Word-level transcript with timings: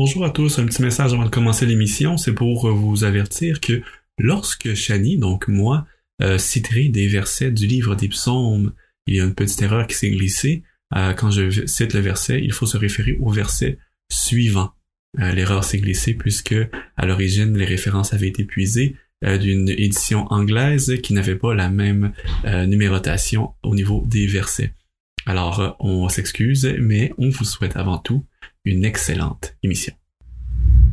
Bonjour 0.00 0.24
à 0.24 0.30
tous, 0.30 0.60
un 0.60 0.64
petit 0.64 0.80
message 0.80 1.12
avant 1.12 1.24
de 1.24 1.28
commencer 1.28 1.66
l'émission, 1.66 2.16
c'est 2.16 2.32
pour 2.32 2.70
vous 2.72 3.02
avertir 3.02 3.60
que 3.60 3.82
lorsque 4.16 4.72
Shani, 4.72 5.18
donc 5.18 5.48
moi, 5.48 5.88
euh, 6.22 6.38
citerai 6.38 6.88
des 6.88 7.08
versets 7.08 7.50
du 7.50 7.66
livre 7.66 7.96
des 7.96 8.06
psaumes, 8.06 8.74
il 9.08 9.16
y 9.16 9.20
a 9.20 9.24
une 9.24 9.34
petite 9.34 9.60
erreur 9.60 9.88
qui 9.88 9.96
s'est 9.96 10.10
glissée. 10.10 10.62
Euh, 10.94 11.14
quand 11.14 11.32
je 11.32 11.66
cite 11.66 11.94
le 11.94 12.00
verset, 12.00 12.40
il 12.40 12.52
faut 12.52 12.64
se 12.64 12.76
référer 12.76 13.18
au 13.18 13.32
verset 13.32 13.78
suivant. 14.08 14.70
Euh, 15.18 15.32
l'erreur 15.32 15.64
s'est 15.64 15.78
glissée 15.78 16.14
puisque 16.14 16.54
à 16.96 17.04
l'origine 17.04 17.58
les 17.58 17.64
références 17.64 18.12
avaient 18.12 18.28
été 18.28 18.44
puisées 18.44 18.94
euh, 19.24 19.36
d'une 19.36 19.68
édition 19.68 20.28
anglaise 20.32 21.00
qui 21.02 21.12
n'avait 21.12 21.34
pas 21.34 21.56
la 21.56 21.70
même 21.70 22.12
numérotation 22.44 23.54
au 23.64 23.74
niveau 23.74 24.04
des 24.06 24.28
versets. 24.28 24.74
Alors 25.26 25.76
on 25.80 26.08
s'excuse, 26.08 26.72
mais 26.78 27.12
on 27.18 27.30
vous 27.30 27.44
souhaite 27.44 27.76
avant 27.76 27.98
tout 27.98 28.24
une 28.68 28.84
excellente 28.84 29.56
émission. 29.62 29.94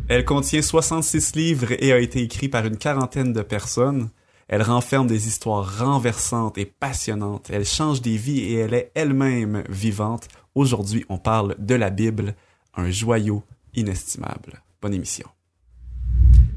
Elle 0.07 0.23
contient 0.23 0.61
66 0.61 1.35
livres 1.35 1.73
et 1.79 1.91
a 1.91 1.99
été 1.99 2.21
écrite 2.21 2.51
par 2.51 2.65
une 2.65 2.77
quarantaine 2.77 3.33
de 3.33 3.41
personnes. 3.41 4.09
Elle 4.47 4.61
renferme 4.61 5.07
des 5.07 5.27
histoires 5.27 5.79
renversantes 5.79 6.57
et 6.57 6.65
passionnantes. 6.65 7.49
Elle 7.51 7.65
change 7.65 8.01
des 8.01 8.15
vies 8.15 8.39
et 8.39 8.53
elle 8.53 8.73
est 8.73 8.91
elle-même 8.95 9.63
vivante. 9.67 10.29
Aujourd'hui, 10.53 11.03
on 11.09 11.17
parle 11.17 11.55
de 11.59 11.75
la 11.75 11.89
Bible, 11.89 12.35
un 12.75 12.89
joyau 12.91 13.43
inestimable. 13.73 14.61
Bonne 14.81 14.93
émission. 14.93 15.27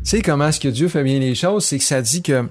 Tu 0.04 0.10
sais 0.10 0.22
comment 0.22 0.48
est-ce 0.48 0.60
que 0.60 0.68
Dieu 0.68 0.88
fait 0.88 1.02
bien 1.02 1.18
les 1.18 1.34
choses, 1.34 1.64
c'est 1.64 1.78
que 1.78 1.84
ça 1.84 2.00
dit 2.00 2.22
que 2.22 2.48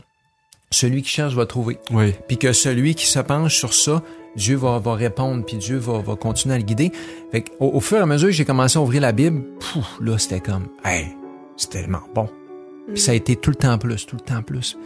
celui 0.72 1.04
qui 1.04 1.10
cherche 1.10 1.36
va 1.36 1.46
trouver. 1.46 1.78
Oui. 1.92 2.14
Puis 2.28 2.38
que 2.38 2.52
celui 2.52 2.96
qui 2.96 3.06
se 3.06 3.20
penche 3.20 3.56
sur 3.56 3.74
ça, 3.74 4.04
Dieu 4.38 4.56
va, 4.56 4.80
va 4.80 4.94
répondre, 4.94 5.44
puis 5.44 5.58
Dieu 5.58 5.78
va, 5.78 6.00
va 6.00 6.16
continuer 6.16 6.56
à 6.56 6.58
le 6.58 6.64
guider. 6.64 6.92
Fait 7.32 7.44
au, 7.60 7.68
au, 7.68 7.80
fur 7.80 7.98
et 7.98 8.02
à 8.02 8.06
mesure 8.06 8.28
que 8.28 8.34
j'ai 8.34 8.46
commencé 8.46 8.78
à 8.78 8.82
ouvrir 8.82 9.02
la 9.02 9.12
Bible, 9.12 9.44
pouf, 9.60 9.98
là, 10.00 10.18
c'était 10.18 10.40
comme, 10.40 10.68
hey, 10.86 11.08
c'est 11.58 11.70
tellement 11.70 12.02
bon. 12.14 12.30
Puis 12.88 13.02
ça 13.02 13.12
a 13.12 13.16
été 13.16 13.36
tout 13.36 13.50
le 13.50 13.56
temps 13.56 13.78
plus, 13.78 14.06
tout 14.06 14.16
le 14.16 14.22
temps 14.22 14.42
plus. 14.42 14.78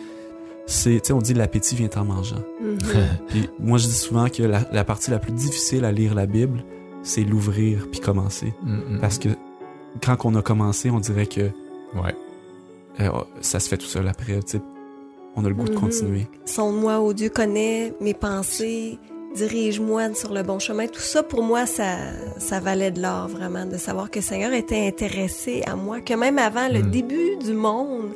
C'est, 0.66 1.02
tu 1.02 1.08
sais, 1.08 1.14
on 1.14 1.20
dit 1.20 1.34
l'appétit 1.34 1.76
vient 1.76 1.90
en 1.96 2.06
mangeant. 2.06 2.44
puis 3.28 3.50
moi, 3.60 3.78
je 3.78 3.86
dis 3.86 3.94
souvent 3.94 4.30
que 4.30 4.42
la, 4.42 4.66
la, 4.72 4.84
partie 4.84 5.12
la 5.12 5.20
plus 5.20 5.34
difficile 5.34 5.86
à 5.86 5.92
lire 5.92 6.16
la 6.16 6.26
Bible, 6.26 6.64
c'est 7.04 7.24
l'ouvrir 7.24 7.88
puis 7.92 8.00
commencer. 8.00 8.54
Parce 9.02 9.20
que 9.20 9.30
quand 10.04 10.18
on 10.24 10.36
a 10.36 10.42
commencé, 10.42 10.90
on 10.90 11.00
dirait 11.00 11.28
que 11.28 11.42
ouais. 11.42 12.16
Euh, 13.00 13.10
ça 13.40 13.60
se 13.60 13.70
fait 13.70 13.78
tout 13.78 13.86
seul 13.86 14.08
après. 14.08 14.40
Tu 14.44 14.58
sais, 14.58 14.62
on 15.36 15.46
a 15.46 15.50
le 15.50 15.56
goût 15.56 15.66
de 15.66 15.76
continuer. 15.76 16.28
Sonde-moi, 16.46 17.00
ô 17.00 17.14
Dieu 17.14 17.30
connaît 17.30 17.94
mes 18.02 18.14
pensées, 18.14 19.00
dirige-moi 19.36 20.14
sur 20.14 20.34
le 20.34 20.44
bon 20.44 20.60
chemin. 20.60 20.88
Tout 20.88 21.00
ça, 21.02 21.24
pour 21.24 21.44
moi, 21.44 21.66
ça, 21.66 21.96
ça 22.38 22.60
valait 22.60 22.92
de 22.92 23.02
l'or, 23.02 23.28
vraiment, 23.28 23.66
de 23.66 23.78
savoir 23.78 24.10
que 24.10 24.20
le 24.20 24.24
Seigneur 24.24 24.54
était 24.54 24.88
intéressé 24.88 25.64
à 25.68 25.76
moi, 25.76 26.02
que 26.02 26.14
même 26.14 26.38
avant 26.38 26.68
le 26.68 26.80
Mm. 26.82 26.92
début 26.92 27.38
du 27.44 27.54
monde, 27.54 28.10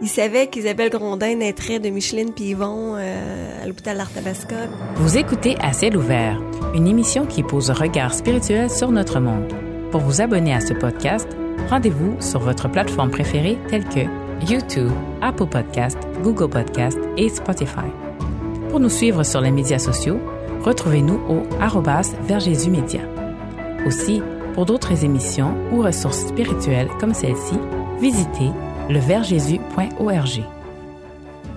il 0.00 0.08
savait 0.08 0.46
qu'Isabelle 0.46 0.90
Grondin 0.90 1.34
naîtrait 1.36 1.80
de 1.80 1.90
Micheline 1.90 2.32
puis 2.32 2.50
Yvon 2.50 2.94
euh, 2.96 3.62
à 3.62 3.66
l'hôpital 3.66 3.96
d'Arthabasca. 3.96 4.54
Vous 4.96 5.16
écoutez 5.18 5.56
À 5.60 5.72
ciel 5.72 5.96
ouvert, 5.96 6.40
une 6.74 6.86
émission 6.86 7.26
qui 7.26 7.42
pose 7.42 7.70
un 7.70 7.74
regard 7.74 8.14
spirituel 8.14 8.70
sur 8.70 8.90
notre 8.92 9.18
monde. 9.20 9.52
Pour 9.90 10.00
vous 10.02 10.20
abonner 10.20 10.54
à 10.54 10.60
ce 10.60 10.72
podcast, 10.74 11.26
rendez-vous 11.68 12.14
sur 12.20 12.40
votre 12.40 12.68
plateforme 12.70 13.10
préférée 13.10 13.58
telle 13.68 13.84
que 13.86 14.00
YouTube, 14.48 14.92
Apple 15.20 15.46
Podcast, 15.46 15.98
Google 16.22 16.48
Podcast 16.48 16.98
et 17.16 17.28
Spotify. 17.28 17.88
Pour 18.70 18.78
nous 18.78 18.90
suivre 18.90 19.24
sur 19.24 19.40
les 19.40 19.50
médias 19.50 19.78
sociaux, 19.80 20.20
retrouvez-nous 20.68 21.18
au 21.30 21.46
arrobas 21.62 22.12
vers 22.24 22.40
Jésus 22.40 22.70
Média. 22.70 23.00
Aussi, 23.86 24.20
pour 24.52 24.66
d'autres 24.66 25.02
émissions 25.02 25.54
ou 25.72 25.80
ressources 25.80 26.26
spirituelles 26.26 26.90
comme 27.00 27.14
celle-ci, 27.14 27.58
visitez 27.98 28.50
leversjésus.org. 28.90 30.44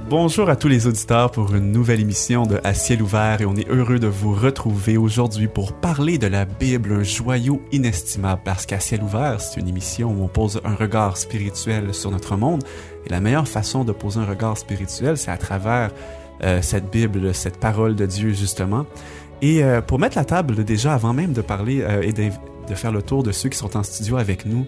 Bonjour 0.10 0.50
à 0.50 0.56
tous 0.56 0.70
les 0.70 0.88
auditeurs 0.88 1.30
pour 1.30 1.54
une 1.56 1.74
nouvelle 1.74 2.00
émission 2.00 2.46
de 2.46 2.60
À 2.64 2.74
ciel 2.74 3.02
ouvert 3.02 3.42
et 3.42 3.46
on 3.46 3.56
est 3.56 3.68
heureux 3.70 4.00
de 4.00 4.08
vous 4.08 4.34
retrouver 4.34 4.98
aujourd'hui 4.98 5.48
pour 5.48 5.74
parler 5.74 6.18
de 6.18 6.28
la 6.28 6.46
Bible, 6.46 6.94
un 6.94 7.04
joyau 7.04 7.62
inestimable 7.74 8.42
parce 8.46 8.66
qu'à 8.66 8.80
ciel 8.80 9.04
ouvert, 9.04 9.42
c'est 9.42 9.60
une 9.60 9.68
émission 9.68 10.10
où 10.12 10.24
on 10.24 10.28
pose 10.30 10.62
un 10.64 10.76
regard 10.76 11.18
spirituel 11.18 11.94
sur 11.94 12.12
notre 12.12 12.38
monde 12.38 12.64
et 13.06 13.10
la 13.10 13.20
meilleure 13.20 13.48
façon 13.48 13.84
de 13.84 13.92
poser 13.92 14.22
un 14.22 14.26
regard 14.26 14.58
spirituel, 14.58 15.18
c'est 15.18 15.32
à 15.32 15.38
travers 15.38 15.92
euh, 16.44 16.62
cette 16.62 16.92
Bible, 16.92 17.34
cette 17.34 17.60
parole 17.60 17.96
de 17.96 18.06
Dieu 18.06 18.32
justement. 18.32 18.86
Et 19.42 19.64
euh, 19.64 19.82
pour 19.82 20.00
mettre 20.00 20.18
la 20.18 20.26
table 20.26 20.64
déjà 20.64 20.94
avant 20.94 21.14
même 21.14 21.34
de 21.34 21.42
parler 21.42 21.82
euh, 21.82 22.02
et 22.02 22.14
de, 22.14 22.30
faire 22.76 22.92
le 22.92 23.02
tour 23.02 23.24
de 23.24 23.32
ceux 23.32 23.50
qui 23.50 23.58
sont 23.58 23.76
en 23.76 23.84
studio 23.84 24.18
avec 24.18 24.46
nous, 24.46 24.66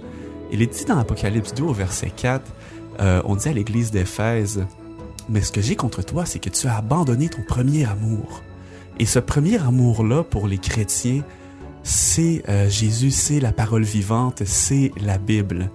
il 0.51 0.61
est 0.61 0.67
dit 0.67 0.85
dans 0.85 0.97
Apocalypse 0.97 1.53
2 1.53 1.63
au 1.63 1.73
verset 1.73 2.11
4, 2.16 2.51
euh, 3.00 3.22
on 3.25 3.35
dit 3.35 3.50
à 3.50 3.53
l'église 3.53 3.91
d'Éphèse, 3.91 4.66
mais 5.29 5.41
ce 5.41 5.51
que 5.51 5.61
j'ai 5.61 5.75
contre 5.75 6.03
toi, 6.03 6.25
c'est 6.25 6.39
que 6.39 6.50
tu 6.50 6.67
as 6.67 6.78
abandonné 6.78 7.29
ton 7.29 7.41
premier 7.47 7.85
amour. 7.85 8.41
Et 9.00 9.05
ce 9.05 9.19
premier 9.19 9.61
amour-là, 9.61 10.23
pour 10.23 10.47
les 10.47 10.57
chrétiens, 10.57 11.23
c'est 11.81 12.44
euh, 12.50 12.69
Jésus, 12.69 13.11
c'est 13.11 13.40
la 13.40 13.51
parole 13.51 13.84
vivante, 13.84 14.44
c'est 14.45 14.91
la 15.01 15.17
Bible. 15.17 15.69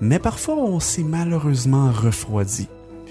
Mais 0.00 0.18
parfois, 0.18 0.56
on 0.56 0.80
s'est 0.80 1.02
malheureusement 1.02 1.90
refroidi. 1.90 2.68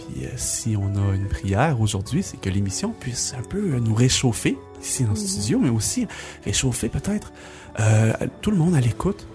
Puis 0.07 0.25
euh, 0.25 0.29
si 0.35 0.75
on 0.77 0.95
a 0.95 1.15
une 1.15 1.27
prière 1.27 1.79
aujourd'hui, 1.81 2.23
c'est 2.23 2.39
que 2.39 2.49
l'émission 2.49 2.93
puisse 2.99 3.33
un 3.37 3.43
peu 3.43 3.79
nous 3.79 3.95
réchauffer 3.95 4.57
ici 4.81 5.05
en 5.09 5.15
studio, 5.15 5.59
mais 5.59 5.69
aussi 5.69 6.07
réchauffer 6.43 6.89
peut-être 6.89 7.33
euh, 7.79 8.13
tout 8.41 8.51
le 8.51 8.57
monde 8.57 8.75
à 8.75 8.81
l'écoute. 8.81 9.27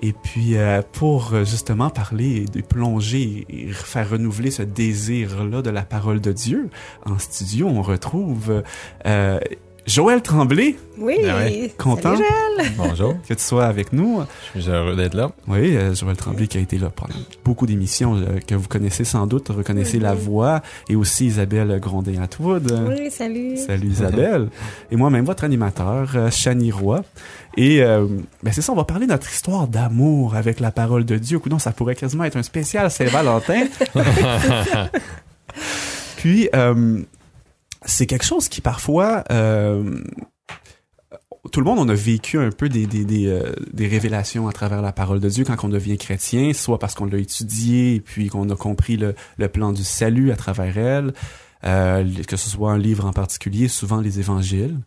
Et 0.00 0.12
puis, 0.12 0.56
euh, 0.56 0.82
pour 0.92 1.32
euh, 1.32 1.44
justement 1.44 1.90
parler 1.90 2.44
de 2.44 2.60
plonger 2.60 3.46
et 3.48 3.72
faire 3.72 4.10
renouveler 4.10 4.50
ce 4.50 4.62
désir-là 4.62 5.62
de 5.62 5.70
la 5.70 5.82
parole 5.82 6.20
de 6.20 6.32
Dieu, 6.32 6.70
en 7.04 7.18
studio, 7.18 7.66
on 7.66 7.82
retrouve 7.82 8.62
euh, 9.06 9.40
Joël 9.88 10.20
Tremblay. 10.20 10.76
Oui, 10.98 11.16
ouais. 11.22 11.72
Content 11.78 12.14
Salut, 12.14 12.18
Joël. 12.18 12.72
Bonjour. 12.76 13.16
que 13.28 13.32
tu 13.32 13.42
sois 13.42 13.64
avec 13.64 13.94
nous. 13.94 14.20
Je 14.54 14.60
suis 14.60 14.70
heureux 14.70 14.94
d'être 14.94 15.14
là. 15.14 15.30
Oui, 15.46 15.74
euh, 15.76 15.94
Joël 15.94 16.14
Tremblay 16.14 16.46
qui 16.46 16.58
a 16.58 16.60
été 16.60 16.76
là 16.76 16.90
pendant 16.94 17.14
beaucoup 17.42 17.64
d'émissions 17.64 18.14
euh, 18.16 18.38
que 18.46 18.54
vous 18.54 18.68
connaissez 18.68 19.04
sans 19.04 19.26
doute, 19.26 19.48
reconnaissez 19.48 19.98
la 19.98 20.12
voix, 20.12 20.60
et 20.90 20.96
aussi 20.96 21.26
Isabelle 21.26 21.80
Grondin-Atwood. 21.80 22.86
Oui, 22.86 23.10
salut. 23.10 23.56
Salut 23.56 23.88
Isabelle. 23.88 24.50
Et 24.90 24.96
moi-même, 24.96 25.24
votre 25.24 25.44
animateur, 25.44 26.10
euh, 26.16 26.30
Chani 26.30 26.70
Roy. 26.70 27.02
Et 27.56 27.82
euh, 27.82 28.06
ben 28.42 28.52
c'est 28.52 28.60
ça, 28.60 28.72
on 28.72 28.76
va 28.76 28.84
parler 28.84 29.06
de 29.06 29.12
notre 29.12 29.30
histoire 29.30 29.68
d'amour 29.68 30.34
avec 30.36 30.60
la 30.60 30.70
parole 30.70 31.06
de 31.06 31.16
Dieu. 31.16 31.38
Coudon, 31.38 31.58
ça 31.58 31.72
pourrait 31.72 31.94
quasiment 31.94 32.24
être 32.24 32.36
un 32.36 32.42
spécial 32.42 32.90
Saint-Valentin. 32.90 33.64
Puis, 36.18 36.50
euh, 36.54 37.00
c'est 37.84 38.06
quelque 38.06 38.24
chose 38.24 38.48
qui 38.48 38.60
parfois... 38.60 39.24
euh, 39.30 40.02
tout 41.52 41.60
le 41.60 41.66
monde, 41.66 41.78
on 41.78 41.88
a 41.88 41.94
vécu 41.94 42.38
un 42.38 42.50
peu 42.50 42.68
des, 42.68 42.86
des, 42.86 43.04
des, 43.04 43.26
euh, 43.26 43.52
des 43.72 43.86
révélations 43.86 44.48
à 44.48 44.52
travers 44.52 44.82
la 44.82 44.92
parole 44.92 45.20
de 45.20 45.28
Dieu 45.30 45.44
quand 45.44 45.64
on 45.64 45.68
devient 45.68 45.96
chrétien, 45.96 46.52
soit 46.52 46.78
parce 46.78 46.94
qu'on 46.94 47.06
l'a 47.06 47.16
étudié 47.18 47.94
et 47.94 48.00
puis 48.00 48.28
qu'on 48.28 48.50
a 48.50 48.56
compris 48.56 48.96
le, 48.98 49.14
le 49.38 49.48
plan 49.48 49.72
du 49.72 49.82
salut 49.84 50.30
à 50.30 50.36
travers 50.36 50.76
elle, 50.76 51.12
euh, 51.64 52.04
que 52.26 52.36
ce 52.36 52.50
soit 52.50 52.72
un 52.72 52.78
livre 52.78 53.06
en 53.06 53.12
particulier, 53.12 53.68
souvent 53.68 54.00
les 54.00 54.18
évangiles, 54.18 54.78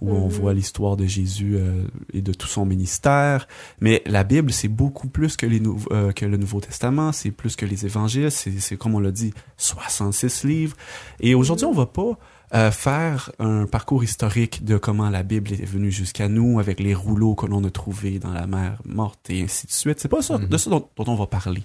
où 0.00 0.10
on 0.12 0.24
Mhm. 0.26 0.28
voit 0.30 0.54
l'histoire 0.54 0.96
de 0.96 1.04
Jésus 1.06 1.56
euh, 1.56 1.84
et 2.12 2.22
de 2.22 2.32
tout 2.32 2.48
son 2.48 2.64
ministère. 2.66 3.46
Mais 3.80 4.02
la 4.06 4.24
Bible, 4.24 4.50
c'est 4.52 4.68
beaucoup 4.68 5.08
plus 5.08 5.36
que, 5.36 5.46
les 5.46 5.60
que 5.60 6.24
le 6.24 6.36
Nouveau 6.36 6.60
Testament, 6.60 7.12
c'est 7.12 7.30
plus 7.30 7.54
que 7.54 7.66
les 7.66 7.84
évangiles, 7.86 8.30
c'est 8.32 8.58
c'est 8.58 8.76
comme 8.76 8.94
on 8.94 9.00
l'a 9.00 9.12
dit, 9.12 9.32
66 9.56 10.44
livres. 10.44 10.76
Et 11.20 11.34
aujourd'hui, 11.36 11.66
on 11.66 11.72
va 11.72 11.86
pas 11.86 12.18
euh, 12.54 12.70
faire 12.70 13.30
un 13.38 13.66
parcours 13.66 14.02
historique 14.04 14.64
de 14.64 14.76
comment 14.78 15.10
la 15.10 15.22
Bible 15.22 15.52
est 15.52 15.64
venue 15.64 15.90
jusqu'à 15.90 16.28
nous 16.28 16.58
avec 16.60 16.80
les 16.80 16.94
rouleaux 16.94 17.34
que 17.34 17.46
l'on 17.46 17.62
a 17.64 17.70
trouvés 17.70 18.18
dans 18.18 18.32
la 18.32 18.46
mer 18.46 18.80
morte 18.84 19.28
et 19.30 19.42
ainsi 19.42 19.66
de 19.66 19.72
suite. 19.72 20.00
C'est 20.00 20.08
pas 20.08 20.22
ça, 20.22 20.38
de 20.38 20.56
ça 20.56 20.70
dont, 20.70 20.88
dont 20.96 21.04
on 21.06 21.14
va 21.14 21.26
parler. 21.26 21.62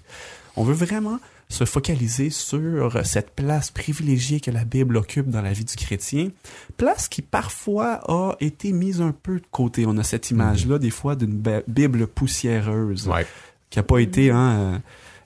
On 0.56 0.64
veut 0.64 0.74
vraiment 0.74 1.20
se 1.50 1.66
focaliser 1.66 2.30
sur 2.30 3.06
cette 3.06 3.32
place 3.36 3.70
privilégiée 3.70 4.40
que 4.40 4.50
la 4.52 4.66
Bible 4.66 4.98
occupe 4.98 5.30
dans 5.30 5.42
la 5.42 5.54
vie 5.54 5.66
du 5.66 5.76
chrétien, 5.76 6.30
place 6.78 7.08
qui 7.08 7.22
parfois 7.22 8.00
a 8.08 8.36
été 8.40 8.72
mise 8.72 9.02
un 9.02 9.12
peu 9.12 9.36
de 9.40 9.46
côté. 9.52 9.86
On 9.86 9.98
a 9.98 10.04
cette 10.04 10.32
image-là 10.32 10.80
des 10.80 10.90
fois 10.90 11.16
d'une 11.16 11.42
Bible 11.68 12.08
poussiéreuse 12.08 13.08
Ouais. 13.08 13.26
qui 13.70 13.78
a 13.80 13.84
pas 13.84 14.00
été 14.00 14.32
hein, 14.32 14.52
euh, 14.52 14.78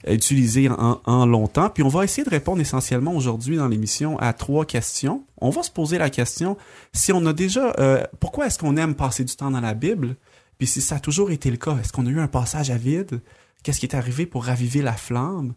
utilisée 0.06 0.68
en, 0.68 1.00
en 1.04 1.26
longtemps. 1.26 1.70
Puis 1.70 1.82
on 1.82 1.88
va 1.88 2.04
essayer 2.04 2.24
de 2.24 2.30
répondre 2.30 2.60
essentiellement 2.60 3.14
aujourd'hui 3.14 3.56
dans 3.56 3.68
l'émission 3.68 4.18
à 4.18 4.32
trois 4.32 4.64
questions. 4.64 5.24
On 5.40 5.50
va 5.50 5.62
se 5.62 5.70
poser 5.70 5.98
la 5.98 6.10
question 6.10 6.56
si 6.92 7.12
on 7.12 7.24
a 7.26 7.32
déjà 7.32 7.72
euh, 7.78 8.02
pourquoi 8.20 8.46
est-ce 8.46 8.58
qu'on 8.58 8.76
aime 8.76 8.94
passer 8.94 9.24
du 9.24 9.34
temps 9.34 9.50
dans 9.50 9.60
la 9.60 9.74
Bible? 9.74 10.16
Puis 10.58 10.66
si 10.66 10.80
ça 10.80 10.96
a 10.96 11.00
toujours 11.00 11.30
été 11.30 11.50
le 11.50 11.56
cas, 11.56 11.76
est-ce 11.80 11.92
qu'on 11.92 12.06
a 12.06 12.10
eu 12.10 12.20
un 12.20 12.28
passage 12.28 12.70
à 12.70 12.76
vide? 12.76 13.20
Qu'est-ce 13.62 13.80
qui 13.80 13.86
est 13.86 13.94
arrivé 13.94 14.26
pour 14.26 14.44
raviver 14.44 14.82
la 14.82 14.94
flamme? 14.94 15.54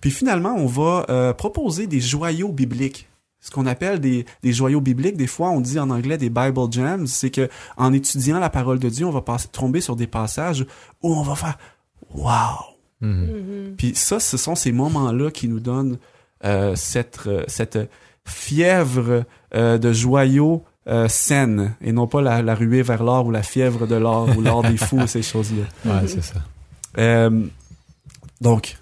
Puis 0.00 0.10
finalement, 0.10 0.54
on 0.56 0.66
va 0.66 1.06
euh, 1.10 1.32
proposer 1.32 1.86
des 1.86 2.00
joyaux 2.00 2.52
bibliques. 2.52 3.08
Ce 3.40 3.50
qu'on 3.50 3.66
appelle 3.66 3.98
des, 3.98 4.24
des 4.42 4.52
joyaux 4.52 4.80
bibliques, 4.80 5.16
des 5.16 5.26
fois 5.26 5.50
on 5.50 5.60
dit 5.60 5.78
en 5.78 5.90
anglais 5.90 6.16
des 6.16 6.30
Bible 6.30 6.72
Gems, 6.72 7.06
c'est 7.06 7.30
que 7.30 7.48
en 7.76 7.92
étudiant 7.92 8.38
la 8.38 8.50
parole 8.50 8.78
de 8.78 8.88
Dieu, 8.88 9.04
on 9.04 9.10
va 9.10 9.20
passer, 9.20 9.48
tomber 9.48 9.80
sur 9.80 9.96
des 9.96 10.06
passages 10.06 10.64
où 11.02 11.12
on 11.12 11.22
va 11.22 11.34
faire 11.34 11.58
wow. 12.14 12.71
Mhm. 13.02 13.26
Mhm. 13.26 13.74
Puis 13.76 13.94
ça, 13.94 14.18
ce 14.20 14.36
sont 14.36 14.54
ces 14.54 14.72
moments-là 14.72 15.30
qui 15.30 15.48
nous 15.48 15.60
donnent 15.60 15.98
euh, 16.44 16.74
cette, 16.76 17.26
euh, 17.26 17.44
cette 17.48 17.78
fièvre 18.24 19.24
euh, 19.54 19.78
de 19.78 19.92
joyaux 19.92 20.64
euh, 20.88 21.08
saine 21.08 21.76
et 21.80 21.92
non 21.92 22.06
pas 22.06 22.22
la, 22.22 22.42
la 22.42 22.54
ruée 22.54 22.82
vers 22.82 23.02
l'or 23.04 23.26
ou 23.26 23.30
la 23.30 23.42
fièvre 23.42 23.86
de 23.86 23.94
l'or 23.94 24.28
ou 24.36 24.40
l'or 24.40 24.62
des 24.62 24.76
fous, 24.76 25.06
ces 25.06 25.22
choses-là. 25.22 25.64
Ouais, 25.84 26.06
c'est 26.08 26.22
ça. 26.22 26.40
Euh, 26.98 27.46
donc, 28.40 28.78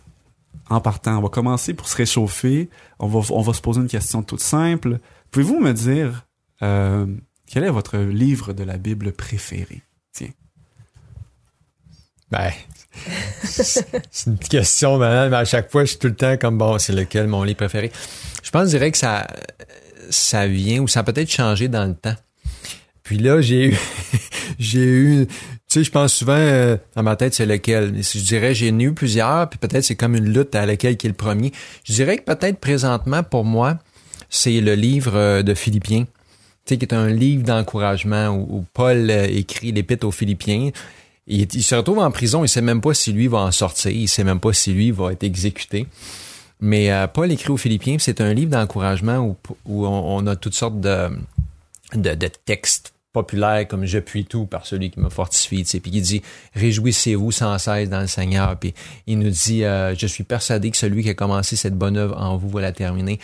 en 0.68 0.80
partant, 0.80 1.18
on 1.18 1.22
va 1.22 1.28
commencer 1.28 1.74
pour 1.74 1.88
se 1.88 1.96
réchauffer. 1.96 2.70
On 2.98 3.08
va, 3.08 3.20
on 3.34 3.42
va 3.42 3.52
se 3.52 3.60
poser 3.60 3.80
une 3.80 3.88
question 3.88 4.22
toute 4.22 4.40
simple. 4.40 4.98
Pouvez-vous 5.30 5.60
me 5.60 5.72
dire 5.72 6.26
euh, 6.62 7.06
quel 7.46 7.64
est 7.64 7.70
votre 7.70 7.98
livre 7.98 8.52
de 8.52 8.62
la 8.64 8.78
Bible 8.78 9.12
préféré? 9.12 9.82
Ben, 12.30 12.52
c'est 13.44 14.26
une 14.26 14.38
question, 14.38 14.98
mais 14.98 15.06
à 15.06 15.44
chaque 15.44 15.70
fois, 15.70 15.84
je 15.84 15.90
suis 15.90 15.98
tout 15.98 16.08
le 16.08 16.16
temps 16.16 16.36
comme, 16.36 16.58
bon, 16.58 16.78
c'est 16.78 16.92
lequel 16.92 17.26
mon 17.26 17.42
livre 17.44 17.58
préféré? 17.58 17.90
Je 18.42 18.50
pense, 18.50 18.64
je 18.64 18.70
dirais 18.70 18.90
que 18.90 18.98
ça, 18.98 19.26
ça 20.10 20.46
vient 20.46 20.80
ou 20.80 20.88
ça 20.88 21.00
a 21.00 21.02
peut-être 21.02 21.30
changé 21.30 21.68
dans 21.68 21.86
le 21.86 21.94
temps. 21.94 22.16
Puis 23.02 23.18
là, 23.18 23.40
j'ai 23.40 23.70
eu, 23.70 23.76
j'ai 24.58 24.86
eu, 24.86 25.26
tu 25.26 25.34
sais, 25.68 25.84
je 25.84 25.90
pense 25.90 26.14
souvent 26.14 26.36
euh, 26.36 26.76
dans 26.94 27.02
ma 27.02 27.16
tête, 27.16 27.34
c'est 27.34 27.46
lequel? 27.46 27.94
Je 28.02 28.18
dirais, 28.18 28.54
j'ai 28.54 28.68
eu 28.68 28.92
plusieurs, 28.92 29.48
puis 29.48 29.58
peut-être 29.58 29.84
c'est 29.84 29.96
comme 29.96 30.14
une 30.14 30.32
lutte 30.32 30.54
à 30.54 30.66
laquelle 30.66 30.96
qui 30.96 31.06
est 31.06 31.10
le 31.10 31.16
premier. 31.16 31.52
Je 31.84 31.92
dirais 31.92 32.18
que 32.18 32.24
peut-être 32.24 32.58
présentement, 32.58 33.22
pour 33.22 33.44
moi, 33.44 33.78
c'est 34.28 34.60
le 34.60 34.74
livre 34.74 35.16
euh, 35.16 35.42
de 35.42 35.54
Philippiens. 35.54 36.04
Tu 36.66 36.74
sais, 36.74 36.78
qui 36.78 36.84
est 36.84 36.94
un 36.94 37.08
livre 37.08 37.42
d'encouragement 37.42 38.28
où, 38.28 38.58
où 38.58 38.64
Paul 38.74 39.10
euh, 39.10 39.26
écrit 39.28 39.72
l'épître 39.72 40.06
aux 40.06 40.12
Philippiens. 40.12 40.70
Il, 41.32 41.62
se 41.62 41.76
retrouve 41.76 42.00
en 42.00 42.10
prison, 42.10 42.44
il 42.44 42.48
sait 42.48 42.60
même 42.60 42.80
pas 42.80 42.92
si 42.92 43.12
lui 43.12 43.28
va 43.28 43.38
en 43.38 43.52
sortir, 43.52 43.92
il 43.92 44.08
sait 44.08 44.24
même 44.24 44.40
pas 44.40 44.52
si 44.52 44.72
lui 44.72 44.90
va 44.90 45.12
être 45.12 45.22
exécuté. 45.22 45.86
Mais 46.60 46.90
euh, 46.92 47.06
Paul 47.06 47.30
écrit 47.30 47.50
aux 47.50 47.56
Philippiens, 47.56 47.96
c'est 48.00 48.20
un 48.20 48.34
livre 48.34 48.50
d'encouragement 48.50 49.18
où, 49.18 49.36
où 49.64 49.86
on, 49.86 50.26
a 50.26 50.34
toutes 50.34 50.54
sortes 50.54 50.80
de, 50.80 51.08
de, 51.94 52.28
textes 52.44 52.92
populaires 53.12 53.66
comme 53.68 53.86
Je 53.86 54.00
puis 54.00 54.24
tout 54.24 54.46
par 54.46 54.66
celui 54.66 54.90
qui 54.90 54.98
me 54.98 55.08
fortifie, 55.08 55.62
tu 55.62 55.70
sais, 55.70 55.80
puis 55.80 55.92
il 55.94 56.02
dit 56.02 56.22
réjouissez-vous 56.54 57.30
sans 57.30 57.56
cesse 57.58 57.88
dans 57.88 58.00
le 58.00 58.08
Seigneur, 58.08 58.56
puis 58.56 58.74
il 59.06 59.20
nous 59.20 59.30
dit 59.30 59.64
euh, 59.64 59.94
je 59.94 60.06
suis 60.08 60.24
persuadé 60.24 60.70
que 60.72 60.76
celui 60.76 61.04
qui 61.04 61.10
a 61.10 61.14
commencé 61.14 61.54
cette 61.54 61.76
bonne 61.76 61.96
œuvre 61.96 62.20
en 62.20 62.36
vous 62.36 62.48
va 62.48 62.60
la 62.60 62.72
terminer. 62.72 63.20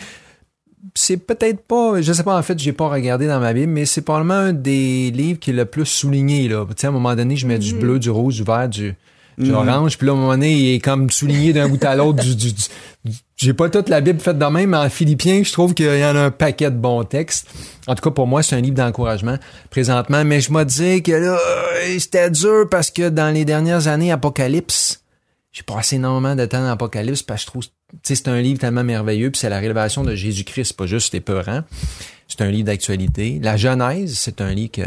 C'est 0.93 1.17
peut-être 1.17 1.61
pas, 1.61 2.01
je 2.01 2.13
sais 2.13 2.23
pas 2.23 2.37
en 2.37 2.41
fait, 2.43 2.57
j'ai 2.59 2.73
pas 2.73 2.87
regardé 2.89 3.27
dans 3.27 3.39
ma 3.39 3.53
Bible, 3.53 3.71
mais 3.71 3.85
c'est 3.85 4.01
probablement 4.01 4.35
un 4.35 4.53
des 4.53 5.11
livres 5.11 5.39
qui 5.39 5.49
est 5.51 5.53
le 5.53 5.65
plus 5.65 5.85
souligné 5.85 6.47
là. 6.47 6.65
Tu 6.69 6.73
sais, 6.77 6.87
à 6.87 6.89
un 6.89 6.93
moment 6.93 7.15
donné, 7.15 7.35
je 7.35 7.45
mets 7.47 7.59
du 7.59 7.73
bleu, 7.75 7.99
du 7.99 8.09
rouge, 8.09 8.35
du 8.35 8.43
vert, 8.43 8.67
du 8.69 8.95
du 9.39 9.51
Mhm. 9.51 9.55
orange, 9.55 9.99
puis 9.99 10.07
là, 10.07 10.13
à 10.13 10.15
un 10.15 10.19
moment 10.19 10.31
donné, 10.31 10.51
il 10.55 10.73
est 10.73 10.79
comme 10.79 11.11
souligné 11.11 11.53
d'un 11.53 11.69
bout 11.69 11.83
à 11.85 11.95
l'autre. 11.95 12.23
du, 12.23 12.35
du- 12.35 12.53
du- 12.53 12.61
du- 13.05 13.13
J'ai 13.35 13.53
pas 13.53 13.69
toute 13.69 13.87
la 13.87 14.01
Bible 14.01 14.19
faite 14.19 14.39
de 14.39 14.45
même, 14.45 14.71
mais 14.71 14.77
en 14.77 14.89
philippien, 14.89 15.43
je 15.43 15.51
trouve 15.53 15.75
qu'il 15.75 15.85
y 15.85 16.03
en 16.03 16.15
a 16.15 16.21
un 16.21 16.31
paquet 16.31 16.71
de 16.71 16.75
bons 16.75 17.03
textes. 17.03 17.47
En 17.85 17.93
tout 17.93 18.01
cas, 18.01 18.09
pour 18.09 18.25
moi, 18.25 18.41
c'est 18.41 18.55
un 18.55 18.61
livre 18.61 18.73
d'encouragement 18.77 19.37
présentement. 19.69 20.25
Mais 20.25 20.41
je 20.41 20.51
me 20.51 20.63
dis 20.65 21.03
que 21.03 21.11
là, 21.11 21.37
euh, 21.37 21.99
c'était 21.99 22.31
dur 22.31 22.65
parce 22.71 22.89
que 22.89 23.09
dans 23.09 23.31
les 23.31 23.45
dernières 23.45 23.87
années, 23.87 24.11
Apocalypse, 24.11 25.01
j'ai 25.51 25.63
passé 25.63 25.95
énormément 25.95 26.35
de 26.35 26.45
temps 26.45 26.61
dans 26.61 26.71
Apocalypse 26.71 27.23
parce 27.23 27.41
que 27.41 27.45
je 27.45 27.51
trouve, 27.51 27.63
c'est 28.03 28.27
un 28.27 28.41
livre 28.41 28.59
tellement 28.59 28.83
merveilleux, 28.83 29.31
puis 29.31 29.39
c'est 29.39 29.49
la 29.49 29.59
révélation 29.59 30.03
de 30.03 30.13
Jésus-Christ, 30.13 30.65
c'est 30.65 30.77
pas 30.77 30.85
juste 30.85 31.15
épeurant. 31.15 31.63
C'est 32.27 32.41
un 32.41 32.51
livre 32.51 32.65
d'actualité. 32.65 33.39
La 33.41 33.57
Genèse, 33.57 34.17
c'est 34.17 34.41
un 34.41 34.53
livre 34.53 34.71
que 34.71 34.81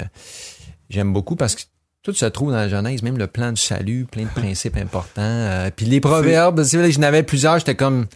j'aime 0.90 1.12
beaucoup 1.12 1.36
parce 1.36 1.54
que 1.54 1.62
tout 2.02 2.12
se 2.12 2.26
trouve 2.26 2.50
dans 2.50 2.56
la 2.56 2.68
Genèse, 2.68 3.02
même 3.02 3.18
le 3.18 3.26
plan 3.26 3.52
du 3.52 3.60
salut, 3.60 4.06
plein 4.10 4.24
de 4.24 4.28
principes 4.34 4.76
importants. 4.76 5.22
Euh, 5.22 5.70
puis 5.74 5.86
les 5.86 6.00
proverbes, 6.00 6.62
tu 6.62 6.68
sais, 6.68 6.76
là, 6.78 6.90
j'en 6.90 7.02
avais 7.02 7.22
plusieurs, 7.22 7.58
j'étais 7.58 7.74
comme... 7.74 8.06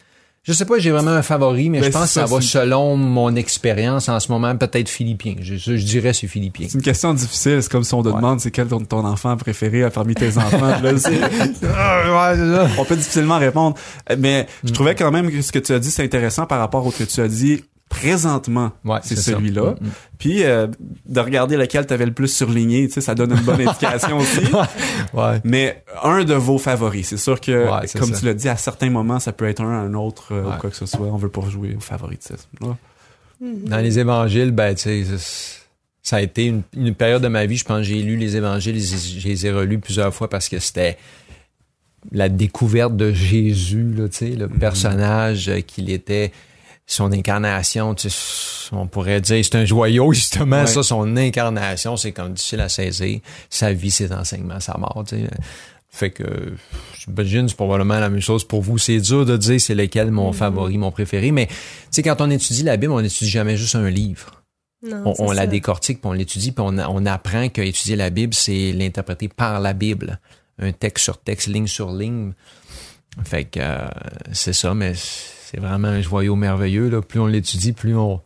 Je 0.46 0.52
sais 0.52 0.66
pas, 0.66 0.78
j'ai 0.78 0.90
vraiment 0.90 1.12
un 1.12 1.22
favori, 1.22 1.70
mais 1.70 1.80
Ben, 1.80 1.86
je 1.86 1.90
pense 1.90 2.02
que 2.02 2.08
ça, 2.08 2.26
va 2.26 2.40
selon 2.42 2.96
mon 2.98 3.34
expérience 3.34 4.10
en 4.10 4.20
ce 4.20 4.30
moment, 4.30 4.54
peut-être 4.56 4.90
philippien. 4.90 5.36
Je, 5.40 5.72
dirais 5.72 6.12
c'est 6.12 6.26
philippien. 6.26 6.66
C'est 6.68 6.74
une 6.76 6.82
question 6.82 7.14
difficile. 7.14 7.62
C'est 7.62 7.72
comme 7.72 7.82
si 7.82 7.94
on 7.94 8.02
te 8.02 8.08
Ouais. 8.08 8.14
demande 8.16 8.40
c'est 8.40 8.50
quel 8.50 8.66
ton, 8.68 8.78
ton 8.80 9.06
enfant 9.06 9.34
préféré 9.38 9.88
parmi 9.90 10.14
tes 10.14 10.36
enfants. 10.36 10.60
Là, 10.82 10.92
Ah, 11.74 12.66
on 12.78 12.84
peut 12.84 12.96
difficilement 12.96 13.38
répondre. 13.38 13.76
Euh, 14.10 14.16
Mais 14.18 14.46
je 14.64 14.70
Mm. 14.70 14.72
trouvais 14.74 14.94
quand 14.94 15.10
même 15.10 15.30
que 15.30 15.40
ce 15.42 15.50
que 15.50 15.58
tu 15.58 15.72
as 15.72 15.78
dit, 15.78 15.90
c'est 15.90 16.04
intéressant 16.04 16.46
par 16.46 16.58
rapport 16.58 16.84
au 16.86 16.90
que 16.90 17.04
tu 17.04 17.20
as 17.20 17.28
dit 17.28 17.64
présentement. 17.88 18.72
Ouais, 18.84 18.98
c'est 19.02 19.16
celui-là. 19.16 19.74
Mm, 19.80 19.86
mm. 19.86 19.90
Puis 20.18 20.44
euh, 20.44 20.66
de 21.06 21.20
regarder 21.20 21.56
lequel 21.56 21.86
tu 21.86 21.92
avais 21.94 22.06
le 22.06 22.12
plus 22.12 22.28
surligné, 22.28 22.86
tu 22.88 22.94
sais, 22.94 23.00
ça 23.00 23.14
donne 23.14 23.32
une 23.32 23.42
bonne 23.44 23.60
indication 23.68 24.18
aussi. 24.18 24.40
Ouais. 25.12 25.40
Mais 25.44 25.84
un 26.02 26.24
de 26.24 26.34
vos 26.34 26.58
favoris, 26.58 27.08
c'est 27.08 27.16
sûr 27.16 27.40
que, 27.40 27.52
Ouais, 27.70 27.86
comme 27.98 28.12
ça. 28.12 28.18
tu 28.18 28.24
l'as 28.26 28.34
dit, 28.34 28.48
à 28.48 28.56
certains 28.56 28.90
moments, 28.90 29.20
ça 29.20 29.32
peut 29.32 29.46
être 29.48 29.62
un, 29.62 29.84
un 29.86 29.94
autre 29.94 30.32
euh, 30.32 30.42
Ouais. 30.44 30.54
ou 30.56 30.58
quoi 30.60 30.70
que 30.70 30.76
ce 30.76 30.86
soit. 30.86 31.06
On 31.06 31.16
veut 31.16 31.28
pas 31.28 31.48
jouer 31.48 31.74
au 31.76 31.80
favoritisme. 31.80 32.48
là. 32.60 32.76
Dans 33.40 33.78
les 33.78 33.98
évangiles, 33.98 34.52
ben, 34.52 34.74
tu 34.74 35.04
sais, 35.04 35.04
ça- 36.02 36.16
a 36.16 36.20
été 36.22 36.46
une, 36.46 36.62
une 36.76 36.94
période 36.94 37.22
de 37.22 37.28
ma 37.28 37.44
vie, 37.46 37.56
je 37.56 37.64
pense 37.64 37.78
que 37.78 37.82
j'ai 37.84 38.00
lu 38.02 38.16
les 38.16 38.36
évangiles, 38.36 38.80
je 38.80 39.20
je 39.20 39.26
les 39.28 39.46
ai 39.46 39.52
relus 39.52 39.78
plusieurs 39.78 40.14
fois 40.14 40.28
parce 40.30 40.48
que 40.48 40.58
c'était 40.58 40.96
la 42.12 42.28
découverte 42.28 42.96
de 42.96 43.12
Jésus, 43.12 43.92
là, 43.96 44.08
tu 44.08 44.16
sais, 44.18 44.28
le 44.30 44.48
personnage 44.48 45.48
euh, 45.48 45.60
qu'il 45.60 45.90
était, 45.90 46.32
son 46.86 47.10
incarnation, 47.12 47.94
tu 47.94 48.10
sais, 48.10 48.68
on 48.72 48.86
pourrait 48.86 49.20
dire, 49.20 49.42
c'est 49.44 49.56
un 49.56 49.64
joyau, 49.64 50.12
justement, 50.14 50.60
Ouais. 50.62 50.66
ça, 50.66 50.82
son 50.82 51.16
incarnation, 51.16 51.96
c'est 51.96 52.12
comme 52.12 52.34
difficile 52.34 52.60
à 52.60 52.68
saisir, 52.68 53.20
sa 53.50 53.72
vie, 53.72 53.90
ses 53.90 54.12
enseignements, 54.12 54.60
sa 54.60 54.76
mort, 54.78 55.04
tu 55.06 55.16
sais. 55.16 55.28
Fait 55.88 56.10
que, 56.10 56.24
j'imagine, 56.98 57.48
c'est 57.48 57.54
probablement 57.54 58.00
la 58.00 58.10
même 58.10 58.20
chose 58.20 58.42
pour 58.42 58.62
vous. 58.62 58.78
C'est 58.78 58.98
dur 58.98 59.24
de 59.24 59.36
dire 59.36 59.60
c'est 59.60 59.76
lequel 59.76 60.10
mon 60.10 60.32
favori, 60.32 60.76
mon 60.76 60.90
préféré, 60.90 61.30
mais, 61.30 61.46
tu 61.46 61.54
sais, 61.92 62.02
quand 62.02 62.20
on 62.20 62.30
étudie 62.30 62.64
la 62.64 62.76
Bible, 62.76 62.92
on 62.92 63.00
n'étudie 63.00 63.30
jamais 63.30 63.56
juste 63.56 63.76
un 63.76 63.88
livre 63.88 64.42
Non, 64.82 65.02
on, 65.18 65.28
on 65.28 65.30
la 65.30 65.46
décortique, 65.46 66.00
puis 66.00 66.08
on 66.10 66.12
l'étudie, 66.12 66.50
puis 66.50 66.64
on, 66.66 66.76
on 66.78 67.06
apprend 67.06 67.48
qu'étudier 67.48 67.94
la 67.94 68.10
Bible, 68.10 68.34
c'est 68.34 68.72
l'interpréter 68.72 69.28
par 69.28 69.60
la 69.60 69.72
Bible. 69.72 70.18
Un 70.58 70.72
texte 70.72 71.04
sur 71.04 71.16
texte, 71.18 71.46
ligne 71.46 71.68
sur 71.68 71.92
ligne. 71.92 72.32
Fait 73.24 73.44
que 73.44 73.60
euh, 73.62 73.86
c'est 74.32 74.52
ça, 74.52 74.74
mais 74.74 74.94
c'est 75.54 75.60
vraiment 75.60 75.88
un 75.88 76.00
joyau 76.00 76.34
merveilleux. 76.36 76.88
Là. 76.88 77.00
Plus 77.00 77.20
on 77.20 77.26
l'étudie, 77.26 77.72
plus 77.72 77.96
on, 77.96 78.20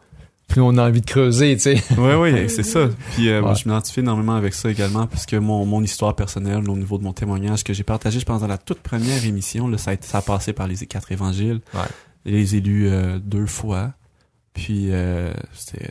plus 0.46 0.60
on 0.62 0.76
a 0.78 0.88
envie 0.88 1.00
de 1.02 1.06
creuser, 1.06 1.54
tu 1.56 1.62
sais. 1.62 1.82
Oui, 1.98 2.14
oui, 2.14 2.48
c'est 2.48 2.62
ça. 2.62 2.88
Puis 3.14 3.28
euh, 3.28 3.42
moi, 3.42 3.54
je 3.54 3.68
m'identifie 3.68 4.00
énormément 4.00 4.34
avec 4.34 4.54
ça 4.54 4.70
également, 4.70 5.06
parce 5.06 5.26
que 5.26 5.36
mon, 5.36 5.66
mon 5.66 5.82
histoire 5.82 6.16
personnelle, 6.16 6.68
au 6.70 6.76
niveau 6.76 6.96
de 6.98 7.04
mon 7.04 7.12
témoignage 7.12 7.64
que 7.64 7.74
j'ai 7.74 7.82
partagé, 7.84 8.18
je 8.20 8.24
pense, 8.24 8.40
dans 8.40 8.46
la 8.46 8.56
toute 8.58 8.80
première 8.80 9.24
émission, 9.26 9.68
là, 9.68 9.76
ça, 9.78 9.90
a, 9.90 9.94
été- 9.94 10.06
ça 10.06 10.18
a 10.18 10.22
passé 10.22 10.52
par 10.54 10.66
les 10.66 10.76
quatre 10.86 11.12
évangiles. 11.12 11.60
Ouais. 11.74 11.80
Je 12.24 12.30
les 12.32 12.56
ai 12.56 12.60
lus 12.60 12.88
euh, 12.88 13.18
deux 13.18 13.46
fois. 13.46 13.92
Puis 14.54 14.88
euh, 14.90 15.32
c'était 15.52 15.90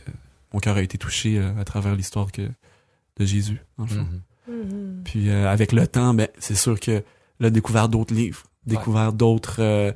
mon 0.52 0.58
cœur 0.60 0.76
a 0.76 0.82
été 0.82 0.98
touché 0.98 1.38
euh, 1.38 1.52
à 1.60 1.64
travers 1.64 1.94
l'histoire 1.94 2.32
que 2.32 2.42
de 2.42 3.24
Jésus, 3.24 3.60
fond. 3.78 3.84
Mhm. 3.86 4.20
Mhm. 4.48 5.02
Puis 5.04 5.30
euh, 5.30 5.48
avec 5.50 5.72
le 5.72 5.86
temps, 5.86 6.14
ben 6.14 6.28
c'est 6.38 6.54
sûr 6.56 6.78
que 6.80 7.02
là, 7.40 7.50
découvert 7.50 7.88
d'autres 7.88 8.14
livres, 8.14 8.42
découvert 8.66 9.12
d'autres 9.12 9.60
euh, 9.60 9.92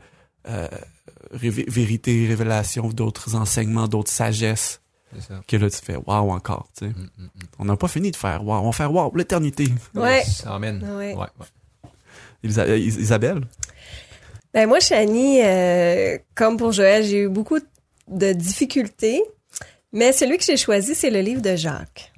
révé- 1.32 1.68
vérités, 1.70 2.26
révélations, 2.26 2.88
d'autres 2.88 3.34
enseignements, 3.34 3.88
d'autres 3.88 4.10
sagesses, 4.10 4.80
ça. 5.28 5.40
que 5.46 5.56
là, 5.56 5.68
tu 5.70 5.78
fais 5.84 5.96
wow 5.96 6.30
encore, 6.30 6.68
tu 6.76 6.86
sais. 6.86 6.90
Mhm, 6.92 7.08
mhm. 7.18 7.28
On 7.58 7.64
n'a 7.66 7.76
pas 7.76 7.88
fini 7.88 8.10
de 8.10 8.16
faire 8.16 8.44
wow, 8.44 8.54
on 8.56 8.66
va 8.66 8.72
faire 8.72 8.92
wow, 8.92 9.12
l'éternité. 9.14 9.68
Ouais. 9.94 10.22
Amen. 10.46 10.82
Ouais. 10.96 11.14
Ouais, 11.14 11.26
ouais. 11.40 11.90
Isa- 12.44 12.64
euh, 12.66 12.76
Is- 12.78 12.98
Isabelle? 13.00 13.42
Ben 14.54 14.68
moi, 14.68 14.80
Chani, 14.80 15.40
euh, 15.42 16.18
comme 16.34 16.56
pour 16.56 16.72
Joël, 16.72 17.04
j'ai 17.04 17.22
eu 17.22 17.28
beaucoup 17.28 17.58
de 18.08 18.32
difficultés, 18.32 19.22
mais 19.92 20.12
celui 20.12 20.36
que 20.38 20.44
j'ai 20.44 20.56
choisi, 20.56 20.94
c'est 20.94 21.10
le 21.10 21.20
livre 21.20 21.40
de 21.40 21.56
Jacques. 21.56 22.12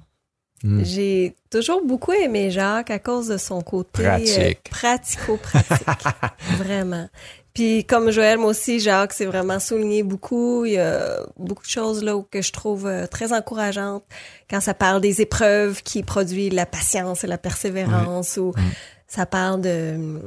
Mm. 0.65 0.83
J'ai 0.83 1.35
toujours 1.51 1.85
beaucoup 1.85 2.11
aimé 2.11 2.49
Jacques 2.49 2.89
à 2.89 2.97
cause 2.97 3.27
de 3.27 3.37
son 3.37 3.61
côté 3.61 4.03
euh, 4.03 4.09
Pratique. 4.09 4.63
pratico-pratique. 4.71 5.87
vraiment. 6.57 7.07
Puis 7.53 7.85
comme 7.85 8.09
Joël, 8.09 8.39
moi 8.39 8.49
aussi, 8.49 8.79
Jacques, 8.79 9.13
c'est 9.13 9.27
vraiment 9.27 9.59
souligné 9.59 10.01
beaucoup. 10.01 10.65
Il 10.65 10.73
y 10.73 10.79
a 10.79 11.19
beaucoup 11.37 11.63
de 11.63 11.69
choses 11.69 12.03
là 12.03 12.17
où 12.17 12.23
que 12.23 12.41
je 12.41 12.51
trouve 12.51 12.87
euh, 12.87 13.05
très 13.05 13.31
encourageantes 13.31 14.03
quand 14.49 14.59
ça 14.59 14.73
parle 14.73 15.01
des 15.01 15.21
épreuves 15.21 15.83
qui 15.83 16.01
produisent 16.01 16.51
la 16.51 16.65
patience 16.65 17.23
et 17.23 17.27
la 17.27 17.37
persévérance 17.37 18.37
ou 18.37 18.51
ça 19.07 19.27
parle 19.27 19.61
de 19.61 20.19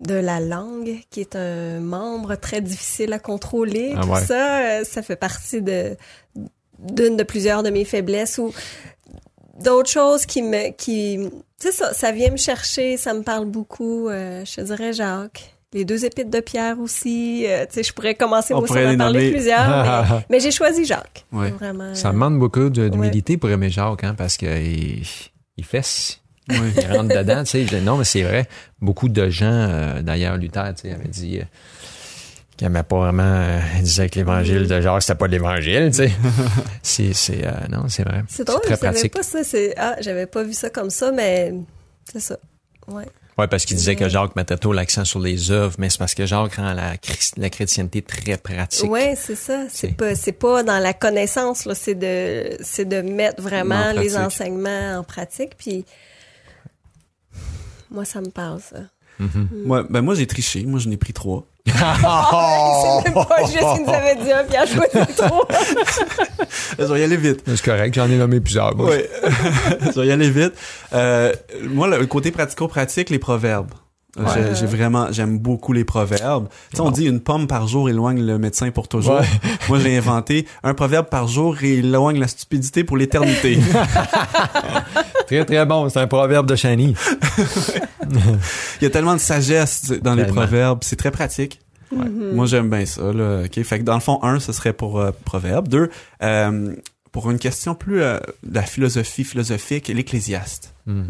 de 0.00 0.14
la 0.14 0.40
langue 0.40 0.98
qui 1.10 1.20
est 1.20 1.36
un 1.36 1.80
membre 1.80 2.34
très 2.34 2.60
difficile 2.60 3.12
à 3.12 3.18
contrôler. 3.18 3.94
Ah 3.96 4.00
Tout 4.02 4.08
ouais. 4.08 4.24
ça, 4.24 4.60
euh, 4.60 4.84
ça 4.84 5.02
fait 5.02 5.16
partie 5.16 5.62
de 5.62 5.96
d'une 6.78 7.16
de 7.16 7.22
plusieurs 7.22 7.62
de 7.62 7.68
mes 7.70 7.84
faiblesses 7.84 8.38
ou 8.38 8.52
d'autres 9.62 9.90
choses 9.90 10.26
qui 10.26 10.42
me 10.42 10.70
qui 10.72 11.18
tu 11.60 11.66
sais 11.68 11.72
ça 11.72 11.92
ça 11.92 12.12
vient 12.12 12.30
me 12.30 12.36
chercher 12.36 12.96
ça 12.96 13.14
me 13.14 13.22
parle 13.22 13.46
beaucoup 13.46 14.08
euh, 14.08 14.44
je 14.44 14.54
te 14.56 14.60
dirais 14.62 14.92
Jacques 14.92 15.54
les 15.72 15.84
deux 15.84 16.04
épîtres 16.04 16.30
de 16.30 16.40
Pierre 16.40 16.80
aussi 16.80 17.44
euh, 17.46 17.64
tu 17.66 17.74
sais 17.74 17.82
je 17.82 17.92
pourrais 17.92 18.14
commencer 18.14 18.54
moi 18.54 18.64
pourrait 18.64 18.86
à 18.86 18.92
en 18.92 18.96
parler 18.98 19.30
plusieurs 19.30 19.68
mais, 20.10 20.24
mais 20.30 20.40
j'ai 20.40 20.50
choisi 20.50 20.84
Jacques 20.84 21.24
Ouais. 21.32 21.50
vraiment 21.50 21.94
Ça 21.94 22.10
demande 22.12 22.38
beaucoup 22.38 22.70
d'humilité 22.70 23.36
pour 23.36 23.50
aimer 23.50 23.70
Jacques, 23.70 24.02
hein, 24.04 24.14
parce 24.16 24.36
que 24.36 24.46
il, 24.46 25.02
il 25.56 25.64
fesse. 25.64 26.20
Oui. 26.48 26.56
Il 26.76 26.86
rentre 26.96 27.14
dedans, 27.14 27.44
tu 27.44 27.50
sais. 27.50 27.66
Je- 27.66 27.76
Non, 27.76 27.96
mais 27.96 28.02
c'est 28.04 28.22
vrai. 28.22 28.48
Beaucoup 28.80 29.08
de 29.08 29.28
gens, 29.30 29.46
euh, 29.46 30.02
d'ailleurs, 30.02 30.36
Luther, 30.36 30.74
tu 30.74 30.88
sais, 30.88 30.92
avaient 30.94 31.06
dit 31.06 31.40
qu'il 32.60 32.68
n'aimait 32.68 32.82
pas 32.82 32.98
vraiment. 32.98 33.22
euh, 33.22 33.58
il 33.76 33.82
disait 33.82 34.08
que 34.10 34.16
l'évangile 34.18 34.68
de 34.68 34.80
Jacques, 34.80 35.02
c'était 35.02 35.14
pas 35.18 35.26
de 35.26 35.32
l'évangile, 35.32 35.88
tu 35.90 35.96
sais. 35.96 36.12
c'est, 36.82 37.12
c'est, 37.14 37.46
euh, 37.46 37.50
non, 37.70 37.88
c'est 37.88 38.02
vrai. 38.04 38.22
C'est 38.28 38.44
drôle, 38.46 38.60
très 38.60 38.74
je 38.74 38.80
savais 38.80 38.92
pratique. 38.92 39.14
pas 39.14 39.22
ça. 39.22 39.42
C'est, 39.44 39.74
ah, 39.78 39.96
j'avais 40.00 40.26
pas 40.26 40.42
vu 40.42 40.52
ça 40.52 40.68
comme 40.70 40.90
ça, 40.90 41.10
mais 41.10 41.54
c'est 42.12 42.20
ça. 42.20 42.38
Ouais. 42.86 43.04
Oui, 43.38 43.46
parce 43.50 43.64
qu'il 43.64 43.76
disait 43.78 43.96
que 43.96 44.06
Jacques 44.08 44.36
mettait 44.36 44.58
trop 44.58 44.74
l'accent 44.74 45.06
sur 45.06 45.18
les 45.20 45.50
œuvres, 45.50 45.74
mais 45.78 45.88
c'est 45.88 45.96
parce 45.98 46.14
que 46.14 46.26
Jacques 46.26 46.56
rend 46.56 46.74
la, 46.74 46.92
la 47.38 47.48
chrétienté 47.50 48.02
très 48.02 48.36
pratique. 48.36 48.90
Ouais, 48.90 49.14
c'est 49.16 49.34
ça. 49.36 49.64
C'est- 49.70 49.96
pas, 49.96 50.14
c'est 50.14 50.32
pas 50.32 50.62
dans 50.62 50.78
la 50.78 50.92
connaissance, 50.92 51.64
là. 51.64 51.74
C'est 51.74 51.94
de, 51.94 52.56
c'est 52.60 52.84
de 52.84 53.00
mettre 53.00 53.40
vraiment 53.42 53.86
En 53.90 53.92
les 53.92 54.16
enseignements 54.18 54.98
en 54.98 55.04
pratique. 55.04 55.52
Puis, 55.56 55.86
moi, 57.90 58.04
ça 58.04 58.20
me 58.20 58.28
parle, 58.28 58.60
ça. 58.60 58.78
Moi, 59.64 59.86
ben 59.88 60.00
moi, 60.00 60.14
j'ai 60.14 60.26
triché. 60.26 60.64
Moi, 60.64 60.78
je 60.80 60.88
n'ai 60.88 60.96
pris 60.96 61.12
trois. 61.12 61.46
C'est 61.66 63.14
même 63.14 63.14
pas 63.26 63.42
juste 63.44 63.58
qu'il 63.58 63.84
nous 63.86 63.92
avait 63.92 64.16
dit 64.16 64.32
un, 64.32 64.44
puis 64.44 64.54
il 64.54 64.56
a 64.56 64.66
choisi 64.66 65.14
trois. 65.16 65.46
Je 66.78 66.84
vais 66.84 67.00
y 67.00 67.04
aller 67.04 67.16
vite. 67.16 67.42
C'est 67.46 67.62
correct, 67.62 67.94
j'en 67.94 68.06
ai 68.10 68.16
nommé 68.16 68.40
plusieurs. 68.40 68.74
moi. 68.76 68.90
Oui. 68.90 69.02
je 69.94 70.00
vais 70.00 70.06
y 70.06 70.12
aller 70.12 70.30
vite. 70.30 70.52
Euh, 70.92 71.32
moi, 71.68 71.88
le 71.88 72.06
côté 72.06 72.30
pratico-pratique, 72.30 73.10
les 73.10 73.18
proverbes. 73.18 73.72
J'ai- 74.16 74.22
Ouais. 74.24 74.54
J'ai 74.58 74.66
vraiment, 74.66 75.06
j'aime 75.12 75.38
beaucoup 75.38 75.72
les 75.72 75.84
proverbes. 75.84 76.48
Tu 76.70 76.76
sais, 76.76 76.82
on 76.82 76.90
dit 76.90 77.06
une 77.06 77.20
pomme 77.20 77.46
par 77.46 77.68
jour 77.68 77.88
éloigne 77.88 78.20
le 78.26 78.38
médecin 78.38 78.70
pour 78.72 78.88
toujours. 78.88 79.20
Ouais. 79.20 79.26
Moi, 79.68 79.78
j'ai 79.78 79.96
inventé 79.96 80.48
un 80.64 80.74
proverbe 80.74 81.06
par 81.06 81.28
jour 81.28 81.56
éloigne 81.62 82.18
la 82.18 82.26
stupidité 82.26 82.82
pour 82.82 82.96
l'éternité. 82.96 83.58
Très, 85.28 85.44
très 85.44 85.64
bon. 85.64 85.88
C'est 85.88 86.00
un 86.00 86.08
proverbe 86.08 86.46
de 86.46 86.56
Chani. 86.56 86.96
Il 88.80 88.84
y 88.84 88.86
a 88.86 88.90
tellement 88.90 89.14
de 89.14 89.20
sagesse 89.20 89.90
dans 90.02 90.14
les 90.14 90.24
proverbes. 90.26 90.80
C'est 90.82 90.96
très 90.96 91.10
pratique. 91.10 91.60
Moi, 91.92 92.46
j'aime 92.46 92.70
bien 92.70 92.86
ça. 92.86 93.12
Là. 93.12 93.42
OK. 93.44 93.62
Fait 93.64 93.78
que 93.80 93.84
dans 93.84 93.94
le 93.94 94.00
fond, 94.00 94.20
un, 94.22 94.38
ce 94.40 94.52
serait 94.52 94.72
pour 94.72 95.00
euh, 95.00 95.10
proverbe. 95.24 95.66
Deux, 95.68 95.90
euh, 96.22 96.74
pour 97.10 97.28
une 97.30 97.38
question 97.40 97.74
plus 97.74 98.00
euh, 98.02 98.18
de 98.44 98.54
la 98.54 98.62
philosophie 98.62 99.24
philosophique, 99.24 99.88
l'ecclésiaste. 99.88 100.74
Hmm. 100.86 101.02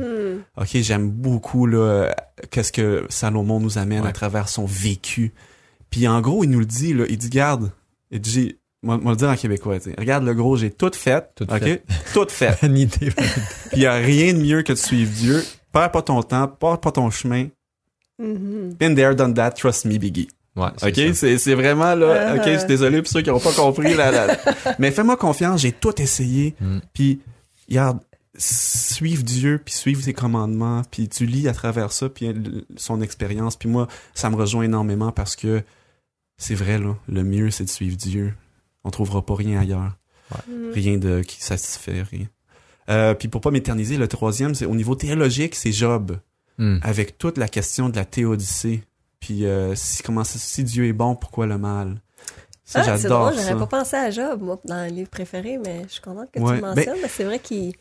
OK, 0.56 0.68
j'aime 0.76 1.10
beaucoup 1.10 1.66
là 1.66 2.14
qu'est-ce 2.50 2.72
que 2.72 3.04
Salomon 3.10 3.60
nous 3.60 3.76
amène 3.76 4.02
Ouais. 4.02 4.08
à 4.08 4.12
travers 4.12 4.48
son 4.48 4.64
vécu. 4.64 5.32
Puis 5.90 6.08
en 6.08 6.20
gros, 6.22 6.44
il 6.44 6.50
nous 6.50 6.60
le 6.60 6.64
dit 6.66 6.94
là, 6.94 7.04
il 7.10 7.18
dit 7.18 7.28
garde, 7.28 7.70
il 8.10 8.20
dit 8.20 8.56
moi, 8.82 8.96
moi 8.96 9.12
le 9.12 9.16
dire 9.18 9.28
en 9.28 9.36
québécois, 9.36 9.78
tu 9.78 9.90
sais, 9.90 9.96
regarde 9.98 10.24
le 10.24 10.32
gros, 10.32 10.56
j'ai 10.56 10.70
tout 10.70 10.90
fait, 10.94 11.28
Tout 11.34 11.44
OK? 11.44 11.58
fait. 11.60 11.82
Tout 12.14 12.26
fait. 12.30 12.56
Une 12.66 12.78
idée. 12.78 13.10
Puis 13.10 13.26
il 13.74 13.80
y 13.82 13.86
a 13.86 13.94
rien 13.96 14.32
de 14.32 14.38
mieux 14.38 14.62
que 14.62 14.72
de 14.72 14.78
suivre 14.78 15.10
Dieu. 15.12 15.44
Perds 15.72 15.90
pas 15.92 16.02
ton 16.02 16.22
temps, 16.22 16.48
perds 16.48 16.80
pas 16.80 16.92
ton 16.92 17.10
chemin. 17.10 17.48
Mhm. 18.18 18.74
Been 18.78 18.94
there, 18.94 19.14
done 19.14 19.34
that, 19.34 19.52
trust 19.52 19.84
me, 19.86 19.96
Biggie. 19.98 20.28
Ouais, 20.56 20.68
c'est 20.76 20.88
OK, 20.88 20.96
ça. 21.08 21.14
c'est 21.14 21.38
c'est 21.38 21.54
vraiment 21.54 21.94
là, 21.94 22.34
OK, 22.34 22.40
Uh-huh. 22.40 22.52
je 22.54 22.58
suis 22.58 22.66
désolé 22.68 23.00
pour 23.02 23.10
ceux 23.10 23.22
qui 23.22 23.30
n'ont 23.30 23.38
pas 23.38 23.52
compris 23.52 23.94
là, 23.94 24.10
là, 24.10 24.26
là. 24.26 24.36
Mais 24.78 24.90
fais-moi 24.90 25.16
confiance, 25.16 25.60
j'ai 25.60 25.72
tout 25.72 26.00
essayé. 26.02 26.54
Mm. 26.60 26.78
Puis 26.92 27.20
regarde, 27.68 28.00
suivre 28.36 29.22
Dieu, 29.22 29.60
puis 29.64 29.72
suivre 29.74 30.02
ses 30.02 30.12
commandements, 30.12 30.82
puis 30.90 31.08
tu 31.08 31.24
lis 31.24 31.46
à 31.48 31.52
travers 31.52 31.92
ça, 31.92 32.08
puis 32.08 32.32
son 32.76 33.00
expérience. 33.00 33.56
Puis 33.56 33.68
moi, 33.68 33.86
ça 34.14 34.28
me 34.28 34.36
rejoint 34.36 34.64
énormément 34.64 35.12
parce 35.12 35.36
que 35.36 35.62
c'est 36.36 36.54
vrai 36.56 36.78
là, 36.78 36.96
le 37.08 37.22
mieux 37.22 37.50
c'est 37.50 37.64
de 37.64 37.70
suivre 37.70 37.96
Dieu. 37.96 38.34
On 38.84 38.90
trouvera 38.90 39.24
pas 39.24 39.34
rien 39.36 39.60
ailleurs, 39.60 39.92
Mhm. 40.48 40.72
rien 40.72 40.98
de 40.98 41.20
qui 41.22 41.40
satisfait 41.42 42.02
rien. 42.02 42.26
Euh, 42.90 43.14
puis 43.14 43.28
pour 43.28 43.40
pas 43.40 43.50
m'éterniser, 43.50 43.96
le 43.96 44.08
troisième, 44.08 44.54
c'est 44.54 44.66
au 44.66 44.74
niveau 44.74 44.94
théologique, 44.94 45.54
c'est 45.54 45.72
Job 45.72 46.16
Hmm. 46.58 46.78
avec 46.82 47.16
toute 47.16 47.38
la 47.38 47.48
question 47.48 47.88
de 47.88 47.96
la 47.96 48.04
théodicée. 48.04 48.82
Puis 49.18 49.46
euh, 49.46 49.74
si, 49.74 50.02
comment 50.02 50.24
ça- 50.24 50.38
si 50.38 50.62
Dieu 50.62 50.86
est 50.86 50.92
bon, 50.92 51.14
pourquoi 51.14 51.46
le 51.46 51.56
mal? 51.56 52.02
Ça, 52.66 52.80
Ah, 52.80 52.96
c'est 52.96 53.02
j'adore 53.02 53.32
j'aurais 53.32 53.56
pas 53.56 53.66
pensé 53.66 53.96
à 53.96 54.10
Job, 54.10 54.42
moi, 54.42 54.60
dans 54.66 54.84
les 54.84 54.90
livres 54.90 55.08
préférés, 55.10 55.58
mais 55.58 55.84
je 55.88 55.92
suis 55.94 56.00
contente 56.02 56.30
que 56.30 56.38
Ouais, 56.38 56.56
tu 56.56 56.60
le 56.60 56.66
mentionnes, 56.68 56.98
mais 57.02 57.08
c'est 57.08 57.24
vrai 57.24 57.38
qu'il... 57.38 57.72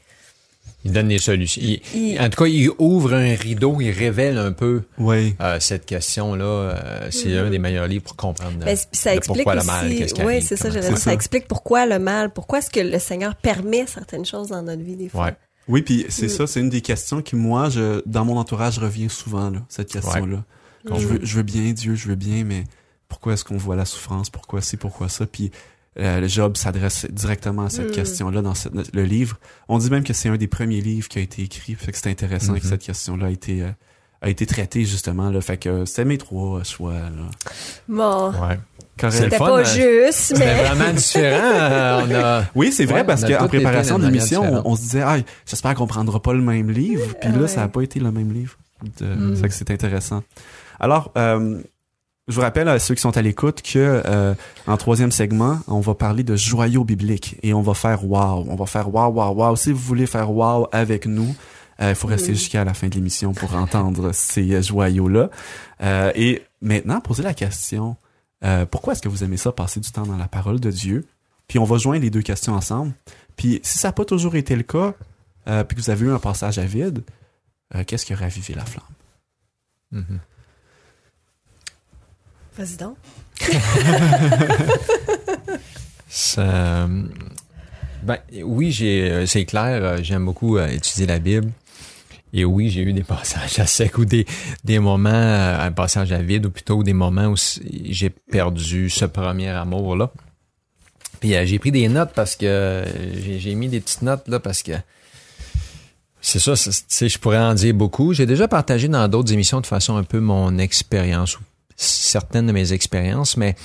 Il 0.85 0.91
donne 0.91 1.07
des 1.09 1.17
solutions. 1.19 1.61
Il- 1.63 1.81
il- 1.95 2.19
en 2.19 2.29
tout 2.29 2.43
cas, 2.43 2.47
il 2.49 2.69
ouvre 2.79 3.13
un 3.13 3.35
rideau, 3.35 3.79
il 3.81 3.91
révèle 3.91 4.37
un 4.37 4.51
peu 4.51 4.83
Oui. 4.97 5.35
euh, 5.41 5.59
cette 5.59 5.85
question-là. 5.85 6.43
euh, 6.45 7.07
c'est 7.11 7.37
un 7.37 7.49
des 7.49 7.59
meilleurs 7.59 7.87
livres 7.87 8.03
pour 8.05 8.15
comprendre. 8.15 8.57
Ben, 8.59 8.69
euh, 8.69 8.75
puis 8.91 8.99
ça 8.99 9.11
le 9.11 9.17
explique 9.17 9.37
pourquoi 9.43 9.55
aussi, 9.57 9.67
le 9.67 9.71
mal, 9.73 9.95
qu'est-ce 9.97 10.13
qui 10.13 10.21
oui, 10.21 10.33
arrive, 10.35 10.47
c'est 10.47 10.55
ça, 10.55 10.69
j'allais 10.69 10.87
dire, 10.89 10.97
ça 10.97 11.03
ça. 11.05 11.13
explique 11.13 11.47
pourquoi 11.47 11.85
le 11.85 11.99
mal, 11.99 12.31
pourquoi 12.31 12.59
est-ce 12.59 12.69
que 12.69 12.79
le 12.79 12.99
Seigneur 12.99 13.35
permet 13.35 13.85
certaines 13.87 14.25
choses 14.25 14.47
dans 14.49 14.61
notre 14.61 14.81
vie 14.83 14.95
des 14.95 15.09
fois. 15.09 15.25
Ouais. 15.25 15.35
Oui, 15.67 15.81
puis 15.83 16.05
c'est 16.09 16.25
Mm. 16.25 16.29
ça, 16.29 16.47
c'est 16.47 16.59
une 16.61 16.69
des 16.69 16.81
questions 16.81 17.21
qui, 17.21 17.35
moi, 17.35 17.69
je, 17.69 18.01
dans 18.07 18.25
mon 18.25 18.37
entourage, 18.37 18.79
revient 18.79 19.09
souvent, 19.09 19.49
là, 19.51 19.59
cette 19.69 19.91
question-là. 19.91 20.43
Je, 20.85 21.05
veux, 21.05 21.19
je 21.21 21.35
veux 21.35 21.43
bien 21.43 21.71
Dieu, 21.73 21.93
je 21.95 22.07
veux 22.07 22.15
bien, 22.15 22.43
mais 22.43 22.63
pourquoi 23.07 23.33
est-ce 23.33 23.43
qu'on 23.43 23.57
voit 23.57 23.75
la 23.75 23.85
souffrance? 23.85 24.29
Pourquoi 24.29 24.61
c'est, 24.61 24.77
pourquoi 24.77 25.09
ça? 25.09 25.25
Puis 25.27 25.51
euh, 25.99 26.19
le 26.21 26.27
Job 26.27 26.57
s'adresse 26.57 27.05
directement 27.09 27.65
à 27.65 27.69
cette 27.69 27.89
Mm. 27.89 27.95
question-là 27.95 28.41
dans 28.41 28.53
le 28.93 29.03
livre. 29.03 29.37
On 29.67 29.77
dit 29.77 29.89
même 29.89 30.03
que 30.03 30.13
c'est 30.13 30.29
un 30.29 30.37
des 30.37 30.47
premiers 30.47 30.81
livres 30.81 31.07
qui 31.09 31.19
a 31.19 31.21
été 31.21 31.43
écrit, 31.43 31.75
fait 31.75 31.91
que 31.91 31.97
c'est 31.97 32.09
intéressant 32.09 32.53
Mhm. 32.53 32.59
que 32.61 32.65
cette 32.67 32.81
question-là 32.83 33.27
a 33.27 33.29
été, 33.29 33.61
euh, 33.63 33.69
a 34.21 34.29
été 34.29 34.45
traitée, 34.45 34.85
justement. 34.85 35.29
Là, 35.29 35.41
fait 35.41 35.57
que 35.57 35.85
c'était 35.85 36.05
mes 36.05 36.17
trois 36.17 36.63
choix. 36.63 36.93
Là. 36.93 37.09
Bon, 37.87 38.31
Ouais. 38.31 38.59
C'était 39.11 39.37
pas 39.37 39.59
hein. 39.61 39.63
juste, 39.63 40.11
C'était 40.13 40.39
mais... 40.39 40.63
vraiment 40.63 40.93
différent. 40.93 41.39
euh, 41.53 42.01
on 42.05 42.15
a... 42.15 42.43
Oui, 42.53 42.71
c'est 42.73 42.83
vrai 42.83 42.95
Ouais, 43.01 43.03
parce 43.05 43.23
qu'en 43.23 43.47
préparation 43.47 43.97
de 43.97 44.05
l'émission, 44.05 44.43
on, 44.65 44.71
on 44.71 44.75
se 44.75 44.81
disait, 44.81 45.01
ah, 45.05 45.17
j'espère 45.45 45.73
qu'on 45.75 45.87
prendra 45.87 46.21
pas 46.21 46.33
le 46.33 46.41
même 46.41 46.69
livre. 46.69 47.15
Puis 47.21 47.31
là, 47.31 47.37
Ouais. 47.39 47.47
ça 47.47 47.63
a 47.63 47.67
pas 47.69 47.81
été 47.81 47.99
le 48.01 48.11
même 48.11 48.33
livre. 48.33 48.57
De... 48.99 49.05
Mm. 49.05 49.35
Fait 49.37 49.47
que 49.47 49.53
c'est 49.53 49.71
intéressant. 49.71 50.21
Alors, 50.81 51.11
euh, 51.17 51.61
je 52.29 52.35
vous 52.35 52.41
rappelle 52.41 52.69
à 52.69 52.79
ceux 52.79 52.95
qui 52.95 53.01
sont 53.01 53.17
à 53.17 53.21
l'écoute 53.21 53.61
que 53.61 54.01
euh, 54.05 54.33
en 54.67 54.77
troisième 54.77 55.11
segment, 55.11 55.59
on 55.67 55.81
va 55.81 55.95
parler 55.95 56.23
de 56.23 56.35
joyaux 56.35 56.83
bibliques 56.85 57.35
et 57.43 57.53
on 57.53 57.61
va 57.61 57.73
faire 57.73 58.05
wow. 58.05 58.45
On 58.47 58.55
va 58.55 58.65
faire 58.65 58.93
wow, 58.93 59.11
wow, 59.11 59.33
wow. 59.33 59.55
Si 59.55 59.71
vous 59.71 59.79
voulez 59.79 60.05
faire 60.05 60.31
wow 60.31 60.67
avec 60.71 61.05
nous, 61.07 61.35
euh, 61.81 61.89
il 61.89 61.95
faut 61.95 62.07
rester 62.07 62.31
Mm. 62.31 62.35
jusqu'à 62.35 62.63
la 62.63 62.73
fin 62.73 62.87
de 62.87 62.95
l'émission 62.95 63.33
pour 63.33 63.55
entendre 63.55 64.11
ces 64.13 64.53
euh, 64.53 64.61
joyaux-là. 64.61 65.29
Euh, 65.81 66.11
et 66.15 66.43
maintenant, 66.61 67.01
posez 67.01 67.23
la 67.23 67.33
question 67.33 67.97
euh, 68.45 68.65
pourquoi 68.65 68.93
est-ce 68.93 69.01
que 69.01 69.09
vous 69.09 69.23
aimez 69.23 69.37
ça, 69.37 69.51
passer 69.51 69.79
du 69.79 69.91
temps 69.91 70.03
dans 70.05 70.15
la 70.17 70.27
parole 70.27 70.59
de 70.59 70.71
Dieu? 70.71 71.05
Puis 71.47 71.59
on 71.59 71.65
va 71.65 71.77
joindre 71.77 72.03
les 72.03 72.09
deux 72.09 72.21
questions 72.21 72.53
ensemble. 72.53 72.93
Puis 73.35 73.59
si 73.63 73.77
ça 73.79 73.89
n'a 73.89 73.91
pas 73.91 74.05
toujours 74.05 74.35
été 74.35 74.55
le 74.55 74.63
cas, 74.63 74.93
euh, 75.47 75.63
puis 75.63 75.75
que 75.75 75.81
vous 75.81 75.89
avez 75.89 76.05
eu 76.05 76.11
un 76.11 76.19
passage 76.19 76.59
à 76.59 76.63
vide, 76.65 77.03
euh, 77.75 77.83
qu'est-ce 77.85 78.05
qui 78.05 78.13
a 78.13 78.15
ravivé 78.15 78.53
la 78.53 78.65
flamme? 78.65 78.85
Mhm. 79.91 80.19
Vas-y 82.59 82.77
euh, 86.39 86.87
ben, 88.03 88.17
oui, 88.43 88.77
euh, 88.81 89.25
c'est 89.25 89.45
clair, 89.45 89.81
euh, 89.81 89.99
j'aime 90.01 90.25
beaucoup 90.25 90.59
étudier 90.59 91.05
la 91.05 91.19
Bible. 91.19 91.49
Et 92.33 92.43
oui, 92.43 92.69
j'ai 92.69 92.81
eu 92.81 92.91
des 92.91 93.03
passages 93.05 93.57
à 93.59 93.65
sec 93.65 93.97
ou 93.97 94.03
des, 94.03 94.25
des 94.65 94.79
moments, 94.79 95.09
un 95.09 95.71
passage 95.71 96.11
à 96.11 96.21
vide, 96.21 96.47
ou 96.47 96.49
plutôt 96.49 96.83
des 96.83 96.91
moments 96.91 97.27
où 97.27 97.37
j'ai 97.85 98.09
perdu 98.09 98.89
ce 98.89 99.05
premier 99.05 99.47
amour-là. 99.47 100.11
Puis 101.21 101.35
j'ai 101.45 101.59
pris 101.59 101.71
des 101.71 101.87
notes 101.87 102.11
parce 102.13 102.35
que 102.35 102.83
j'ai, 103.23 103.55
mis 103.55 103.69
des 103.69 103.79
petites 103.79 104.01
notes 104.01 104.27
là 104.27 104.41
parce 104.41 104.63
que 104.63 104.73
c'est 106.19 106.39
ça, 106.39 106.55
je 106.55 107.17
pourrais 107.19 107.39
en 107.39 107.53
dire 107.53 107.73
beaucoup. 107.73 108.13
J'ai 108.13 108.25
déjà 108.25 108.49
partagé 108.49 108.89
dans 108.89 109.07
d'autres 109.07 109.31
émissions 109.31 109.61
de 109.61 109.65
façon 109.65 109.95
un 109.95 110.03
peu 110.03 110.19
mon 110.19 110.57
expérience 110.57 111.37
ou 111.37 111.41
certaines 111.79 112.47
de 112.47 112.51
mes 112.51 112.73
expériences, 112.73 113.37
mais 113.37 113.55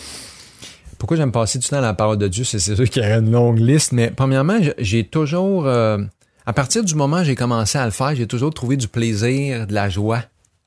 pourquoi 0.98 1.16
j'aime 1.16 1.32
passer 1.32 1.58
du 1.58 1.68
temps 1.68 1.78
à 1.78 1.82
la 1.82 1.94
parole 1.94 2.18
de 2.18 2.28
Dieu, 2.28 2.44
c'est 2.44 2.58
sûr 2.58 2.88
qu'il 2.88 3.02
y 3.02 3.06
aurait 3.06 3.18
une 3.18 3.30
longue 3.30 3.58
liste, 3.58 3.92
mais 3.92 4.10
premièrement, 4.10 4.58
j'ai 4.78 5.04
toujours, 5.04 5.66
euh, 5.66 5.98
à 6.46 6.52
partir 6.52 6.84
du 6.84 6.94
moment 6.94 7.20
où 7.20 7.24
j'ai 7.24 7.34
commencé 7.34 7.76
à 7.76 7.84
le 7.84 7.90
faire, 7.90 8.14
j'ai 8.14 8.26
toujours 8.26 8.54
trouvé 8.54 8.76
du 8.76 8.88
plaisir, 8.88 9.66
de 9.66 9.74
la 9.74 9.88
joie 9.88 10.22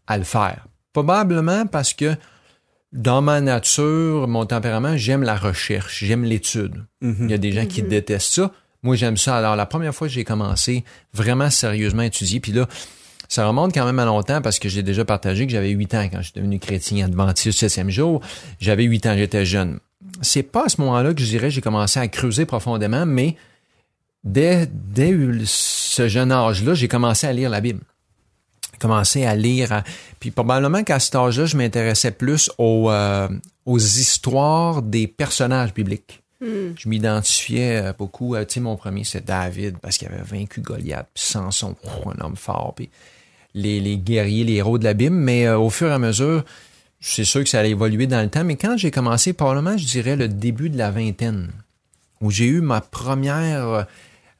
à 0.05 0.17
le 0.17 0.23
faire. 0.23 0.67
Probablement 0.93 1.65
parce 1.65 1.93
que 1.93 2.15
dans 2.91 3.21
ma 3.21 3.41
nature, 3.41 4.27
mon 4.27 4.45
tempérament, 4.45 4.97
j'aime 4.97 5.23
la 5.23 5.35
recherche, 5.35 6.03
j'aime 6.03 6.23
l'étude. 6.23 6.85
Il 7.01 7.29
y 7.29 7.33
a 7.33 7.37
des 7.37 7.51
gens 7.51 7.65
qui 7.65 7.81
détestent 7.81 8.33
ça. 8.33 8.51
Moi, 8.83 8.95
j'aime 8.95 9.17
ça. 9.17 9.37
Alors, 9.37 9.55
la 9.55 9.65
première 9.65 9.93
fois 9.93 10.07
que 10.07 10.13
j'ai 10.13 10.23
commencé 10.23 10.83
vraiment 11.13 11.49
sérieusement 11.49 12.03
à 12.03 12.05
étudier, 12.05 12.39
puis 12.39 12.51
là, 12.51 12.67
ça 13.27 13.47
remonte 13.47 13.73
quand 13.73 13.85
même 13.85 13.99
à 13.99 14.05
longtemps 14.05 14.41
parce 14.41 14.59
que 14.59 14.69
j'ai 14.69 14.83
déjà 14.83 15.03
partagé 15.05 15.45
que 15.45 15.51
j'avais 15.51 15.69
8 15.69 15.93
ans 15.95 16.09
quand 16.11 16.17
je 16.19 16.23
suis 16.31 16.33
devenu 16.35 16.59
chrétien 16.59 17.05
adventiste 17.05 17.59
septième 17.59 17.89
jour. 17.89 18.21
J'avais 18.59 18.83
8 18.83 19.05
ans, 19.07 19.15
j'étais 19.17 19.45
jeune. 19.45 19.79
C'est 20.21 20.43
pas 20.43 20.65
à 20.65 20.69
ce 20.69 20.79
moment-là 20.81 21.13
que 21.13 21.19
je 21.21 21.25
dirais 21.25 21.49
j'ai 21.51 21.61
commencé 21.61 21.99
à 21.99 22.07
creuser 22.07 22.45
profondément, 22.45 23.05
mais 23.05 23.35
dès, 24.23 24.67
dès 24.71 25.13
ce 25.45 26.07
jeune 26.07 26.31
âge-là, 26.31 26.73
j'ai 26.73 26.87
commencé 26.87 27.27
à 27.27 27.33
lire 27.33 27.49
la 27.49 27.61
Bible. 27.61 27.81
J'ai 28.73 28.79
commencé 28.79 29.25
à 29.25 29.35
lire. 29.35 29.71
à- 29.71 29.83
Puis 30.19 30.31
probablement 30.31 30.83
qu'à 30.83 30.99
cet 30.99 31.15
âge-là, 31.15 31.45
je 31.45 31.57
m'intéressais 31.57 32.11
plus 32.11 32.49
aux, 32.57 32.89
euh, 32.91 33.27
aux 33.65 33.79
histoires 33.79 34.81
des 34.83 35.07
personnages 35.07 35.73
bibliques. 35.73 36.21
Hmm. 36.39 36.73
Je 36.77 36.87
m'identifiais 36.87 37.77
euh, 37.87 37.93
beaucoup. 37.97 38.35
euh, 38.35 38.45
Tu 38.45 38.55
sais, 38.55 38.59
mon 38.59 38.75
premier, 38.75 39.03
c'est 39.03 39.25
David, 39.25 39.79
parce 39.79 39.97
qu'il 39.97 40.07
avait 40.07 40.21
vaincu 40.21 40.61
Goliath, 40.61 41.07
puis 41.13 41.23
Samson, 41.23 41.75
un 42.05 42.23
homme 42.23 42.35
fort. 42.35 42.73
Puis 42.75 42.89
les, 43.57 43.79
les 43.79 43.97
guerriers, 43.97 44.43
les 44.43 44.55
héros 44.55 44.77
de 44.77 44.83
la 44.83 44.93
Bible, 44.93 45.15
mais 45.15 45.47
euh, 45.47 45.57
au 45.57 45.69
fur 45.69 45.89
et 45.89 45.93
à 45.93 45.99
mesure, 45.99 46.43
c'est 46.99 47.23
sûr 47.23 47.43
que 47.43 47.49
ça 47.49 47.59
allait 47.59 47.71
évoluer 47.71 48.07
dans 48.07 48.21
le 48.21 48.29
temps. 48.29 48.43
Mais 48.43 48.55
quand 48.55 48.77
j'ai 48.77 48.91
commencé, 48.91 49.33
probablement, 49.33 49.77
je 49.77 49.85
dirais 49.85 50.15
le 50.15 50.27
début 50.27 50.69
de 50.69 50.77
la 50.77 50.91
vingtaine, 50.91 51.49
où 52.21 52.31
j'ai 52.31 52.45
eu 52.45 52.61
ma 52.61 52.81
première 52.81 53.85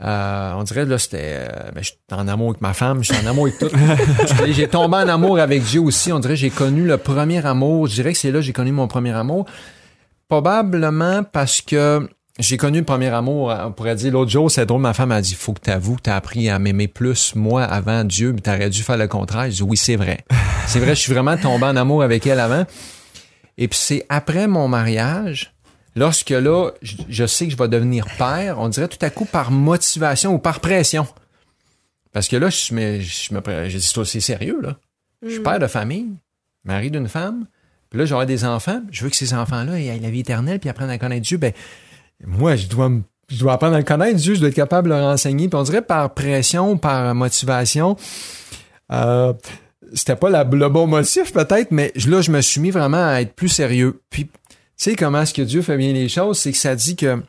euh, 0.03 0.53
on 0.55 0.61
dirait 0.61 0.85
là 0.85 0.99
c'était 0.99 1.47
euh, 1.49 1.71
ben, 1.73 1.83
j'étais 1.83 2.13
en 2.13 2.27
amour 2.27 2.49
avec 2.49 2.61
ma 2.61 2.73
femme, 2.73 3.03
j'étais 3.03 3.25
en 3.25 3.31
amour 3.31 3.47
avec 3.47 3.57
tout. 3.57 3.69
j'ai 4.47 4.67
tombé 4.67 4.97
en 4.97 5.07
amour 5.07 5.39
avec 5.39 5.63
Dieu 5.63 5.81
aussi. 5.81 6.11
On 6.11 6.19
dirait 6.19 6.35
j'ai 6.35 6.51
connu 6.51 6.85
le 6.85 6.97
premier 6.97 7.43
amour. 7.43 7.87
Je 7.87 7.95
dirais 7.95 8.13
que 8.13 8.19
c'est 8.19 8.31
là 8.31 8.39
que 8.39 8.45
j'ai 8.45 8.53
connu 8.53 8.71
mon 8.71 8.87
premier 8.87 9.13
amour. 9.13 9.45
Probablement 10.27 11.23
parce 11.23 11.61
que 11.61 12.07
j'ai 12.39 12.57
connu 12.57 12.79
le 12.79 12.85
premier 12.85 13.07
amour, 13.07 13.53
on 13.65 13.71
pourrait 13.71 13.95
dire 13.95 14.11
l'autre 14.11 14.31
jour, 14.31 14.51
c'est 14.51 14.65
drôle, 14.65 14.81
ma 14.81 14.93
femme 14.93 15.11
a 15.11 15.21
dit 15.21 15.33
faut 15.33 15.53
que 15.53 15.61
t'avoues 15.61 15.95
que 15.95 16.03
t'as 16.03 16.15
appris 16.15 16.49
à 16.49 16.59
m'aimer 16.59 16.87
plus 16.87 17.35
moi 17.35 17.63
avant 17.63 18.03
Dieu, 18.03 18.31
mais 18.33 18.41
t'aurais 18.41 18.69
dû 18.69 18.83
faire 18.83 18.97
le 18.97 19.07
contraire. 19.07 19.49
Je 19.49 19.55
dis 19.55 19.63
oui, 19.63 19.77
c'est 19.77 19.95
vrai. 19.95 20.23
c'est 20.67 20.79
vrai, 20.79 20.95
je 20.95 21.01
suis 21.01 21.13
vraiment 21.13 21.37
tombé 21.37 21.65
en 21.65 21.75
amour 21.75 22.03
avec 22.03 22.27
elle 22.27 22.39
avant. 22.39 22.65
Et 23.57 23.67
puis 23.67 23.79
c'est 23.79 24.05
après 24.09 24.47
mon 24.47 24.67
mariage 24.67 25.53
Lorsque 25.97 26.29
là, 26.29 26.69
je, 26.83 27.25
sais 27.25 27.47
que 27.47 27.51
je 27.51 27.57
vais 27.57 27.67
devenir 27.67 28.05
père, 28.19 28.59
on 28.59 28.69
dirait 28.69 28.87
tout 28.87 29.03
à 29.03 29.09
coup 29.09 29.25
par 29.25 29.49
motivation 29.49 30.31
ou 30.31 30.37
par 30.37 30.59
pression. 30.59 31.07
Parce 32.13 32.27
que 32.27 32.35
là, 32.35 32.51
je 32.51 32.71
me, 32.75 32.99
je 32.99 33.33
me, 33.33 33.41
j'ai 33.67 33.79
dit, 33.79 33.93
c'est 34.05 34.19
sérieux, 34.19 34.59
là. 34.61 34.77
Je 35.23 35.29
suis 35.29 35.39
mm. 35.39 35.43
père 35.43 35.57
de 35.57 35.65
famille, 35.65 36.09
mari 36.63 36.91
d'une 36.91 37.07
femme, 37.07 37.47
puis 37.89 37.97
là, 37.97 38.05
j'aurai 38.05 38.27
des 38.27 38.45
enfants, 38.45 38.83
je 38.91 39.03
veux 39.03 39.09
que 39.09 39.15
ces 39.15 39.33
enfants-là 39.33 39.79
aient 39.79 39.97
la 39.97 40.11
vie 40.11 40.19
éternelle, 40.19 40.59
puis 40.59 40.69
apprennent 40.69 40.91
à 40.91 40.99
connaître 40.99 41.25
Dieu. 41.25 41.37
Ben, 41.39 41.51
moi, 42.25 42.55
je 42.55 42.67
dois 42.67 42.91
je 43.29 43.39
dois 43.39 43.53
apprendre 43.53 43.75
à 43.75 43.79
le 43.79 43.83
connaître, 43.83 44.15
Dieu, 44.15 44.35
je 44.35 44.39
dois 44.39 44.49
être 44.49 44.55
capable 44.55 44.89
de 44.89 44.93
leur 44.93 45.05
enseigner. 45.05 45.49
Puis 45.49 45.59
on 45.59 45.63
dirait 45.63 45.81
par 45.81 46.13
pression, 46.13 46.77
par 46.77 47.13
motivation, 47.13 47.97
euh, 48.91 49.33
c'était 49.93 50.15
pas 50.15 50.29
la, 50.29 50.45
le 50.45 50.69
bon 50.69 50.87
motif 50.87 51.33
peut-être, 51.33 51.71
mais 51.71 51.91
là, 52.07 52.21
je 52.21 52.31
me 52.31 52.39
suis 52.41 52.61
mis 52.61 52.71
vraiment 52.71 53.05
à 53.05 53.21
être 53.21 53.33
plus 53.33 53.49
sérieux. 53.49 54.01
Puis 54.09 54.29
sais 54.77 54.95
comment 54.95 55.23
est-ce 55.23 55.33
que 55.33 55.41
Dieu 55.41 55.61
fait 55.61 55.77
bien 55.77 55.91
les 55.91 56.07
choses, 56.07 56.39
c'est 56.39 56.51
que 56.51 56.57
ça 56.57 56.75
dit 56.75 56.95
que 56.95 57.21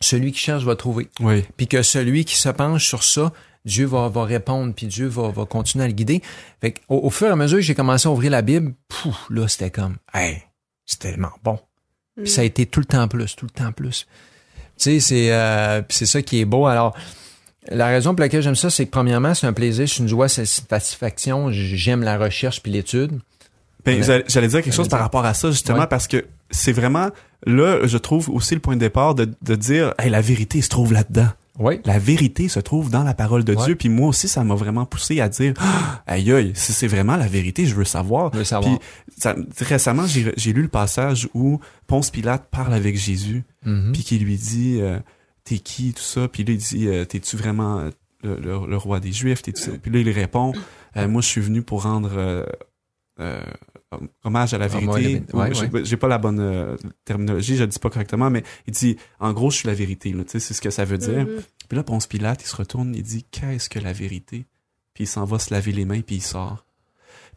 celui 0.00 0.32
qui 0.32 0.38
cherche 0.38 0.64
va 0.64 0.76
trouver. 0.76 1.08
Oui. 1.20 1.44
Puis 1.56 1.66
que 1.66 1.82
celui 1.82 2.24
qui 2.24 2.36
se 2.36 2.48
penche 2.48 2.86
sur 2.86 3.02
ça, 3.02 3.32
Dieu 3.64 3.86
va, 3.86 4.08
va 4.08 4.24
répondre, 4.24 4.74
puis 4.74 4.86
Dieu 4.86 5.06
va, 5.06 5.30
va 5.30 5.46
continuer 5.46 5.84
à 5.84 5.88
le 5.88 5.94
guider. 5.94 6.20
Fait 6.60 6.74
au, 6.88 7.08
fur 7.10 7.28
et 7.28 7.30
à 7.30 7.36
mesure 7.36 7.58
que 7.58 7.62
j'ai 7.62 7.74
commencé 7.74 8.08
à 8.08 8.10
ouvrir 8.10 8.32
la 8.32 8.42
Bible, 8.42 8.74
pouf, 8.88 9.26
là, 9.30 9.46
c'était 9.48 9.70
comme, 9.70 9.96
hey, 10.12 10.42
c'est 10.84 10.98
tellement 10.98 11.30
bon. 11.42 11.58
Puis 12.16 12.28
ça 12.28 12.42
a 12.42 12.44
été 12.44 12.66
tout 12.66 12.80
le 12.80 12.86
temps 12.86 13.08
plus, 13.08 13.36
tout 13.36 13.46
le 13.46 13.50
temps 13.50 13.72
plus. 13.72 14.06
Tu 14.76 14.84
sais, 14.84 15.00
c'est 15.00 15.32
euh, 15.32 15.82
c'est 15.88 16.06
ça 16.06 16.22
qui 16.22 16.40
est 16.40 16.44
beau. 16.44 16.66
Alors, 16.66 16.94
la 17.68 17.86
raison 17.86 18.14
pour 18.14 18.20
laquelle 18.20 18.42
j'aime 18.42 18.56
ça, 18.56 18.70
c'est 18.70 18.86
que 18.86 18.90
premièrement, 18.90 19.34
c'est 19.34 19.46
un 19.46 19.52
plaisir, 19.52 19.88
c'est 19.88 19.98
une 19.98 20.08
joie, 20.08 20.28
c'est 20.28 20.42
une 20.42 20.46
satisfaction. 20.46 21.48
J'aime 21.50 22.02
la 22.02 22.18
recherche 22.18 22.62
puis 22.62 22.72
l'étude. 22.72 23.18
Ben, 23.84 24.02
j'allais 24.28 24.48
dire 24.48 24.62
quelque 24.62 24.74
chose 24.74 24.88
par 24.88 25.00
rapport 25.00 25.24
à 25.24 25.34
ça, 25.34 25.50
justement, 25.50 25.86
parce 25.86 26.06
que 26.06 26.24
c'est 26.50 26.72
vraiment, 26.72 27.08
là, 27.46 27.84
je 27.84 27.98
trouve 27.98 28.30
aussi 28.30 28.54
le 28.54 28.60
point 28.60 28.74
de 28.74 28.80
départ 28.80 29.14
de, 29.14 29.28
de 29.42 29.54
dire, 29.56 29.92
hey, 29.98 30.08
la 30.08 30.20
vérité 30.20 30.62
se 30.62 30.68
trouve 30.68 30.92
là-dedans. 30.92 31.28
Oui. 31.62 31.80
La 31.84 32.00
vérité 32.00 32.48
se 32.48 32.58
trouve 32.58 32.90
dans 32.90 33.04
la 33.04 33.14
parole 33.14 33.44
de 33.44 33.54
Dieu. 33.54 33.76
Puis 33.76 33.88
moi 33.88 34.08
aussi, 34.08 34.26
ça 34.26 34.42
m'a 34.42 34.56
vraiment 34.56 34.84
poussé 34.84 35.20
à 35.20 35.28
dire, 35.28 35.54
ah, 35.58 36.02
aïe 36.06 36.32
aïe, 36.32 36.52
si 36.56 36.72
c'est 36.72 36.88
vraiment 36.88 37.16
la 37.16 37.28
vérité, 37.28 37.66
je 37.66 37.74
veux 37.74 37.84
savoir. 37.84 38.32
Je 38.32 38.38
veux 38.38 38.44
savoir. 38.44 38.78
Puis 38.78 39.64
récemment, 39.64 40.04
j'ai 40.06 40.52
lu 40.52 40.62
le 40.62 40.68
passage 40.68 41.28
où 41.34 41.60
Ponce 41.86 42.10
Pilate 42.10 42.48
parle 42.50 42.74
avec 42.74 42.96
Jésus, 42.96 43.44
mm-hmm. 43.64 43.92
puis 43.92 44.02
qui 44.02 44.18
lui 44.18 44.36
dit, 44.36 44.78
euh, 44.80 44.98
t'es 45.44 45.58
qui, 45.58 45.92
tout 45.94 46.02
ça. 46.02 46.26
Puis 46.26 46.42
là, 46.42 46.52
il 46.52 46.58
dit, 46.58 46.88
euh, 46.88 47.04
t'es-tu 47.04 47.36
vraiment 47.36 47.88
le, 48.24 48.36
le, 48.40 48.76
roi 48.76 48.98
des 48.98 49.12
Juifs? 49.12 49.42
Puis 49.42 49.52
là, 49.92 50.00
il 50.00 50.10
répond, 50.10 50.52
euh, 50.96 51.06
moi, 51.06 51.22
je 51.22 51.28
suis 51.28 51.40
venu 51.40 51.62
pour 51.62 51.84
rendre 51.84 52.44
hommage 54.24 54.54
à 54.54 54.58
la 54.58 54.68
vérité. 54.68 55.22
J'ai 55.84 55.96
pas 55.96 56.08
la 56.08 56.18
bonne 56.18 56.40
euh, 56.40 56.76
terminologie, 57.04 57.56
je 57.56 57.62
le 57.62 57.68
dis 57.68 57.78
pas 57.78 57.90
correctement, 57.90 58.30
mais 58.30 58.42
il 58.66 58.72
dit, 58.72 58.96
en 59.20 59.32
gros, 59.32 59.50
je 59.50 59.58
suis 59.58 59.68
la 59.68 59.74
vérité. 59.74 60.14
C'est 60.26 60.40
ce 60.40 60.60
que 60.60 60.70
ça 60.70 60.84
veut 60.84 60.98
dire. 60.98 61.24
Mm-hmm. 61.24 61.42
Puis 61.68 61.76
là, 61.76 61.82
Ponce 61.82 62.06
Pilate, 62.06 62.42
il 62.42 62.46
se 62.46 62.56
retourne, 62.56 62.94
il 62.94 63.02
dit, 63.02 63.24
qu'est-ce 63.30 63.68
que 63.68 63.78
la 63.78 63.92
vérité? 63.92 64.46
Puis 64.94 65.04
il 65.04 65.06
s'en 65.06 65.24
va 65.24 65.38
se 65.38 65.52
laver 65.52 65.72
les 65.72 65.84
mains, 65.84 66.00
puis 66.00 66.16
il 66.16 66.22
sort. 66.22 66.66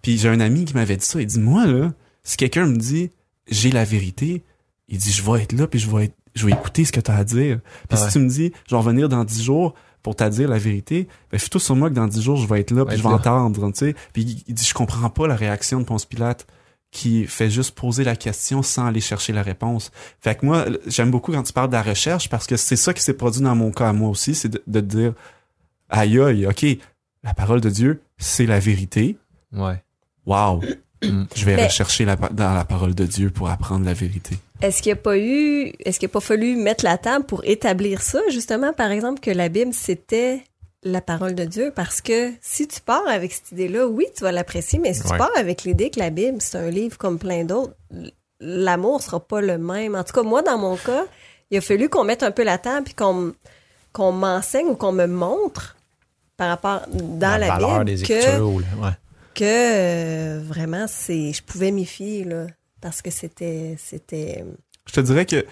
Puis 0.02 0.18
j'ai 0.18 0.30
un 0.30 0.40
ami 0.40 0.66
qui 0.66 0.74
m'avait 0.74 0.98
dit 0.98 1.06
ça, 1.06 1.22
il 1.22 1.28
dit, 1.28 1.40
moi, 1.40 1.66
là, 1.66 1.94
si 2.24 2.38
quelqu'un 2.38 2.66
me 2.66 2.78
dit, 2.78 3.12
j'ai 3.48 3.72
la 3.72 3.86
vérité, 3.86 4.44
il 4.88 4.98
dit, 4.98 5.12
je 5.12 5.24
vais 5.24 5.44
être 5.44 5.54
là, 5.54 5.68
puis 5.68 5.80
je 5.80 5.90
vais 5.90 6.06
être, 6.06 6.16
je 6.36 6.46
vais 6.46 6.52
écouter 6.52 6.86
ce 6.86 6.92
que 6.92 7.00
tu 7.00 7.12
as 7.12 7.16
à 7.16 7.24
dire. 7.24 7.60
Puis 7.88 7.98
si 7.98 8.10
tu 8.10 8.20
me 8.20 8.28
dis, 8.28 8.52
je 8.68 8.76
vais 8.76 8.80
revenir 8.80 9.08
dans 9.08 9.24
dix 9.24 9.44
jours, 9.44 9.74
pour 10.06 10.16
te 10.16 10.24
dire 10.30 10.48
la 10.48 10.60
vérité, 10.60 11.08
ben 11.32 11.40
tout 11.40 11.58
sur 11.58 11.76
moi 11.76 11.90
que 11.90 11.96
dans 11.96 12.06
dix 12.06 12.22
jours, 12.22 12.38
je 12.38 12.48
vais 12.48 12.60
être 12.60 12.70
là, 12.70 12.86
puis 12.86 12.96
je 12.96 13.02
vais 13.02 13.10
entendre, 13.10 13.72
tu 13.72 13.80
sais. 13.80 13.96
Puis 14.14 14.44
il 14.48 14.54
dit, 14.54 14.64
je 14.64 14.76
comprends 14.76 15.10
pas 15.10 15.26
la 15.26 15.36
réaction 15.36 15.80
de 15.80 15.84
Ponce 15.84 16.06
Pilate 16.06 16.46
qui 16.92 17.26
fait 17.26 17.50
juste 17.50 17.74
poser 17.74 18.04
la 18.04 18.16
question 18.16 18.62
sans 18.62 18.86
aller 18.86 19.00
chercher 19.00 19.34
la 19.34 19.42
réponse. 19.42 19.92
Fait 20.22 20.36
que 20.36 20.46
moi, 20.46 20.66
j'aime 20.86 21.10
beaucoup 21.10 21.32
quand 21.32 21.42
tu 21.42 21.54
parles 21.54 21.70
de 21.70 21.74
la 21.74 21.82
recherche 21.82 22.30
parce 22.30 22.46
que 22.46 22.56
c'est 22.56 22.76
ça 22.76 22.94
qui 22.94 23.02
s'est 23.02 23.16
produit 23.16 23.42
dans 23.42 23.56
mon 23.56 23.72
cas 23.72 23.90
à 23.90 23.94
moi 23.94 24.10
aussi, 24.10 24.36
c'est 24.36 24.48
de, 24.48 24.62
de 24.68 24.80
dire, 24.80 25.14
aïe 25.90 26.20
aïe, 26.20 26.46
ok, 26.46 26.68
la 27.24 27.34
parole 27.34 27.62
de 27.62 27.72
Dieu, 27.72 28.04
c'est 28.20 28.46
la 28.46 28.60
vérité. 28.60 29.18
Ouais. 29.54 29.84
Wow. 30.28 30.62
Mm. 31.04 31.24
Je 31.36 31.46
vais 31.46 31.64
rechercher 31.66 32.06
la, 32.06 32.16
dans 32.16 32.54
la 32.54 32.66
parole 32.66 32.96
de 32.96 33.06
Dieu 33.06 33.30
pour 33.30 33.50
apprendre 33.50 33.86
la 33.86 33.94
vérité. 33.94 34.38
Est-ce 34.62 34.82
qu'il 34.82 34.94
n'y 34.94 35.00
a 35.00 35.02
pas 35.02 35.18
eu, 35.18 35.74
est-ce 35.80 36.00
qu'il 36.00 36.08
a 36.08 36.10
pas 36.10 36.22
fallu 36.22 36.56
mettre 36.56 36.86
la 36.86 36.98
table 36.98 37.26
pour 37.26 37.44
établir 37.44 38.02
ça, 38.02 38.20
justement, 38.30 38.74
par 38.74 38.92
exemple, 38.92 39.20
que 39.20 39.32
la 39.32 39.50
Bible, 39.50 39.74
c'était 39.74 40.42
la 40.84 41.02
parole 41.02 41.36
de 41.36 41.44
Dieu? 41.44 41.72
Parce 41.76 42.02
que 42.02 42.32
si 42.42 42.68
tu 42.68 42.80
pars 42.80 43.08
avec 43.08 43.34
cette 43.34 43.52
idée-là, 43.52 43.88
oui, 43.88 44.06
tu 44.16 44.24
vas 44.24 44.32
l'apprécier, 44.32 44.80
mais 44.80 44.94
si 44.94 45.02
tu 45.02 45.10
pars 45.10 45.32
avec 45.38 45.64
l'idée 45.64 45.90
que 45.90 46.00
la 46.00 46.10
Bible, 46.10 46.38
c'est 46.40 46.58
un 46.58 46.70
livre 46.70 46.98
comme 46.98 47.20
plein 47.20 47.44
d'autres, 47.44 47.74
l'amour 48.40 49.02
sera 49.02 49.20
pas 49.20 49.42
le 49.42 49.58
même. 49.58 49.96
En 49.96 50.04
tout 50.04 50.14
cas, 50.14 50.24
moi, 50.24 50.42
dans 50.42 50.58
mon 50.58 50.78
cas, 50.78 51.06
il 51.52 51.58
a 51.58 51.62
fallu 51.62 51.90
qu'on 51.90 52.04
mette 52.06 52.24
un 52.24 52.32
peu 52.32 52.44
la 52.44 52.58
table 52.58 52.86
puis 52.86 52.94
qu'on, 52.94 53.34
qu'on 53.92 54.12
m'enseigne 54.12 54.68
ou 54.68 54.76
qu'on 54.76 54.94
me 54.94 55.06
montre 55.06 55.76
par 56.38 56.50
rapport 56.50 56.82
dans 56.92 57.40
la, 57.40 57.84
Bible 57.84 58.02
que, 58.04 58.96
que 59.36 59.44
euh, 59.44 60.42
vraiment, 60.42 60.86
c'est, 60.88 61.34
je 61.34 61.44
pouvais 61.44 61.72
m'y 61.72 61.86
fier, 61.86 62.24
là 62.24 62.48
parce 62.86 63.02
que 63.02 63.10
c'était 63.10 63.76
c'était 63.80 64.46
je 64.86 64.94
te 64.94 65.00
dirais 65.00 65.26
que 65.26 65.44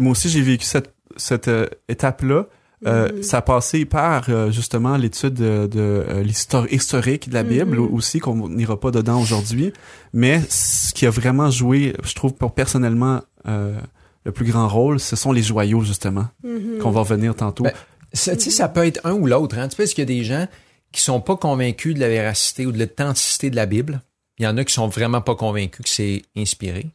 moi 0.00 0.12
aussi 0.12 0.30
j'ai 0.30 0.40
vécu 0.40 0.64
cette 0.64 0.94
cette 1.18 1.48
euh, 1.48 1.66
étape 1.88 2.22
là 2.22 2.46
euh, 2.86 3.08
mm-hmm. 3.08 3.22
ça 3.22 3.38
a 3.38 3.42
passé 3.42 3.84
par 3.84 4.30
euh, 4.30 4.50
justement 4.50 4.96
l'étude 4.96 5.34
de, 5.34 5.66
de 5.66 6.22
l'histoire 6.22 6.66
historique 6.72 7.28
de 7.28 7.34
la 7.34 7.42
Bible 7.42 7.76
mm-hmm. 7.76 7.94
aussi 7.94 8.20
qu'on 8.20 8.48
n'ira 8.48 8.80
pas 8.80 8.90
dedans 8.90 9.20
aujourd'hui 9.20 9.74
mais 10.14 10.40
ce 10.48 10.94
qui 10.94 11.04
a 11.04 11.10
vraiment 11.10 11.50
joué 11.50 11.94
je 12.02 12.14
trouve 12.14 12.32
pour 12.32 12.54
personnellement 12.54 13.20
le 13.44 14.32
plus 14.32 14.46
grand 14.46 14.66
rôle 14.66 14.98
ce 14.98 15.14
sont 15.14 15.32
les 15.32 15.42
joyaux 15.42 15.82
justement 15.82 16.28
mm-hmm. 16.42 16.78
qu'on 16.78 16.90
va 16.90 17.00
revenir 17.00 17.34
tantôt 17.34 17.64
ben, 17.64 17.72
ça, 18.14 18.38
ça 18.38 18.68
peut 18.70 18.86
être 18.86 19.04
un 19.04 19.12
ou 19.12 19.26
l'autre 19.26 19.58
hein. 19.58 19.68
tu 19.68 19.76
sais 19.76 19.82
parce 19.82 19.92
qu'il 19.92 20.02
y 20.02 20.10
a 20.10 20.14
des 20.18 20.24
gens 20.24 20.46
qui 20.92 21.02
sont 21.02 21.20
pas 21.20 21.36
convaincus 21.36 21.94
de 21.94 22.00
la 22.00 22.08
véracité 22.08 22.66
ou 22.66 22.72
de 22.72 22.78
l'authenticité 22.78 23.50
de 23.50 23.56
la 23.56 23.66
Bible 23.66 24.00
il 24.38 24.44
y 24.44 24.46
en 24.46 24.56
a 24.56 24.64
qui 24.64 24.72
sont 24.72 24.88
vraiment 24.88 25.20
pas 25.20 25.34
convaincus 25.34 25.84
que 25.84 25.88
c'est 25.88 26.22
inspiré. 26.36 26.86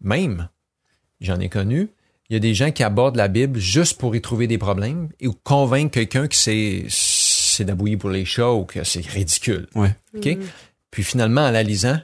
Même, 0.00 0.48
j'en 1.20 1.38
ai 1.38 1.48
connu, 1.48 1.88
il 2.28 2.34
y 2.34 2.36
a 2.36 2.40
des 2.40 2.54
gens 2.54 2.70
qui 2.70 2.82
abordent 2.82 3.16
la 3.16 3.28
Bible 3.28 3.58
juste 3.58 3.98
pour 3.98 4.16
y 4.16 4.20
trouver 4.20 4.46
des 4.46 4.58
problèmes 4.58 5.10
et 5.20 5.28
convaincre 5.44 5.92
quelqu'un 5.92 6.26
que 6.26 6.34
c'est 6.34 6.84
c'est 6.88 7.64
d'abouiller 7.64 7.96
pour 7.96 8.10
les 8.10 8.26
chats 8.26 8.52
ou 8.52 8.64
que 8.64 8.84
c'est 8.84 9.06
ridicule. 9.06 9.66
Ouais. 9.74 9.94
OK? 10.14 10.26
Mm. 10.26 10.40
Puis 10.90 11.02
finalement, 11.02 11.42
en 11.42 11.50
la 11.50 11.62
lisant, 11.62 11.98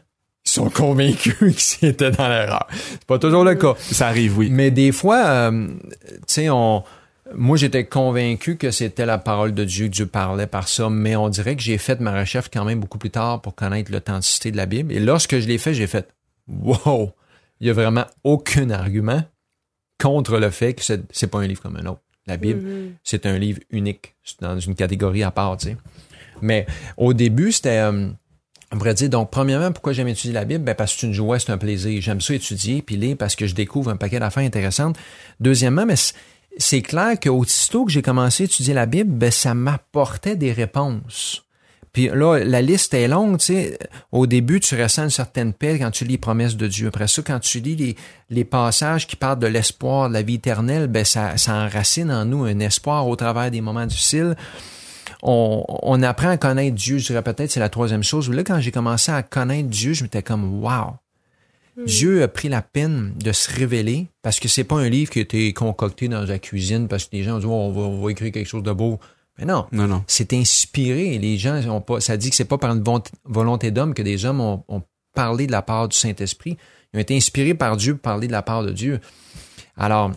ils 0.47 0.51
sont 0.51 0.71
convaincus 0.71 1.57
qu'ils 1.79 1.89
étaient 1.91 2.11
dans 2.11 2.29
l'erreur. 2.29 2.67
C'est 2.71 3.05
pas 3.05 3.19
toujours 3.19 3.45
le 3.45 3.55
cas. 3.55 3.75
Ça 3.79 4.09
arrive, 4.09 4.39
oui. 4.39 4.49
Mais 4.51 4.71
des 4.71 4.93
fois, 4.93 5.27
euh, 5.27 5.69
tu 5.69 6.19
sais, 6.27 6.49
on 6.49 6.85
moi, 7.35 7.57
j'étais 7.57 7.85
convaincu 7.85 8.57
que 8.57 8.71
c'était 8.71 9.07
la 9.07 9.19
parole 9.19 9.55
de 9.55 9.65
Dieu, 9.65 9.87
que 9.87 9.93
Dieu 9.93 10.07
parlait 10.07 10.47
par 10.47 10.69
ça, 10.69 10.91
mais 10.91 11.17
on 11.17 11.29
dirait 11.29 11.57
que 11.57 11.63
j'ai 11.63 11.79
fait 11.79 12.01
ma 12.01 12.19
recherche 12.19 12.49
quand 12.53 12.65
même 12.65 12.81
beaucoup 12.81 12.99
plus 12.99 13.11
tard 13.11 13.41
pour 13.41 13.55
connaître 13.55 13.91
l'authenticité 13.93 14.51
de 14.51 14.57
la 14.57 14.67
Bible. 14.67 14.93
Et 14.93 15.01
lorsque 15.01 15.39
je 15.39 15.47
l'ai 15.47 15.59
fait, 15.59 15.75
j'ai 15.75 15.87
fait 15.87 16.09
Wow! 16.49 17.13
Il 17.61 17.67
n'y 17.67 17.71
a 17.71 17.75
vraiment 17.75 18.07
aucun 18.25 18.71
argument 18.71 19.23
contre 20.01 20.39
le 20.39 20.51
fait 20.51 20.75
que 20.75 20.83
c'est 20.83 21.27
pas 21.29 21.39
un 21.39 21.47
livre 21.47 21.63
comme 21.63 21.77
un 21.77 21.87
autre. 21.87 22.01
La 22.27 22.37
Bible, 22.37 22.61
mm-hmm. 22.61 22.93
c'est 23.05 23.27
un 23.27 23.39
livre 23.39 23.61
unique, 23.71 24.15
dans 24.41 24.59
une 24.59 24.75
catégorie 24.75 25.23
à 25.23 25.31
part, 25.31 25.57
tu 25.57 25.69
sais. 25.69 25.77
Mais 26.41 26.67
au 26.97 27.15
début, 27.15 27.53
c'était. 27.53 27.79
Euh, 27.79 28.09
on 28.73 28.79
pourrait 28.79 28.95
dire, 28.95 29.11
donc, 29.11 29.31
premièrement, 29.31 29.71
pourquoi 29.71 29.93
j'aime 29.93 30.09
étudier 30.09 30.33
la 30.33 30.45
Bible? 30.45 30.65
Ben, 30.65 30.75
parce 30.75 30.95
que 30.95 31.01
c'est 31.01 31.07
une 31.07 31.13
joie, 31.13 31.39
c'est 31.39 31.53
un 31.53 31.59
plaisir. 31.59 32.01
J'aime 32.01 32.21
ça 32.21 32.35
étudier, 32.35 32.81
puis 32.81 32.97
lire 32.97 33.17
parce 33.19 33.37
que 33.37 33.47
je 33.47 33.55
découvre 33.55 33.91
un 33.91 33.97
paquet 33.97 34.19
d'affaires 34.19 34.45
intéressantes. 34.45 34.97
Deuxièmement, 35.41 35.85
mais 35.85 35.95
c'est 36.59 36.83
clair 36.83 37.19
qu'aussitôt 37.21 37.85
que 37.85 37.93
j'ai 37.93 38.03
commencé 38.03 38.45
à 38.45 38.47
étudier 38.47 38.75
la 38.75 38.87
Bible, 38.87 39.11
ben, 39.13 39.31
ça 39.31 39.55
m'apportait 39.55 40.37
des 40.37 40.53
réponses. 40.53 41.45
Puis 41.93 42.09
là, 42.09 42.39
la 42.39 42.63
liste 42.63 42.95
est 42.95 43.07
longue, 43.07 43.39
tu 43.39 43.47
sais. 43.47 43.79
Au 44.13 44.27
début, 44.27 44.61
tu 44.61 44.81
ressens 44.81 45.05
une 45.05 45.11
certaine 45.11 45.53
paix 45.53 45.79
quand 45.79 45.91
tu 45.91 46.05
lis 46.05 46.13
les 46.13 46.19
promesses 46.19 46.57
de 46.57 46.67
Dieu. 46.67 46.89
Après 46.89 47.07
ça, 47.07 47.21
quand 47.21 47.39
tu 47.39 47.61
lis 47.61 47.97
les, 48.31 48.45
passages 48.45 49.07
qui 49.07 49.15
parlent 49.15 49.39
de 49.39 49.47
l'espoir, 49.47 50.09
de 50.09 50.15
la 50.15 50.23
vie 50.23 50.37
éternelle, 50.37 50.87
ben 50.87 51.05
ça, 51.05 51.37
ça 51.37 51.55
enracine 51.55 52.11
en 52.11 52.25
nous 52.25 52.45
un 52.45 52.61
espoir 52.61 53.07
au 53.07 53.15
travers 53.15 53.51
des 53.51 53.61
moments 53.61 53.85
difficiles. 53.85 54.37
on, 55.23 55.65
on 55.69 56.03
apprend 56.03 56.31
à 56.31 56.39
connaître 56.39 56.77
Dieu, 56.77 56.97
je 56.97 57.09
dirais 57.09 57.23
peut-être 57.23 57.51
c'est 57.51 57.61
la 57.61 57.69
troisième 57.69 58.03
chose. 58.03 58.31
Là, 58.31 58.43
quand 58.43 58.59
j'ai 58.59 58.73
commencé 58.73 59.13
à 59.13 59.23
connaître 59.23 59.69
Dieu, 59.69 59.93
je 59.93 60.03
m'étais 60.03 60.23
comme 60.23 60.63
wow. 60.65 60.95
Dieu 61.87 62.23
a 62.23 62.29
pris 62.29 62.49
la 62.49 62.61
peine 62.63 63.15
de 63.19 63.33
se 63.33 63.51
révéler 63.51 64.07
parce 64.21 64.39
que 64.41 64.49
c'est 64.49 64.65
pas 64.65 64.77
un 64.77 64.89
livre 64.89 65.11
qui 65.11 65.19
a 65.21 65.23
été 65.23 65.53
concocté 65.55 66.07
dans 66.09 66.23
la 66.23 66.39
cuisine 66.39 66.87
parce 66.89 67.05
que 67.07 67.17
les 67.17 67.23
gens 67.23 67.37
ont 67.37 67.39
dit 67.39 67.47
oh, 67.47 67.51
on, 67.53 67.73
va, 67.73 67.81
on 67.83 68.03
va 68.05 68.11
écrire 68.11 68.31
quelque 68.33 68.47
chose 68.49 68.63
de 68.63 68.73
beau. 68.73 69.01
Mais 69.39 69.47
non, 69.47 69.67
Non, 69.73 69.87
non. 69.89 70.05
c'est 70.07 70.35
inspiré. 70.35 71.17
Les 71.19 71.39
gens 71.39 71.57
ont 71.71 71.81
pas, 71.81 72.01
ça 72.01 72.19
dit 72.19 72.29
que 72.29 72.37
c'est 72.37 72.45
pas 72.45 72.59
par 72.59 72.73
une 72.73 72.85
volonté 73.25 73.71
d'homme 73.71 73.95
que 73.95 74.03
des 74.03 74.25
hommes 74.27 74.41
ont, 74.43 74.63
ont 74.69 74.83
parlé 75.15 75.47
de 75.47 75.53
la 75.53 75.63
part 75.63 75.89
du 75.89 75.97
Saint-Esprit. 75.97 76.59
Ils 76.93 76.99
ont 76.99 77.01
été 77.01 77.17
inspirés 77.17 77.55
par 77.55 77.79
Dieu 77.79 77.95
pour 77.95 78.03
parler 78.03 78.27
de 78.27 78.33
la 78.33 78.43
part 78.43 78.63
de 78.63 78.71
Dieu. 78.73 79.01
Alors, 79.79 80.13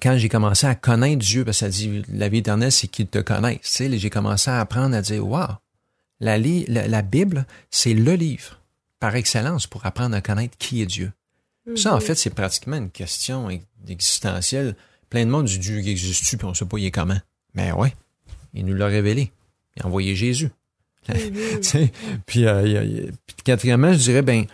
quand 0.00 0.16
j'ai 0.16 0.30
commencé 0.30 0.66
à 0.66 0.74
connaître 0.74 1.18
Dieu, 1.18 1.44
parce 1.44 1.58
que 1.58 1.66
ça 1.66 1.68
dit 1.68 2.02
la 2.12 2.28
vie 2.30 2.38
éternelle, 2.38 2.72
c'est 2.72 2.88
qu'il 2.88 3.06
te 3.08 3.18
connaisse. 3.18 3.82
J'ai 3.90 4.10
commencé 4.10 4.50
à 4.50 4.60
apprendre 4.60 4.96
à 4.96 5.02
dire, 5.02 5.22
la, 6.20 6.38
li- 6.38 6.64
la, 6.68 6.88
la 6.88 7.02
Bible, 7.02 7.44
c'est 7.70 7.92
le 7.92 8.14
livre 8.14 8.59
par 9.00 9.16
excellence 9.16 9.66
pour 9.66 9.84
apprendre 9.86 10.14
à 10.14 10.20
connaître 10.20 10.56
qui 10.58 10.82
est 10.82 10.86
Dieu. 10.86 11.10
Ça, 11.76 11.94
en 11.94 12.00
fait, 12.00 12.14
c'est 12.14 12.30
pratiquement 12.34 12.76
une 12.76 12.90
question 12.90 13.48
ex- 13.50 13.64
existentielle. 13.88 14.76
Plein 15.08 15.24
de 15.26 15.30
monde 15.30 15.46
dit 15.46 15.58
Dieu 15.58 15.80
qui 15.80 15.90
existe-tu, 15.90 16.36
puis 16.36 16.46
on 16.46 16.54
sait 16.54 16.64
pas 16.64 16.78
il 16.78 16.86
est 16.86 16.90
comment. 16.90 17.18
Mais 17.54 17.72
ouais, 17.72 17.94
il 18.54 18.64
nous 18.64 18.74
l'a 18.74 18.86
révélé. 18.86 19.30
Il 19.76 19.82
a 19.82 19.86
envoyé 19.86 20.14
Jésus. 20.14 20.50
Tu 21.06 21.14
sais, 21.62 21.92
puis, 22.26 22.46
euh, 22.46 22.62
il 22.66 22.72
y 22.72 22.76
a- 22.76 22.84
il 22.84 22.92
y 22.92 23.00
a- 23.08 23.12
puis 23.26 23.36
quatrièmement, 23.44 23.92
je 23.92 23.98
dirais, 23.98 24.22
ben, 24.22 24.44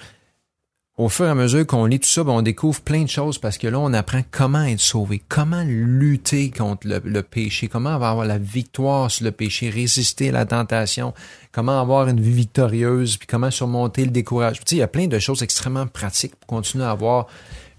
au 0.99 1.11
fur 1.11 1.27
et 1.27 1.29
à 1.29 1.35
mesure 1.35 1.67
qu'on 1.67 1.85
lit 1.85 2.01
tout 2.01 2.09
ça, 2.09 2.25
ben, 2.25 2.33
on 2.33 2.41
découvre 2.41 2.81
plein 2.81 3.03
de 3.03 3.09
choses 3.09 3.37
parce 3.37 3.59
que 3.59 3.67
là, 3.67 3.79
on 3.79 3.93
apprend 3.93 4.23
comment 4.31 4.65
être 4.65 4.81
sauvé, 4.81 5.21
comment 5.29 5.63
lutter 5.67 6.51
contre 6.51 6.89
le, 6.89 7.23
péché, 7.23 7.69
comment 7.69 7.91
avoir 7.91 8.25
la 8.25 8.39
victoire 8.39 9.11
sur 9.11 9.27
le 9.27 9.33
péché, 9.33 9.69
résister 9.69 10.31
à 10.31 10.33
la 10.33 10.47
tentation, 10.47 11.13
comment 11.53 11.79
avoir 11.79 12.09
une 12.09 12.21
vie 12.21 12.33
victorieuse, 12.33 13.19
puis 13.19 13.27
comment 13.27 13.51
surmonter 13.51 14.07
le 14.07 14.11
découragement. 14.11 14.65
Tu 14.67 14.77
il 14.77 14.79
y 14.79 14.83
a 14.83 14.89
plein 14.89 15.07
de 15.07 15.19
choses 15.19 15.43
extrêmement 15.43 15.87
pratiques 15.87 16.35
pour 16.37 16.47
continuer 16.47 16.85
à 16.85 16.93
avoir 16.93 17.27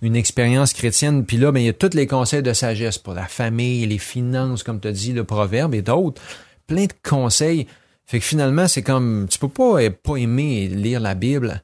une 0.04 0.16
expérience 0.16 0.74
chrétienne. 0.74 1.26
Puis 1.26 1.38
là, 1.38 1.52
ben, 1.52 1.60
il 1.60 1.66
y 1.66 1.70
a 1.70 1.74
tous 1.74 1.96
les 1.96 2.06
conseils 2.06 2.44
de 2.44 2.54
sagesse 2.54 3.00
pour 3.00 3.16
la 3.16 3.26
famille, 3.26 3.88
les 3.88 3.98
finances, 3.98 4.62
comme 4.62 4.80
tu 4.80 4.90
as 4.90 4.92
dit, 4.92 5.14
le 5.14 5.24
proverbe 5.24 5.74
et 5.74 5.82
d'autres. 5.82 6.22
Plein 6.68 6.86
de 6.86 6.94
conseils. 7.04 7.66
Fait 8.06 8.20
que 8.20 8.26
finalement, 8.26 8.68
c'est 8.68 8.84
comme, 8.84 9.26
tu 9.28 9.40
peux 9.40 9.50
pas, 9.50 9.82
euh, 9.82 9.90
pas 9.90 10.18
aimer 10.18 10.68
lire 10.68 11.00
la 11.00 11.16
Bible 11.16 11.64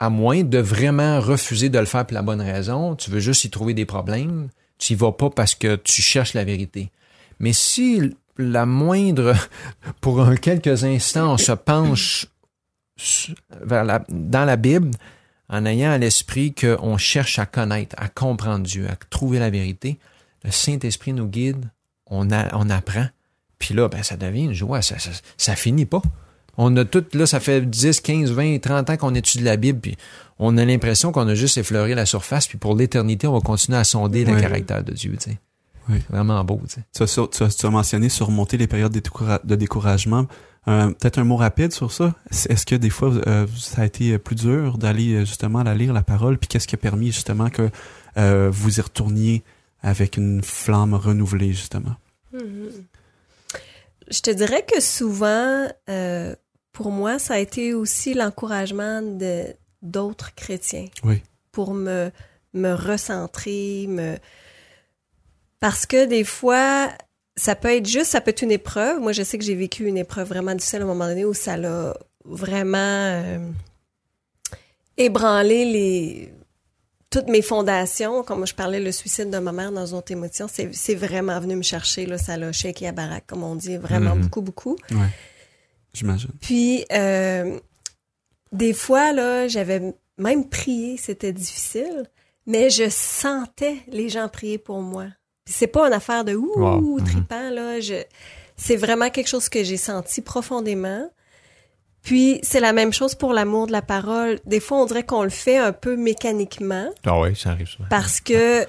à 0.00 0.10
moins 0.10 0.42
de 0.42 0.58
vraiment 0.58 1.20
refuser 1.20 1.68
de 1.68 1.78
le 1.78 1.84
faire 1.86 2.06
pour 2.06 2.14
la 2.14 2.22
bonne 2.22 2.40
raison. 2.40 2.96
Tu 2.96 3.10
veux 3.10 3.20
juste 3.20 3.44
y 3.44 3.50
trouver 3.50 3.74
des 3.74 3.84
problèmes. 3.84 4.48
Tu 4.78 4.94
y 4.94 4.96
vas 4.96 5.12
pas 5.12 5.30
parce 5.30 5.54
que 5.54 5.76
tu 5.76 6.02
cherches 6.02 6.34
la 6.34 6.44
vérité. 6.44 6.90
Mais 7.38 7.52
si 7.52 8.14
la 8.36 8.66
moindre, 8.66 9.34
pour 10.00 10.22
quelques 10.40 10.84
instants, 10.84 11.34
on 11.34 11.38
se 11.38 11.52
penche 11.52 12.26
dans 13.68 14.44
la 14.44 14.56
Bible 14.56 14.90
en 15.48 15.66
ayant 15.66 15.90
à 15.90 15.98
l'esprit 15.98 16.54
qu'on 16.54 16.96
cherche 16.96 17.38
à 17.38 17.46
connaître, 17.46 17.94
à 17.98 18.08
comprendre 18.08 18.64
Dieu, 18.66 18.88
à 18.88 18.96
trouver 18.96 19.38
la 19.38 19.50
vérité, 19.50 19.98
le 20.42 20.50
Saint-Esprit 20.50 21.12
nous 21.12 21.26
guide, 21.26 21.70
on 22.06 22.30
apprend, 22.30 23.06
puis 23.58 23.74
là, 23.74 23.88
ben, 23.88 24.02
ça 24.02 24.16
devient 24.16 24.44
une 24.44 24.52
joie, 24.52 24.82
ça, 24.82 24.98
ça, 24.98 25.10
ça 25.36 25.56
finit 25.56 25.86
pas. 25.86 26.02
On 26.56 26.76
a 26.76 26.84
tout, 26.84 27.04
là, 27.14 27.26
ça 27.26 27.40
fait 27.40 27.60
10, 27.68 28.00
15, 28.00 28.30
20, 28.32 28.58
30 28.60 28.90
ans 28.90 28.96
qu'on 28.96 29.14
étudie 29.14 29.44
la 29.44 29.56
Bible, 29.56 29.80
puis 29.80 29.96
on 30.38 30.56
a 30.58 30.64
l'impression 30.64 31.10
qu'on 31.12 31.26
a 31.28 31.34
juste 31.34 31.58
effleuré 31.58 31.94
la 31.94 32.06
surface, 32.06 32.46
puis 32.46 32.58
pour 32.58 32.74
l'éternité, 32.76 33.26
on 33.26 33.32
va 33.34 33.40
continuer 33.40 33.78
à 33.78 33.84
sonder 33.84 34.24
le 34.24 34.40
caractère 34.40 34.82
de 34.84 34.92
Dieu, 34.92 35.12
tu 35.20 35.30
sais. 35.30 35.38
Oui. 35.88 35.98
Vraiment 36.08 36.42
beau, 36.44 36.60
tu 36.66 36.76
sais. 36.76 36.80
Tu 36.96 37.02
as, 37.02 37.06
sur- 37.06 37.28
tu 37.28 37.42
as- 37.42 37.54
tu 37.54 37.66
as 37.66 37.70
mentionné 37.70 38.08
surmonter 38.08 38.56
les 38.56 38.66
périodes 38.66 38.92
de 38.92 39.00
découra- 39.00 39.40
de 39.44 39.54
découragement. 39.54 40.26
Euh, 40.66 40.86
Peut-être 40.92 41.18
un 41.18 41.24
mot 41.24 41.36
rapide 41.36 41.72
sur 41.72 41.92
ça? 41.92 42.14
Est- 42.30 42.50
Est-ce 42.50 42.64
que 42.64 42.74
des 42.74 42.88
fois, 42.88 43.12
euh, 43.26 43.46
ça 43.58 43.82
a 43.82 43.84
été 43.84 44.16
plus 44.18 44.34
dur 44.34 44.78
d'aller 44.78 45.12
euh, 45.12 45.20
justement 45.26 45.62
la 45.62 45.74
lire 45.74 45.92
la 45.92 46.02
parole, 46.02 46.38
puis 46.38 46.48
qu'est-ce 46.48 46.66
qui 46.66 46.74
a 46.74 46.78
permis 46.78 47.08
justement 47.12 47.50
que 47.50 47.68
euh, 48.16 48.48
vous 48.50 48.78
y 48.78 48.80
retourniez 48.80 49.42
avec 49.82 50.16
une 50.16 50.42
flamme 50.42 50.94
renouvelée 50.94 51.52
justement? 51.52 51.96
Mhm. 52.32 52.70
Je 54.10 54.20
te 54.20 54.30
dirais 54.30 54.64
que 54.70 54.80
souvent, 54.80 55.66
euh, 55.90 56.34
pour 56.74 56.90
moi, 56.90 57.18
ça 57.18 57.34
a 57.34 57.38
été 57.38 57.72
aussi 57.72 58.12
l'encouragement 58.12 59.00
de 59.00 59.44
d'autres 59.80 60.34
chrétiens. 60.34 60.86
Oui. 61.04 61.22
Pour 61.52 61.72
me, 61.72 62.10
me 62.52 62.72
recentrer, 62.74 63.86
me... 63.88 64.16
Parce 65.60 65.86
que 65.86 66.04
des 66.06 66.24
fois, 66.24 66.88
ça 67.36 67.54
peut 67.54 67.68
être 67.74 67.86
juste, 67.86 68.10
ça 68.10 68.20
peut 68.20 68.30
être 68.30 68.42
une 68.42 68.50
épreuve. 68.50 68.98
Moi, 69.00 69.12
je 69.12 69.22
sais 69.22 69.38
que 69.38 69.44
j'ai 69.44 69.54
vécu 69.54 69.86
une 69.86 69.96
épreuve 69.98 70.28
vraiment 70.28 70.54
difficile 70.54 70.80
à 70.80 70.82
un 70.84 70.86
moment 70.86 71.06
donné 71.06 71.24
où 71.24 71.32
ça 71.34 71.56
l'a 71.56 71.94
vraiment 72.24 72.76
euh, 72.78 73.38
ébranlé 74.96 75.64
les 75.64 76.32
toutes 77.10 77.28
mes 77.28 77.42
fondations, 77.42 78.24
comme 78.24 78.44
je 78.44 78.54
parlais, 78.56 78.80
le 78.80 78.90
suicide 78.90 79.30
de 79.30 79.38
ma 79.38 79.52
mère 79.52 79.70
dans 79.70 79.86
une 79.86 79.98
autre 79.98 80.10
émotion, 80.10 80.48
c'est 80.52 80.70
c'est 80.74 80.96
vraiment 80.96 81.38
venu 81.38 81.54
me 81.54 81.62
chercher, 81.62 82.06
là, 82.06 82.18
ça 82.18 82.36
l'a 82.36 82.50
shaké 82.50 82.88
à 82.88 82.92
baraque, 82.92 83.22
comme 83.28 83.44
on 83.44 83.54
dit, 83.54 83.76
vraiment 83.76 84.16
Mhm. 84.16 84.22
beaucoup, 84.22 84.40
beaucoup. 84.42 84.76
Ouais. 84.90 85.06
J'imagine. 85.94 86.30
Puis, 86.40 86.84
euh, 86.92 87.58
des 88.52 88.72
fois, 88.74 89.12
là, 89.12 89.48
j'avais 89.48 89.94
même 90.18 90.48
prié, 90.48 90.96
c'était 90.96 91.32
difficile, 91.32 92.04
mais 92.46 92.68
je 92.70 92.88
sentais 92.90 93.78
les 93.88 94.08
gens 94.08 94.28
prier 94.28 94.58
pour 94.58 94.80
moi. 94.80 95.06
C'est 95.46 95.66
pas 95.66 95.86
une 95.86 95.92
affaire 95.92 96.24
de 96.24 96.34
ouh, 96.34 96.52
Wow. 96.56 96.80
Mhm. 96.98 97.04
tripant, 97.04 97.50
là. 97.50 97.80
Je, 97.80 98.02
c'est 98.56 98.76
vraiment 98.76 99.10
quelque 99.10 99.28
chose 99.28 99.48
que 99.48 99.62
j'ai 99.64 99.76
senti 99.76 100.20
profondément. 100.20 101.10
Puis 102.02 102.38
c'est 102.42 102.60
la 102.60 102.72
même 102.74 102.92
chose 102.92 103.14
pour 103.14 103.32
l'amour 103.32 103.66
de 103.66 103.72
la 103.72 103.80
parole. 103.82 104.38
Des 104.44 104.60
fois, 104.60 104.78
on 104.82 104.84
dirait 104.86 105.04
qu'on 105.04 105.22
le 105.22 105.30
fait 105.30 105.56
un 105.56 105.72
peu 105.72 105.96
mécaniquement 105.96 106.90
Ah 107.06 107.18
oui, 107.20 107.34
ça 107.34 107.50
arrive 107.50 107.66
souvent. 107.66 107.88
parce 107.88 108.20
que 108.20 108.66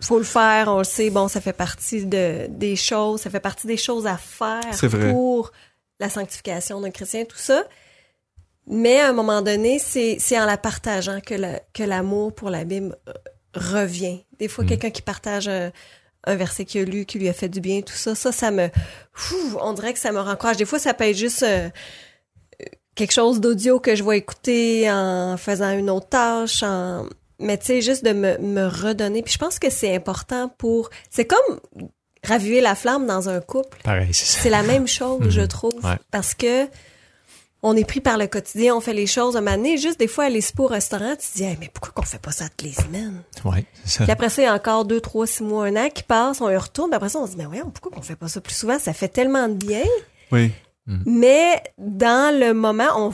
faut 0.00 0.18
le 0.18 0.24
faire, 0.24 0.68
on 0.68 0.78
le 0.78 0.84
sait, 0.84 1.10
bon, 1.10 1.28
ça 1.28 1.40
fait 1.40 1.52
partie 1.54 2.04
de, 2.06 2.46
des 2.50 2.76
choses, 2.76 3.22
ça 3.22 3.30
fait 3.30 3.40
partie 3.40 3.66
des 3.66 3.76
choses 3.78 4.06
à 4.06 4.16
faire 4.18 4.60
C'est 4.72 4.86
vrai. 4.86 5.10
pour 5.10 5.50
la 6.00 6.08
sanctification 6.08 6.80
d'un 6.80 6.90
chrétien, 6.90 7.24
tout 7.24 7.36
ça. 7.36 7.64
Mais 8.66 9.00
à 9.00 9.08
un 9.08 9.12
moment 9.12 9.40
donné, 9.42 9.78
c'est 9.78 10.16
c'est 10.18 10.38
en 10.38 10.44
la 10.46 10.56
partageant 10.58 11.20
que 11.20 11.34
la- 11.34 11.60
que 11.72 11.82
l'amour 11.82 12.34
pour 12.34 12.50
la 12.50 12.64
Bible 12.64 12.96
euh, 13.08 13.12
revient. 13.54 14.24
Des 14.38 14.48
fois, 14.48 14.64
Mm. 14.64 14.68
quelqu'un 14.68 14.90
qui 14.90 15.02
partage 15.02 15.48
un, 15.48 15.72
un 16.24 16.34
verset 16.36 16.64
qu'il 16.66 16.82
a 16.82 16.84
lu, 16.84 17.06
qui 17.06 17.18
lui 17.18 17.28
a 17.28 17.32
fait 17.32 17.48
du 17.48 17.60
bien, 17.60 17.80
tout 17.80 17.94
ça, 17.94 18.14
ça, 18.14 18.30
ça 18.32 18.50
me... 18.50 18.68
Fou, 19.12 19.36
on 19.62 19.72
dirait 19.72 19.94
que 19.94 19.98
ça 19.98 20.12
me 20.12 20.20
rencourage. 20.20 20.58
Des 20.58 20.66
fois, 20.66 20.78
ça 20.78 20.92
peut 20.92 21.04
être 21.04 21.16
juste 21.16 21.42
euh, 21.42 21.68
quelque 22.94 23.12
chose 23.12 23.40
d'audio 23.40 23.80
que 23.80 23.94
je 23.96 24.04
vais 24.04 24.18
écouter 24.18 24.90
en 24.90 25.36
faisant 25.38 25.70
une 25.76 25.88
autre 25.88 26.08
tâche, 26.10 26.62
en... 26.62 27.06
mais 27.38 27.56
tu 27.56 27.66
sais, 27.66 27.80
juste 27.80 28.04
de 28.04 28.12
me, 28.12 28.36
me 28.38 28.66
redonner. 28.66 29.22
Puis 29.22 29.32
je 29.32 29.38
pense 29.38 29.58
que 29.58 29.70
c'est 29.70 29.94
important 29.94 30.50
pour... 30.58 30.90
C'est 31.10 31.24
comme 31.26 31.60
raviver 32.24 32.60
la 32.60 32.74
flamme 32.74 33.06
dans 33.06 33.28
un 33.28 33.40
couple. 33.40 33.78
Pareil, 33.84 34.08
c'est 34.12 34.26
ça. 34.26 34.40
C'est 34.42 34.50
la 34.50 34.62
même 34.62 34.86
chose, 34.88 35.20
Mhm. 35.20 35.30
je 35.30 35.40
trouve, 35.42 35.74
Ouais. 35.84 35.96
parce 36.10 36.34
que 36.34 36.66
on 37.62 37.76
est 37.76 37.84
pris 37.84 38.00
par 38.00 38.18
le 38.18 38.28
quotidien, 38.28 38.76
on 38.76 38.80
fait 38.80 38.92
les 38.94 39.06
choses. 39.08 39.36
Un 39.36 39.40
moment 39.40 39.56
donné, 39.56 39.78
juste 39.78 39.98
des 39.98 40.06
fois, 40.06 40.24
aller 40.26 40.40
se 40.40 40.52
au 40.58 40.66
restaurant, 40.66 41.16
tu 41.16 41.26
te 41.28 41.36
dis, 41.38 41.42
Hey, 41.44 41.56
mais 41.60 41.68
pourquoi 41.74 41.90
qu'on 41.92 42.02
fait 42.08 42.20
pas 42.20 42.30
ça 42.30 42.48
toutes 42.48 42.62
les 42.62 42.72
semaines? 42.72 43.20
Ouais, 43.44 43.64
c'est 43.84 43.98
ça. 43.98 44.04
Puis 44.04 44.12
après 44.12 44.28
ça, 44.28 44.42
il 44.42 44.44
y 44.44 44.48
a 44.48 44.54
encore 44.54 44.84
deux, 44.84 45.00
trois, 45.00 45.26
six 45.26 45.42
mois, 45.42 45.66
un 45.66 45.74
an 45.76 45.88
qui 45.92 46.04
passe, 46.04 46.40
on 46.40 46.48
y 46.48 46.56
retourne, 46.56 46.90
puis 46.90 46.96
après 46.96 47.08
ça, 47.08 47.18
on 47.18 47.26
se 47.26 47.32
dit, 47.32 47.36
mais 47.38 47.46
voyons, 47.46 47.70
pourquoi 47.70 47.90
qu'on 47.90 48.02
fait 48.02 48.14
pas 48.16 48.28
ça 48.28 48.40
plus 48.40 48.54
souvent? 48.54 48.78
Ça 48.78 48.92
fait 48.92 49.08
tellement 49.08 49.48
de 49.48 49.54
bien. 49.54 49.82
Oui. 50.30 50.52
Mais 51.04 51.62
dans 51.78 52.32
le 52.38 52.54
moment, 52.54 52.88
on, 52.96 53.12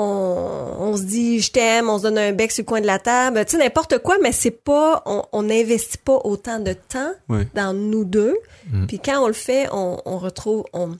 on, 0.00 0.76
on 0.78 0.96
se 0.96 1.02
dit, 1.02 1.40
je 1.40 1.50
t'aime, 1.50 1.88
on 1.90 1.98
se 1.98 2.04
donne 2.04 2.18
un 2.18 2.32
bec 2.32 2.52
sur 2.52 2.62
le 2.62 2.66
coin 2.66 2.80
de 2.80 2.86
la 2.86 2.98
table, 3.00 3.44
tu 3.44 3.52
sais, 3.52 3.58
n'importe 3.62 3.98
quoi, 3.98 4.16
mais 4.22 4.30
c'est 4.32 4.50
pas, 4.52 5.02
on 5.32 5.42
n'investit 5.42 5.98
pas 5.98 6.20
autant 6.24 6.60
de 6.60 6.72
temps 6.72 7.10
Oui. 7.28 7.40
dans 7.54 7.72
nous 7.74 8.04
deux. 8.04 8.36
Mm. 8.70 8.86
Puis 8.86 9.00
quand 9.00 9.22
on 9.22 9.26
le 9.26 9.32
fait, 9.32 9.66
on, 9.72 10.00
on 10.04 10.18
retrouve, 10.18 10.64
on, 10.72 10.96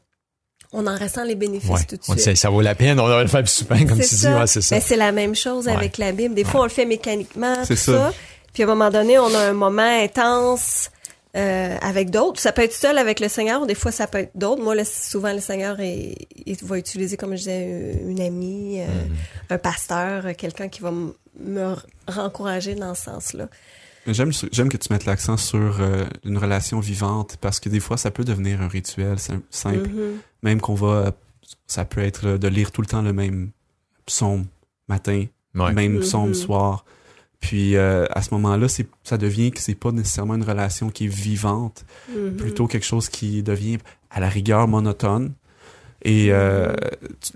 on 0.72 0.87
en 0.87 0.96
ressent 0.96 1.22
les 1.24 1.34
bénéfices 1.37 1.70
Ouais. 1.70 1.84
tout 1.88 1.96
de 1.96 2.02
suite. 2.02 2.18
sait, 2.20 2.34
ça 2.34 2.50
vaut 2.50 2.61
la 2.61 2.74
peine, 2.74 2.98
on 3.00 3.06
devrait 3.06 3.22
le 3.22 3.28
faire 3.28 3.42
plus 3.42 3.52
souvent, 3.52 3.78
comme 3.78 4.00
tu 4.00 4.14
dis. 4.14 4.26
Ouais, 4.26 4.46
c'est 4.46 4.61
ça. 4.62 4.74
Mais 4.74 4.80
c'est 4.80 4.96
la 4.96 5.12
même 5.12 5.34
chose 5.34 5.66
Ouais. 5.66 5.72
avec 5.72 5.96
la 5.98 6.12
Bible. 6.12 6.34
Des 6.34 6.44
fois, 6.44 6.61
on 6.61 6.64
le 6.64 6.68
fait 6.70 6.84
mécaniquement, 6.84 7.64
C'est 7.64 7.74
tout 7.76 7.80
ça. 7.80 8.11
ça. 8.11 8.12
Puis 8.52 8.62
à 8.64 8.66
un 8.66 8.68
moment 8.68 8.90
donné, 8.90 9.18
on 9.18 9.32
a 9.34 9.38
un 9.38 9.52
moment 9.52 9.82
intense 9.82 10.90
euh, 11.36 11.76
avec 11.80 12.10
d'autres. 12.10 12.40
Ça 12.40 12.52
peut 12.52 12.62
être 12.62 12.72
seul 12.74 12.98
avec 12.98 13.20
le 13.20 13.28
Seigneur, 13.28 13.62
ou 13.62 13.66
des 13.66 13.74
fois 13.74 13.92
ça 13.92 14.06
peut 14.06 14.18
être 14.18 14.32
d'autres. 14.36 14.62
Moi, 14.62 14.74
là, 14.74 14.84
souvent, 14.84 15.32
le 15.32 15.40
Seigneur 15.40 15.78
est- 15.80 16.16
il 16.46 16.56
va 16.64 16.78
utiliser, 16.78 17.16
comme 17.16 17.32
je 17.32 17.36
disais, 17.38 18.00
une 18.06 18.20
amie, 18.20 18.80
euh, 18.80 18.86
Mm-hmm. 18.86 19.54
un 19.54 19.58
pasteur, 19.58 20.26
euh, 20.26 20.32
quelqu'un 20.36 20.68
qui 20.68 20.80
va 20.80 20.90
me 20.90 21.76
rencourager 22.08 22.74
dans 22.74 22.94
ce 22.94 23.04
sens-là. 23.04 23.48
J'aime 24.06 24.32
j'aime 24.52 24.70
que 24.70 24.78
tu 24.78 24.90
mettes 24.90 25.04
l'accent 25.04 25.36
sur 25.36 25.80
euh, 25.80 26.04
une 26.24 26.38
relation 26.38 26.80
vivante 26.80 27.36
parce 27.42 27.60
que 27.60 27.68
des 27.68 27.80
fois 27.80 27.98
ça 27.98 28.10
peut 28.10 28.24
devenir 28.24 28.62
un 28.62 28.68
rituel 28.68 29.18
sim- 29.18 29.42
simple. 29.50 29.88
Mhm. 29.90 30.16
Même 30.42 30.60
qu'on 30.62 30.74
va 30.74 31.12
ça 31.66 31.84
peut 31.84 32.00
être 32.00 32.38
de 32.38 32.48
lire 32.48 32.72
tout 32.72 32.80
le 32.80 32.86
temps 32.86 33.02
le 33.02 33.12
même 33.12 33.50
psaume 34.06 34.46
matin, 34.88 35.26
Ouais. 35.54 35.72
même 35.72 36.00
psaume 36.00 36.28
Mhm. 36.28 36.34
soir. 36.34 36.84
Puis 37.40 37.77
euh, 37.77 38.05
à 38.11 38.22
ce 38.22 38.35
moment-là, 38.35 38.68
c'est 38.68 38.87
ça 39.05 39.16
devient 39.16 39.51
que 39.53 39.61
c'est 39.61 39.74
pas 39.77 39.92
nécessairement 39.92 40.35
une 40.35 40.42
relation 40.42 40.90
qui 40.90 41.05
est 41.05 41.14
vivante, 41.14 41.85
Mhm. 42.14 42.37
plutôt 42.37 42.66
quelque 42.66 42.87
chose 42.87 43.09
qui 43.09 43.42
devient 43.42 43.79
à 44.11 44.20
la 44.20 44.29
rigueur 44.29 44.66
monotone. 44.68 45.33
Et 46.03 46.29
euh, 46.31 46.74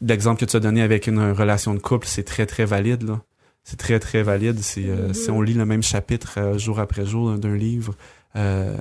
l'exemple 0.00 0.40
que 0.40 0.44
tu 0.44 0.56
as 0.56 0.60
donné 0.60 0.82
avec 0.82 1.06
une 1.06 1.32
relation 1.32 1.74
de 1.74 1.78
couple, 1.80 2.06
c'est 2.06 2.22
très, 2.24 2.46
très 2.46 2.64
valide. 2.64 3.02
là. 3.04 3.20
C'est 3.64 3.76
très, 3.76 3.98
très 4.00 4.22
valide. 4.24 4.58
C'est, 4.60 4.86
euh, 4.86 5.12
Si 5.12 5.30
on 5.30 5.40
lit 5.40 5.54
le 5.54 5.66
même 5.66 5.82
chapitre 5.84 6.34
euh, 6.38 6.58
jour 6.58 6.80
après 6.80 7.06
jour 7.06 7.36
d'un- 7.38 7.56
livre, 7.56 7.94
euh, 8.36 8.76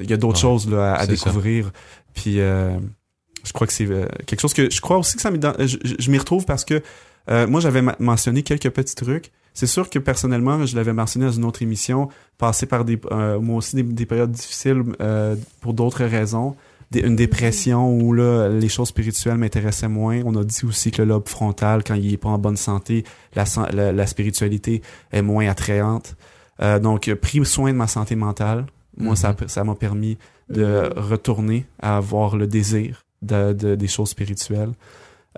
il 0.00 0.08
y 0.10 0.12
a 0.12 0.16
d'autres 0.16 0.36
Ouais, 0.36 0.42
choses 0.42 0.68
là, 0.70 0.94
à, 0.94 0.98
à 1.00 1.06
c'est 1.06 1.16
ça. 1.16 1.26
découvrir. 1.26 1.70
Puis 2.14 2.40
euh, 2.40 2.76
je 3.44 3.52
crois 3.52 3.66
que 3.66 3.72
c'est 3.72 3.86
euh, 3.88 4.06
quelque 4.26 4.40
chose 4.40 4.54
que... 4.54 4.68
Je 4.70 4.80
crois 4.80 4.98
aussi 4.98 5.16
que 5.16 5.22
ça 5.22 5.30
je, 5.32 5.66
je- 5.66 5.94
je 5.98 6.10
m'y 6.10 6.18
retrouve 6.18 6.44
parce 6.44 6.64
que 6.64 6.82
euh, 7.30 7.46
moi, 7.46 7.60
j'avais 7.60 7.82
mentionné 7.98 8.42
quelques 8.42 8.70
petits 8.70 8.94
trucs. 8.94 9.30
C'est 9.58 9.66
sûr 9.66 9.90
que 9.90 9.98
personnellement, 9.98 10.64
je 10.66 10.76
l'avais 10.76 10.92
mentionné 10.92 11.26
dans 11.26 11.32
une 11.32 11.44
autre 11.44 11.62
émission, 11.62 12.08
passer 12.38 12.66
par 12.66 12.84
des, 12.84 12.98
euh, 13.10 13.40
moi 13.40 13.56
aussi 13.56 13.74
des, 13.74 13.82
des 13.82 14.06
périodes 14.06 14.30
difficiles 14.30 14.82
euh, 15.00 15.34
pour 15.60 15.72
d'autres 15.74 16.04
raisons. 16.04 16.54
Des- 16.92 17.00
une 17.00 17.16
dépression 17.16 17.90
où 17.92 18.12
là, 18.12 18.48
les 18.48 18.68
choses 18.68 18.88
spirituelles 18.88 19.36
m'intéressaient 19.36 19.88
moins. 19.88 20.22
On 20.24 20.34
a 20.36 20.44
dit 20.44 20.64
aussi 20.64 20.90
que 20.92 21.02
le 21.02 21.08
lobe 21.08 21.28
frontal, 21.28 21.82
quand 21.84 21.94
il 21.94 22.12
est 22.14 22.16
pas 22.16 22.28
en 22.28 22.38
bonne 22.38 22.56
santé, 22.56 23.02
la, 23.34 23.44
san- 23.46 23.68
la, 23.72 23.90
la 23.92 24.06
spiritualité 24.06 24.80
est 25.12 25.22
moins 25.22 25.48
attrayante. 25.48 26.14
Euh, 26.62 26.78
donc, 26.78 27.12
pris 27.14 27.44
soin 27.44 27.72
de 27.72 27.76
ma 27.76 27.88
santé 27.88 28.14
mentale. 28.14 28.64
Moi, 28.96 29.10
Mhm. 29.12 29.16
ça 29.16 29.36
ça 29.48 29.64
m'a 29.64 29.74
permis 29.74 30.18
de 30.48 30.88
retourner 30.96 31.66
à 31.82 31.96
avoir 31.96 32.36
le 32.36 32.46
désir 32.46 33.04
de, 33.22 33.52
de- 33.52 33.74
des 33.74 33.88
choses 33.88 34.10
spirituelles. 34.10 34.72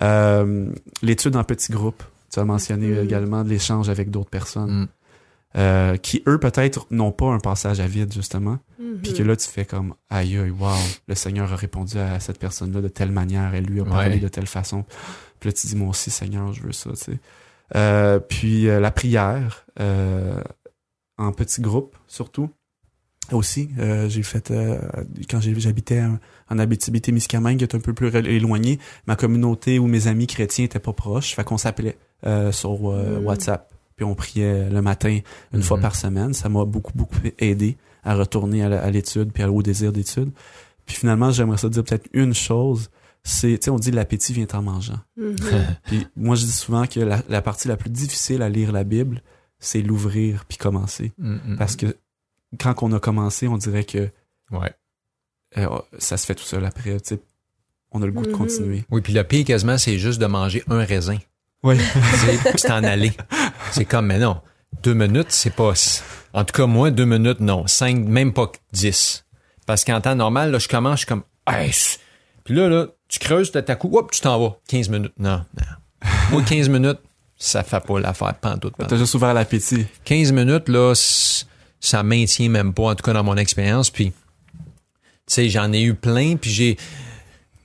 Euh, 0.03 0.71
L'étude 1.03 1.37
en 1.37 1.45
petits 1.45 1.73
groupes. 1.73 2.03
Tu 2.33 2.39
as 2.39 2.45
mentionné 2.45 2.89
Mhm. 2.89 3.05
également 3.05 3.45
de 3.45 3.49
l'échange 3.49 3.89
avec 3.89 4.11
d'autres 4.11 4.31
personnes 4.31 4.83
Mm. 4.83 4.89
euh, 5.57 5.97
qui, 5.97 6.23
eux, 6.29 6.39
peut-être, 6.39 6.87
n'ont 6.93 7.11
pas 7.11 7.27
un 7.33 7.41
passage 7.41 7.81
à 7.81 7.87
vide, 7.89 8.13
justement. 8.13 8.59
Mhm. 8.79 8.99
Puis 9.03 9.15
que 9.15 9.23
là, 9.25 9.35
tu 9.35 9.49
fais 9.49 9.65
comme, 9.65 9.95
aïe, 10.09 10.37
aïe, 10.39 10.51
wow, 10.51 10.69
le 11.09 11.15
Seigneur 11.17 11.53
a 11.53 11.57
répondu 11.57 11.99
à 11.99 12.21
cette 12.21 12.39
personne-là 12.39 12.81
de 12.81 12.87
telle 12.89 13.11
manière, 13.11 13.53
elle 13.55 13.65
lui 13.65 13.81
a 13.81 13.85
parlé 13.85 14.11
Ouais. 14.15 14.19
de 14.21 14.29
telle 14.29 14.47
façon. 14.47 14.85
Puis 15.41 15.49
là, 15.49 15.53
tu 15.53 15.67
dis, 15.67 15.75
moi 15.75 15.89
aussi, 15.89 16.11
Seigneur, 16.13 16.53
je 16.53 16.63
veux 16.63 16.71
ça, 16.73 16.91
tu 16.91 16.97
sais. 16.97 17.19
Euh, 17.75 18.19
puis 18.21 18.69
euh, 18.69 18.79
la 18.79 18.91
prière, 18.93 19.67
euh, 19.81 20.41
en 21.19 21.33
petits 21.33 21.61
groupes, 21.61 21.97
surtout. 22.07 22.49
Aussi, 23.33 23.71
euh, 23.79 24.09
j'ai 24.09 24.23
fait, 24.25 24.51
euh, 24.51 24.81
quand 25.29 25.41
j'habitais 25.41 26.03
en, 26.49 26.59
Abitibi-Témiscamingue, 26.59 27.59
qui 27.59 27.65
est 27.65 27.75
un 27.77 27.81
peu 27.81 27.93
plus 27.93 28.09
éloigné, 28.17 28.79
ma 29.07 29.15
communauté 29.17 29.79
ou 29.79 29.87
mes 29.87 30.07
amis 30.09 30.27
chrétiens 30.27 30.65
étaient 30.65 30.81
pas 30.81 30.93
proches, 30.93 31.35
fait 31.37 31.45
qu'on 31.45 31.59
s'appelait 31.59 31.97
euh, 32.27 32.53
sur 32.53 32.91
euh, 32.91 33.21
Mm. 33.21 33.25
WhatsApp, 33.27 33.73
puis 33.97 34.05
on 34.05 34.15
priait 34.15 34.69
le 34.71 34.83
matin 34.83 35.19
une 35.53 35.63
fois 35.63 35.79
par 35.79 35.95
semaine. 35.95 36.33
Ça 36.35 36.49
m'a 36.49 36.65
beaucoup, 36.65 36.93
beaucoup 36.95 37.19
aidé 37.39 37.77
à 38.05 38.15
retourner 38.15 38.63
à 38.65 38.83
à 38.83 38.91
l'étude 38.91 39.33
puis 39.33 39.45
au 39.45 39.63
désir 39.63 39.93
d'étude. 39.93 40.31
Puis 40.87 40.97
finalement, 40.97 41.31
j'aimerais 41.31 41.59
ça 41.59 41.69
dire 41.69 41.85
peut-être 41.85 42.09
une 42.13 42.35
chose, 42.35 42.91
c'est, 43.23 43.59
tu 43.59 43.65
sais, 43.67 43.71
on 43.71 43.79
dit 43.79 43.91
l'appétit 43.91 44.33
vient 44.33 44.47
en 44.55 44.63
mangeant. 44.63 44.99
Mhm. 45.17 45.37
Puis 45.85 46.07
moi, 46.17 46.35
je 46.37 46.45
dis 46.47 46.53
souvent 46.53 46.87
que 46.87 46.99
la, 47.01 47.23
la 47.29 47.43
partie 47.43 47.69
la 47.69 47.77
plus 47.77 47.91
difficile 47.91 48.43
à 48.43 48.49
lire 48.49 48.73
la 48.73 48.83
Bible, 48.85 49.23
c'est 49.59 49.83
l'ouvrir 49.83 50.47
puis 50.47 50.57
commencer. 50.57 51.13
Mm, 51.19 51.35
mm, 51.53 51.57
Parce 51.59 51.77
que 51.77 51.95
quand 52.59 52.75
on 52.83 52.93
a 52.93 52.99
commencé, 52.99 53.47
on 53.47 53.59
dirait 53.59 53.85
que 53.85 54.09
Ouais. 54.51 54.73
euh, 55.59 55.69
ça 55.99 56.17
se 56.17 56.25
fait 56.27 56.35
tout 56.35 56.45
seul 56.45 56.65
après. 56.65 56.99
Tu 57.01 57.15
sais, 57.15 57.21
on 57.93 58.03
a 58.03 58.07
le 58.07 58.13
goût 58.13 58.25
de 58.25 58.33
continuer. 58.33 58.85
Oui, 58.91 59.03
puis 59.03 59.13
le 59.13 59.23
pire 59.23 59.45
quasiment, 59.45 59.77
c'est 59.79 59.99
juste 59.99 60.21
de 60.21 60.27
manger 60.27 60.65
un 60.69 60.83
raisin. 60.85 61.19
Oui. 61.63 61.77
C'est- 61.79 62.67
t'en 62.69 62.83
aller. 62.85 63.13
C'est 63.73 63.85
comme, 63.85 64.07
mais 64.07 64.19
non, 64.19 64.41
deux 64.83 64.95
minutes, 64.95 65.31
c'est 65.31 65.55
pas... 65.55 65.73
En 66.33 66.45
tout 66.45 66.53
cas, 66.53 66.67
moi, 66.67 66.91
deux 66.91 67.05
minutes, 67.05 67.41
non. 67.41 67.67
Cinq, 67.67 67.99
même 68.07 68.33
pas 68.33 68.51
dix. 68.73 69.25
Parce 69.67 69.85
qu'en 69.85 70.01
temps 70.01 70.15
normal, 70.15 70.51
là, 70.51 70.59
je 70.59 70.69
commence, 70.69 70.95
je 70.95 70.99
suis 70.99 71.07
comme, 71.07 71.23
hey, 71.47 71.71
puis 72.45 72.55
là, 72.55 72.69
là, 72.69 72.87
tu 73.09 73.19
creuses 73.19 73.53
de 73.53 73.61
ta 73.61 73.75
coup, 73.77 73.91
hop, 73.97 74.11
tu 74.11 74.21
t'en 74.21 74.39
vas. 74.41 74.57
15 74.69 74.89
minutes. 74.89 75.13
Non, 75.19 75.45
non. 75.57 76.09
Moi, 76.31 76.43
15 76.43 76.69
minutes, 76.69 76.99
ça 77.37 77.63
fait 77.63 77.81
pas 77.81 78.01
l'affaire, 78.01 78.35
pantoute. 78.35 78.75
T'as 78.79 78.97
juste 78.97 79.15
ouvert 79.15 79.35
l'appétit. 79.35 79.87
15 80.05 80.33
minutes, 80.33 80.69
là, 80.69 80.95
ça 81.81 82.03
maintient 82.03 82.49
même 82.49 82.73
pas, 82.73 82.85
en 82.85 82.95
tout 82.95 83.03
cas 83.03 83.13
dans 83.13 83.25
mon 83.25 83.37
expérience. 83.37 83.91
Puis, 83.91 84.13
tu 84.13 84.63
sais, 85.27 85.49
j'en 85.49 85.73
ai 85.73 85.83
eu 85.83 85.95
plein, 85.95 86.37
puis 86.37 86.51
j'ai. 86.51 86.77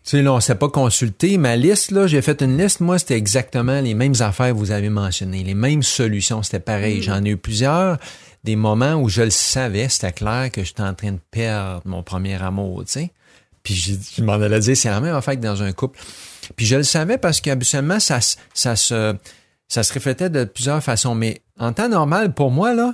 Tu 0.05 0.11
sais, 0.11 0.21
là, 0.21 0.33
on 0.33 0.39
s'est 0.39 0.53
pas 0.55 0.69
consulté. 0.69 1.37
Ma 1.39 1.55
liste, 1.55 1.89
là, 1.89 2.05
j'ai 2.05 2.21
fait 2.21 2.41
une 2.43 2.57
liste. 2.57 2.79
Moi, 2.79 2.99
c'était 2.99 3.17
exactement 3.17 3.81
les 3.81 3.95
mêmes 3.95 4.13
affaires 4.19 4.49
que 4.53 4.57
vous 4.57 4.69
avez 4.69 4.89
mentionnées, 4.89 5.43
les 5.43 5.55
mêmes 5.55 5.81
solutions. 5.81 6.43
C'était 6.43 6.59
pareil. 6.59 7.01
J'en 7.01 7.23
ai 7.25 7.29
eu 7.29 7.37
plusieurs. 7.37 7.97
Des 8.43 8.55
moments 8.55 8.93
où 8.95 9.09
je 9.09 9.23
le 9.23 9.31
savais, 9.31 9.89
c'était 9.89 10.11
clair 10.11 10.51
que 10.51 10.63
j'étais 10.63 10.83
en 10.83 10.93
train 10.93 11.13
de 11.13 11.19
perdre 11.31 11.81
mon 11.85 12.03
premier 12.03 12.39
amour, 12.39 12.83
tu 12.85 12.91
sais. 12.91 13.11
Puis 13.63 13.73
je 14.15 14.21
m'en 14.23 14.33
allais 14.33 14.59
dire, 14.59 14.77
c'est 14.77 14.89
la 14.91 15.01
même 15.01 15.15
affaire 15.15 15.33
que 15.33 15.39
dans 15.39 15.63
un 15.63 15.71
couple. 15.71 15.99
Puis 16.55 16.67
je 16.67 16.75
le 16.75 16.83
savais 16.83 17.17
parce 17.17 17.41
qu'habituellement, 17.41 17.99
ça, 17.99 18.21
se- 18.21 18.35
ça, 18.53 18.75
se, 18.75 19.15
ça 19.67 19.81
se 19.81 19.91
reflétait 19.91 20.29
de 20.29 20.43
plusieurs 20.43 20.83
façons. 20.83 21.15
Mais 21.15 21.41
en 21.57 21.73
temps 21.73 21.89
normal, 21.89 22.35
pour 22.35 22.51
moi, 22.51 22.75
là, 22.75 22.93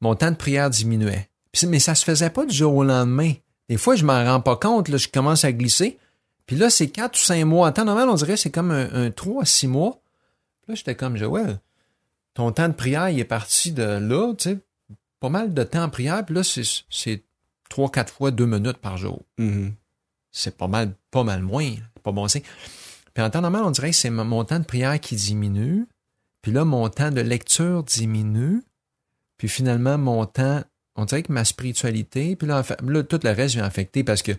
mon 0.00 0.16
temps 0.16 0.32
de 0.32 0.36
prière 0.36 0.68
diminuait. 0.70 1.28
Puis, 1.52 1.68
mais 1.68 1.78
ça 1.78 1.94
se 1.94 2.04
faisait 2.04 2.30
pas 2.30 2.44
du 2.44 2.56
jour 2.56 2.74
au 2.74 2.82
lendemain. 2.82 3.32
Des 3.68 3.76
fois, 3.76 3.94
je 3.94 4.04
m'en 4.04 4.24
rends 4.24 4.40
pas 4.40 4.56
compte, 4.56 4.88
là, 4.88 4.96
je 4.96 5.06
commence 5.06 5.44
à 5.44 5.52
glisser. 5.52 5.98
Puis 6.46 6.56
là, 6.56 6.70
c'est 6.70 6.88
quatre 6.88 7.18
ou 7.18 7.22
cinq 7.22 7.44
mois. 7.44 7.68
En 7.68 7.72
temps 7.72 7.84
normal, 7.84 8.08
on 8.08 8.14
dirait 8.14 8.34
que 8.34 8.40
c'est 8.40 8.50
comme 8.50 8.70
un, 8.70 8.92
un 8.92 9.10
3 9.10 9.42
à 9.42 9.46
6 9.46 9.68
mois. 9.68 10.00
Puis 10.62 10.72
là, 10.72 10.74
j'étais 10.74 10.94
comme, 10.94 11.16
Joël, 11.16 11.60
ton 12.34 12.50
temps 12.52 12.68
de 12.68 12.74
prière, 12.74 13.08
il 13.10 13.18
est 13.18 13.24
parti 13.24 13.72
de 13.72 13.82
là, 13.82 14.34
tu 14.34 14.50
sais, 14.50 14.58
pas 15.20 15.28
mal 15.28 15.54
de 15.54 15.62
temps 15.62 15.84
en 15.84 15.88
prière. 15.88 16.24
Puis 16.24 16.34
là, 16.34 16.42
c'est, 16.42 16.62
c'est 16.90 17.22
3-4 17.70 18.08
fois 18.08 18.30
2 18.30 18.46
minutes 18.46 18.78
par 18.78 18.96
jour. 18.96 19.22
Mhm. 19.38 19.74
C'est 20.30 20.56
pas 20.56 20.68
mal, 20.68 20.94
pas 21.10 21.24
mal 21.24 21.42
moins. 21.42 21.70
C'est 21.94 22.02
pas 22.02 22.12
bon 22.12 22.26
signe. 22.26 22.42
Puis 23.14 23.22
en 23.22 23.30
temps 23.30 23.42
normal, 23.42 23.62
on 23.64 23.70
dirait 23.70 23.90
que 23.90 23.96
c'est 23.96 24.10
mon 24.10 24.44
temps 24.44 24.58
de 24.58 24.64
prière 24.64 24.98
qui 24.98 25.16
diminue. 25.16 25.86
Puis 26.40 26.52
là, 26.52 26.64
mon 26.64 26.88
temps 26.88 27.10
de 27.10 27.20
lecture 27.20 27.82
diminue. 27.84 28.62
Puis 29.36 29.48
finalement, 29.48 29.98
mon 29.98 30.24
temps, 30.24 30.62
on 30.96 31.04
dirait 31.04 31.22
que 31.22 31.32
ma 31.32 31.44
spiritualité, 31.44 32.36
puis 32.36 32.46
là, 32.46 32.62
là, 32.82 33.02
tout 33.02 33.20
le 33.22 33.30
reste 33.30 33.54
vient 33.54 33.64
affecter 33.64 34.04
parce 34.04 34.22
que 34.22 34.32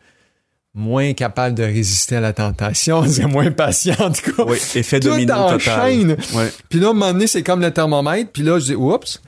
moins 0.73 1.13
capable 1.13 1.55
de 1.55 1.63
résister 1.63 2.15
à 2.15 2.21
la 2.21 2.33
tentation, 2.33 3.03
c'est 3.07 3.25
moins 3.25 3.51
patient, 3.51 3.95
en 3.99 4.12
tout 4.12 4.33
cas. 4.36 4.43
Oui, 4.45 4.57
effet 4.75 4.99
Tout 4.99 5.09
domino 5.09 5.33
total. 5.33 5.55
enchaîne. 5.55 6.17
Ouais. 6.33 6.51
Puis 6.69 6.79
là, 6.79 6.88
à 6.88 6.89
un 6.89 6.93
moment 6.93 7.13
donné, 7.13 7.27
c'est 7.27 7.43
comme 7.43 7.62
le 7.62 7.71
thermomètre. 7.71 8.31
Puis 8.31 8.43
là, 8.43 8.59
je 8.59 8.65
dis, 8.65 8.75
oups. 8.75 9.21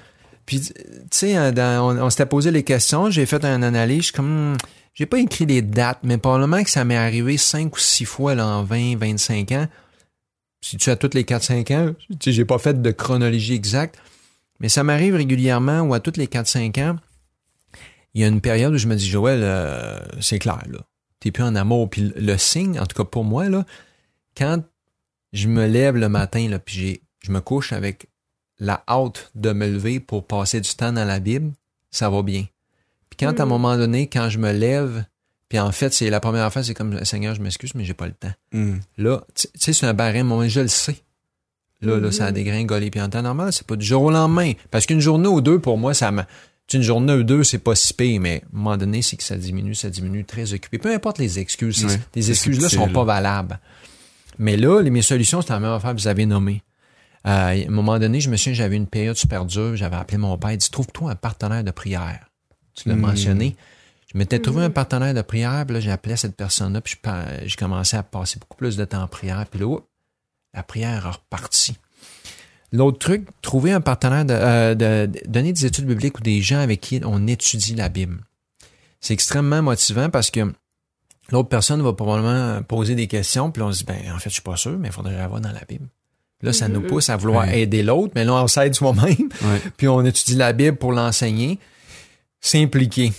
Puis, 0.45 0.62
tu 0.62 0.73
sais, 1.12 1.38
euh, 1.38 1.51
on, 1.81 1.97
on 1.99 2.10
s'était 2.10 2.25
posé 2.25 2.51
les 2.51 2.63
questions. 2.63 3.10
J'ai 3.10 3.25
fait 3.25 3.43
une 3.43 3.63
analyse. 3.63 3.97
Je 3.97 4.03
suis 4.05 4.13
comme, 4.13 4.53
hmm, 4.53 4.58
j'ai 4.93 5.05
pas 5.05 5.19
écrit 5.19 5.45
les 5.45 5.62
dates, 5.62 5.99
mais 6.03 6.17
probablement 6.17 6.63
que 6.63 6.69
ça 6.69 6.86
m'est 6.86 6.97
arrivé 6.97 7.38
cinq 7.38 7.75
ou 7.75 7.79
six 7.79 8.05
fois 8.05 8.36
là, 8.36 8.45
en 8.47 8.63
20, 8.63 8.97
25 8.97 9.51
ans. 9.51 9.67
Si 10.62 10.77
tu 10.77 10.89
as 10.89 10.95
toutes 10.95 11.13
les 11.13 11.23
4-5 11.23 11.75
ans, 11.75 11.93
tu 12.10 12.15
sais, 12.23 12.31
j'ai 12.31 12.45
pas 12.45 12.58
fait 12.58 12.81
de 12.81 12.91
chronologie 12.91 13.53
exacte. 13.53 13.99
Mais 14.60 14.69
ça 14.69 14.84
m'arrive 14.84 15.15
régulièrement 15.15 15.81
où 15.81 15.93
à 15.93 15.99
toutes 15.99 16.17
les 16.17 16.27
4-5 16.27 16.81
ans, 16.81 16.95
il 18.13 18.21
y 18.21 18.23
a 18.23 18.27
une 18.27 18.41
période 18.41 18.73
où 18.73 18.77
je 18.77 18.88
me 18.88 18.95
dis, 18.95 19.08
Joël, 19.08 19.41
euh, 19.43 19.99
c'est 20.21 20.39
clair, 20.39 20.63
là. 20.71 20.79
T'es 21.19 21.32
plus 21.32 21.43
en 21.43 21.56
amour. 21.56 21.89
Puis 21.89 22.13
le, 22.15 22.38
signe, 22.38 22.80
en 22.80 22.86
tout 22.86 22.95
cas 22.95 23.04
pour 23.10 23.23
moi, 23.23 23.49
là, 23.49 23.65
quand 24.38 24.62
je 25.34 25.47
me 25.47 25.65
lève 25.67 25.95
le 25.95 26.10
matin, 26.10 26.47
là, 26.49 26.60
puis 26.60 26.75
j'ai, 26.75 27.01
je 27.21 27.32
me 27.32 27.41
couche 27.41 27.73
avec 27.73 28.08
la 28.60 28.84
hâte 28.88 29.32
de 29.36 29.51
me 29.51 29.67
lever 29.67 29.99
pour 29.99 30.25
passer 30.25 30.62
du 30.62 30.69
temps 30.75 30.93
dans 30.93 31.06
la 31.06 31.19
Bible, 31.19 31.51
ça 31.91 32.10
va 32.10 32.21
bien. 32.21 32.45
Puis 33.10 33.17
quand 33.25 33.39
à 33.39 33.43
un 33.43 33.45
Mm. 33.45 33.49
moment 33.49 33.78
donné, 33.78 34.08
quand 34.08 34.30
je 34.30 34.39
me 34.39 34.51
lève, 34.51 35.06
puis 35.49 35.60
en 35.60 35.71
fait, 35.71 35.93
c'est 35.93 36.10
la 36.10 36.19
première 36.19 36.51
fois, 36.51 36.63
c'est 36.63 36.73
comme 36.73 37.04
Seigneur, 37.06 37.36
je 37.36 37.41
m'excuse, 37.41 37.75
mais 37.75 37.84
j'ai 37.86 37.93
pas 37.93 38.08
le 38.08 38.13
temps. 38.13 38.32
Mhm. 38.54 38.80
Là, 38.97 39.23
tu 39.36 39.47
sais, 39.56 39.73
c'est 39.73 39.86
un 39.86 39.93
barème, 39.93 40.28
moi, 40.28 40.47
je 40.47 40.62
le 40.62 40.67
sais. 40.67 40.97
Là, 41.82 41.97
là, 41.99 42.12
ça 42.12 42.25
a 42.25 42.30
Mhm. 42.30 42.34
dégringolé. 42.36 42.89
Puis 42.89 43.01
en 43.01 43.10
temps 43.10 43.21
normal, 43.21 43.51
c'est 43.54 43.67
pas 43.67 43.75
du 43.75 43.86
jour 43.86 44.04
au 44.04 44.12
lendemain. 44.12 44.54
Parce 44.71 44.86
qu'une 44.86 45.01
journée 45.01 45.28
ou 45.28 45.41
deux, 45.41 45.60
pour 45.60 45.78
moi, 45.78 45.93
ça 45.93 46.12
me. 46.12 46.23
Une 46.73 46.82
journée 46.82 47.13
ou 47.13 47.23
deux, 47.23 47.43
c'est 47.43 47.60
pas 47.60 47.75
si 47.75 47.93
pire, 47.93 48.19
mais 48.19 48.41
à 48.43 48.45
un 48.45 48.58
moment 48.58 48.75
donné, 48.78 49.01
c'est 49.01 49.15
que 49.15 49.23
ça 49.23 49.38
diminue, 49.38 49.75
ça 49.75 49.89
diminue, 49.89 50.25
très 50.25 50.51
occupé. 50.54 50.78
Peu 50.78 50.93
importe 50.93 51.19
les 51.19 51.39
excuses. 51.39 51.86
les 52.15 52.32
excuses-là 52.32 52.69
sont 52.69 52.89
pas 52.89 53.04
valables. 53.04 53.60
Mais 54.39 54.58
là, 54.58 54.82
les, 54.82 54.89
mes 54.89 55.01
solutions, 55.04 55.41
c'est 55.41 55.54
la 55.54 55.60
même 55.60 55.71
affaire 55.71 55.95
que 55.95 55.99
vous 56.01 56.08
avez 56.08 56.25
nommé. 56.25 56.63
Euh, 57.25 57.30
à 57.30 57.49
un 57.51 57.69
moment 57.69 57.97
donné, 57.97 58.19
je 58.19 58.30
me 58.30 58.36
souviens, 58.36 58.54
j'avais 58.54 58.75
une 58.75 58.88
période 58.88 59.15
super 59.15 59.45
dure. 59.45 59.75
J'avais 59.75 59.95
appelé 59.95 60.17
mon 60.17 60.38
père. 60.38 60.51
Il 60.51 60.58
dit 60.58 60.69
Trouve-toi 60.69 61.12
un 61.12 61.15
partenaire 61.15 61.63
de 61.63 61.71
prière. 61.71 62.25
Tu 62.75 62.89
l'as 62.89 62.95
Hmm. 62.95 62.99
mentionné. 62.99 63.56
Je 64.12 64.17
m'étais 64.17 64.39
trouvé 64.39 64.63
un 64.63 64.69
partenaire 64.69 65.13
de 65.13 65.21
prière. 65.21 65.63
Puis 65.65 65.75
là, 65.75 65.80
j'appelais 65.80 66.17
cette 66.17 66.36
personne-là. 66.36 66.82
Puis 66.82 66.97
je 67.04 67.47
j'ai 67.47 67.56
commencé 67.56 67.95
à 67.95 68.04
passer 68.04 68.38
beaucoup 68.39 68.58
plus 68.58 68.75
de 68.75 68.86
temps 68.86 69.01
en 69.04 69.08
prière. 69.08 69.45
Puis 69.49 69.60
là, 69.60 69.67
oups, 69.67 69.84
la 70.54 70.63
prière 70.63 71.08
a 71.08 71.12
reparti. 71.12 71.78
L'autre 72.75 72.99
truc, 72.99 73.25
trouver 73.41 73.71
un 73.71 73.81
partenaire, 73.81 74.25
de, 74.25 74.33
euh, 74.33 74.75
de- 74.75 75.11
de- 75.11 75.21
donner 75.27 75.53
des 75.53 75.65
études 75.65 75.85
bibliques 75.85 76.17
ou 76.19 76.21
des 76.21 76.41
gens 76.41 76.59
avec 76.59 76.81
qui 76.81 76.99
on 77.05 77.25
étudie 77.27 77.73
la 77.75 77.89
Bible. 77.89 78.19
C'est 79.01 79.13
extrêmement 79.13 79.61
motivant 79.61 80.09
parce 80.09 80.29
que 80.31 80.41
l'autre 81.31 81.49
personne 81.49 81.81
va 81.81 81.93
probablement 81.93 82.61
poser 82.63 82.95
des 82.95 83.07
questions, 83.07 83.51
puis 83.51 83.61
on 83.63 83.71
se 83.71 83.79
dit, 83.79 83.85
ben, 83.85 83.97
en 84.13 84.19
fait, 84.19 84.29
je 84.29 84.35
suis 84.35 84.41
pas 84.41 84.57
sûr, 84.57 84.77
mais 84.77 84.89
il 84.89 84.93
faudrait 84.93 85.19
avoir 85.19 85.41
dans 85.41 85.51
la 85.51 85.63
Bible. 85.67 85.88
Là, 86.41 86.51
ça 86.53 86.67
nous 86.67 86.81
Mhm. 86.81 86.88
pousse 86.88 87.09
à 87.09 87.15
vouloir 87.17 87.45
Ouais. 87.47 87.61
aider 87.61 87.81
l'autre, 87.81 88.11
mais 88.15 88.25
là, 88.25 88.33
on 88.33 88.47
s'aide 88.47 88.75
soi-même, 88.75 89.29
Ouais. 89.41 89.61
puis 89.77 89.88
on 89.88 90.03
étudie 90.03 90.35
la 90.35 90.51
Bible 90.53 90.77
pour 90.77 90.91
l'enseigner. 90.91 91.59
S'impliquer. 92.41 93.11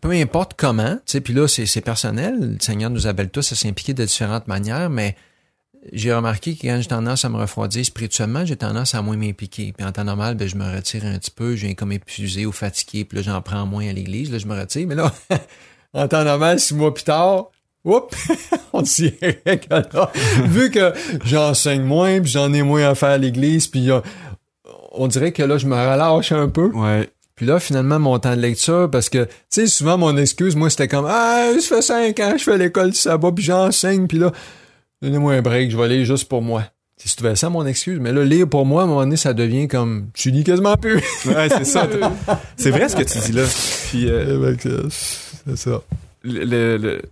peu 0.00 0.10
importe 0.12 0.52
comment, 0.56 0.94
tu 0.96 1.00
sais, 1.06 1.20
puis 1.20 1.34
là, 1.34 1.48
c'est 1.48 1.66
c'est 1.66 1.80
personnel. 1.80 2.52
Le 2.54 2.56
Seigneur 2.60 2.88
nous 2.90 3.06
appelle 3.08 3.30
tous 3.30 3.50
à 3.52 3.56
s'impliquer 3.56 3.94
de 3.94 4.04
différentes 4.04 4.46
manières, 4.46 4.90
mais 4.90 5.16
j'ai 5.92 6.12
remarqué 6.12 6.54
que 6.54 6.62
quand 6.62 6.80
j'ai 6.80 6.88
tendance 6.88 7.24
à 7.24 7.28
me 7.28 7.36
refroidir 7.36 7.84
spirituellement, 7.84 8.44
j'ai 8.44 8.56
tendance 8.56 8.94
à 8.94 9.02
moins 9.02 9.16
m'impliquer. 9.16 9.72
Puis 9.76 9.86
en 9.86 9.92
temps 9.92 10.04
normal, 10.04 10.34
ben, 10.34 10.48
je 10.48 10.56
me 10.56 10.64
retire 10.64 11.04
un 11.04 11.18
petit 11.18 11.30
peu, 11.30 11.56
je 11.56 11.66
viens 11.66 11.74
comme 11.74 11.92
épuisé 11.92 12.46
ou 12.46 12.52
fatigué, 12.52 13.04
puis 13.04 13.18
là, 13.18 13.22
j'en 13.22 13.40
prends 13.40 13.66
moins 13.66 13.88
à 13.88 13.92
l'église, 13.92 14.30
là, 14.30 14.38
je 14.38 14.46
me 14.46 14.58
retire. 14.58 14.86
Mais 14.86 14.94
là, 14.94 15.12
en 15.94 16.08
temps 16.08 16.24
normal, 16.24 16.58
six 16.60 16.74
mois 16.74 16.92
plus 16.92 17.04
tard, 17.04 17.50
oups, 17.84 18.16
on 18.72 18.82
dirait 18.82 19.40
que 19.44 19.70
là, 19.70 20.12
vu 20.44 20.70
que 20.70 20.92
j'enseigne 21.24 21.82
moins, 21.82 22.20
puis 22.20 22.30
j'en 22.30 22.52
ai 22.52 22.62
moins 22.62 22.88
à 22.88 22.94
faire 22.94 23.10
à 23.10 23.18
l'église, 23.18 23.68
puis 23.68 23.90
euh, 23.90 24.00
on 24.92 25.06
dirait 25.06 25.32
que 25.32 25.42
là, 25.42 25.58
je 25.58 25.66
me 25.66 25.74
relâche 25.74 26.32
un 26.32 26.48
peu. 26.48 26.70
Ouais. 26.72 27.08
Puis 27.36 27.46
là, 27.46 27.60
finalement, 27.60 28.00
mon 28.00 28.18
temps 28.18 28.34
de 28.34 28.40
lecture, 28.40 28.90
parce 28.90 29.08
que, 29.08 29.24
tu 29.24 29.30
sais, 29.48 29.66
souvent, 29.68 29.96
mon 29.96 30.16
excuse, 30.16 30.56
moi, 30.56 30.70
c'était 30.70 30.88
comme, 30.88 31.06
ah, 31.08 31.52
ça 31.60 31.76
fait 31.76 31.82
cinq 31.82 32.18
ans, 32.18 32.34
je 32.36 32.42
fais 32.42 32.58
l'école 32.58 32.90
du 32.90 32.96
sabbat, 32.96 33.30
puis 33.30 33.44
j'enseigne, 33.44 34.08
puis 34.08 34.18
là, 34.18 34.32
donnez-moi 35.02 35.34
un 35.34 35.42
break, 35.42 35.70
je 35.70 35.76
vais 35.76 35.88
lire 35.88 36.04
juste 36.04 36.28
pour 36.28 36.42
moi. 36.42 36.64
Si 36.96 37.14
tu 37.14 37.22
fais 37.22 37.36
ça, 37.36 37.48
mon 37.48 37.64
excuse. 37.64 37.98
Mais 38.00 38.12
là, 38.12 38.24
lire 38.24 38.48
pour 38.48 38.66
moi, 38.66 38.82
à 38.82 38.84
un 38.84 38.88
moment 38.88 39.00
donné, 39.02 39.16
ça 39.16 39.32
devient 39.32 39.68
comme, 39.68 40.08
tu 40.14 40.30
lis 40.32 40.42
quasiment 40.44 40.76
plus. 40.76 40.96
Ouais, 41.26 41.48
c'est 41.48 41.64
ça. 41.64 41.88
c'est 42.56 42.70
vrai 42.70 42.88
ce 42.88 42.96
que 42.96 43.02
tu 43.04 43.18
dis 43.18 43.32
là. 43.32 43.44
Puis, 43.90 44.08
euh, 44.08 44.52
c'est 44.58 45.56
ça. 45.56 45.80
le, 46.24 46.44
le- 46.44 46.76
le- 46.76 47.02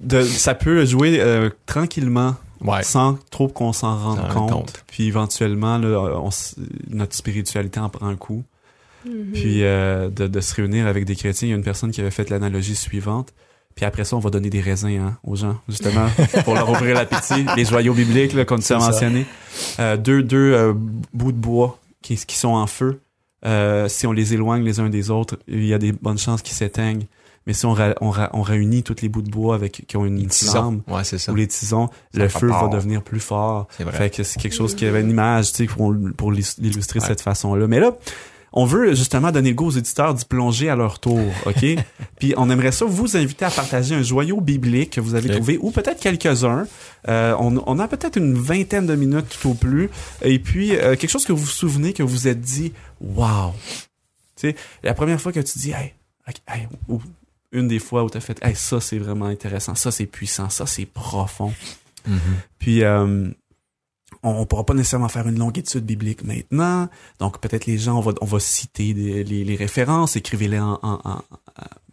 de- 0.00 0.22
ça 0.22 0.54
peut 0.54 0.84
jouer 0.84 1.20
euh, 1.20 1.50
tranquillement 1.66 2.36
Ouais. 2.60 2.82
sans 2.82 3.18
trop 3.30 3.46
qu'on 3.46 3.72
s'en 3.72 3.96
rende 3.96 4.28
compte. 4.32 4.50
compte. 4.50 4.84
Puis 4.88 5.06
éventuellement, 5.06 5.78
là, 5.78 6.00
on 6.20 6.28
s- 6.30 6.56
notre 6.88 7.14
spiritualité 7.14 7.78
en 7.78 7.88
prend 7.88 8.08
un 8.08 8.16
coup. 8.16 8.42
Mhm. 9.06 9.30
Puis 9.32 9.62
euh, 9.62 10.08
de, 10.08 10.26
de 10.26 10.40
se 10.40 10.54
réunir 10.56 10.86
avec 10.88 11.04
des 11.04 11.14
chrétiens, 11.14 11.46
il 11.46 11.50
y 11.50 11.54
a 11.54 11.56
une 11.56 11.62
personne 11.62 11.92
qui 11.92 12.00
avait 12.00 12.10
fait 12.10 12.30
l'analogie 12.30 12.74
suivante. 12.74 13.32
Puis 13.78 13.84
après 13.86 14.04
ça, 14.04 14.16
on 14.16 14.18
va 14.18 14.30
donner 14.30 14.50
des 14.50 14.60
raisins 14.60 14.88
hein, 15.00 15.16
aux 15.22 15.36
gens, 15.36 15.56
justement, 15.68 16.08
pour 16.44 16.54
leur 16.56 16.68
ouvrir 16.68 16.96
l'appétit. 16.96 17.46
Les 17.56 17.64
joyaux 17.64 17.94
bibliques, 17.94 18.32
là, 18.32 18.44
comme 18.44 18.58
tu 18.58 18.72
as 18.72 18.80
C'est 18.80 18.84
ça. 18.86 18.90
mentionné. 18.90 19.24
Euh, 19.78 19.96
deux 19.96 20.24
deux 20.24 20.52
euh, 20.52 20.72
bouts 21.14 21.30
de 21.30 21.36
bois 21.38 21.78
qui, 22.02 22.16
qui 22.16 22.36
sont 22.36 22.48
en 22.48 22.66
feu. 22.66 23.00
Euh, 23.46 23.86
si 23.86 24.08
on 24.08 24.10
les 24.12 24.34
éloigne 24.34 24.64
les 24.64 24.80
uns 24.80 24.88
des 24.88 25.12
autres, 25.12 25.38
il 25.46 25.64
y 25.64 25.72
a 25.72 25.78
des 25.78 25.92
bonnes 25.92 26.18
chances 26.18 26.42
qu'ils 26.42 26.56
s'éteignent. 26.56 27.06
Mais 27.46 27.52
si 27.52 27.66
on, 27.66 27.72
ra- 27.72 27.94
on, 28.00 28.10
ra- 28.10 28.30
on 28.32 28.42
réunit 28.42 28.82
tous 28.82 28.96
les 29.00 29.08
bouts 29.08 29.22
de 29.22 29.30
bois 29.30 29.54
avec 29.54 29.84
qui 29.86 29.96
ont 29.96 30.04
une 30.04 30.18
Les 30.18 30.28
flamme. 30.28 30.82
Ouais, 30.88 31.04
ça. 31.04 31.30
ou 31.30 31.36
les 31.36 31.46
tisons, 31.46 31.86
Ça 32.12 32.20
le 32.20 32.28
feu 32.28 32.48
va 32.48 32.66
devenir 32.66 33.02
plus 33.04 33.20
fort. 33.20 33.68
C'est 33.76 33.84
vrai. 33.84 33.96
Fait 33.96 34.10
que 34.10 34.24
c'est 34.24 34.40
quelque 34.40 34.56
chose 34.56 34.74
qui 34.74 34.86
avait 34.86 35.02
une 35.02 35.10
image, 35.10 35.52
tu 35.52 35.66
sais, 35.68 35.72
pour, 36.16 36.32
l'illustrer 36.32 36.98
de 36.98 37.04
Ouais. 37.04 37.08
cette 37.08 37.20
façon-là. 37.22 37.68
Mais 37.68 37.78
là, 37.78 37.92
on 38.52 38.64
veut 38.64 38.94
justement 38.94 39.30
donner 39.30 39.50
le 39.50 39.54
goût 39.54 39.66
aux 39.66 39.70
éditeurs 39.70 40.14
d'y 40.14 40.24
plonger 40.24 40.68
à 40.68 40.76
leur 40.76 40.98
tour, 40.98 41.20
OK? 41.46 41.64
Puis 42.18 42.34
on 42.36 42.50
aimerait 42.50 42.72
ça 42.72 42.84
vous 42.84 43.16
inviter 43.16 43.44
à 43.44 43.50
partager 43.50 43.94
un 43.94 44.02
joyau 44.02 44.40
biblique 44.40 44.90
que 44.90 45.00
vous 45.00 45.14
avez 45.14 45.28
trouvé, 45.28 45.58
ou 45.60 45.70
peut-être 45.70 46.00
quelques-uns. 46.00 46.66
Euh, 47.08 47.34
on, 47.38 47.62
on 47.66 47.78
a 47.78 47.88
peut-être 47.88 48.16
une 48.16 48.34
vingtaine 48.34 48.86
de 48.86 48.94
minutes 48.94 49.26
tout 49.40 49.50
au 49.50 49.54
plus. 49.54 49.90
Et 50.22 50.38
puis, 50.38 50.76
euh, 50.76 50.96
quelque 50.96 51.10
chose 51.10 51.24
que 51.24 51.32
vous 51.32 51.42
vous 51.42 51.46
souvenez, 51.46 51.92
que 51.92 52.02
vous 52.02 52.08
vous 52.08 52.28
êtes 52.28 52.40
dit, 52.40 52.72
wow! 53.00 53.52
Tu 54.36 54.50
sais, 54.50 54.56
la 54.82 54.94
première 54.94 55.20
fois 55.20 55.32
que 55.32 55.40
tu 55.40 55.58
dis, 55.58 55.72
hey, 55.72 55.94
ou 56.88 57.00
une 57.52 57.68
des 57.68 57.78
fois 57.78 58.04
où 58.04 58.10
tu 58.10 58.16
as 58.16 58.20
fait, 58.20 58.38
hey, 58.42 58.54
ça 58.54 58.80
c'est 58.80 58.98
vraiment 58.98 59.26
intéressant, 59.26 59.74
ça 59.74 59.90
c'est 59.90 60.06
puissant, 60.06 60.50
ça 60.50 60.66
c'est 60.66 60.86
profond. 60.86 61.52
Mhm. 62.06 62.18
Puis 62.58 62.84
euh, 62.84 63.28
on, 64.28 64.40
on 64.40 64.46
pourra 64.46 64.64
pas 64.64 64.74
nécessairement 64.74 65.08
faire 65.08 65.26
une 65.28 65.38
longue 65.38 65.58
étude 65.58 65.84
biblique 65.84 66.24
maintenant. 66.24 66.88
Donc 67.18 67.40
peut-être 67.40 67.66
les 67.66 67.78
gens, 67.78 67.98
on 67.98 68.00
va, 68.00 68.12
on 68.20 68.26
va 68.26 68.40
citer 68.40 68.94
des- 68.94 69.24
les, 69.24 69.44
les 69.44 69.56
références, 69.56 70.16
écrivez-les 70.16 70.58
en, 70.58 70.78
en- 70.82 71.00
en- 71.04 71.10
en- 71.10 71.22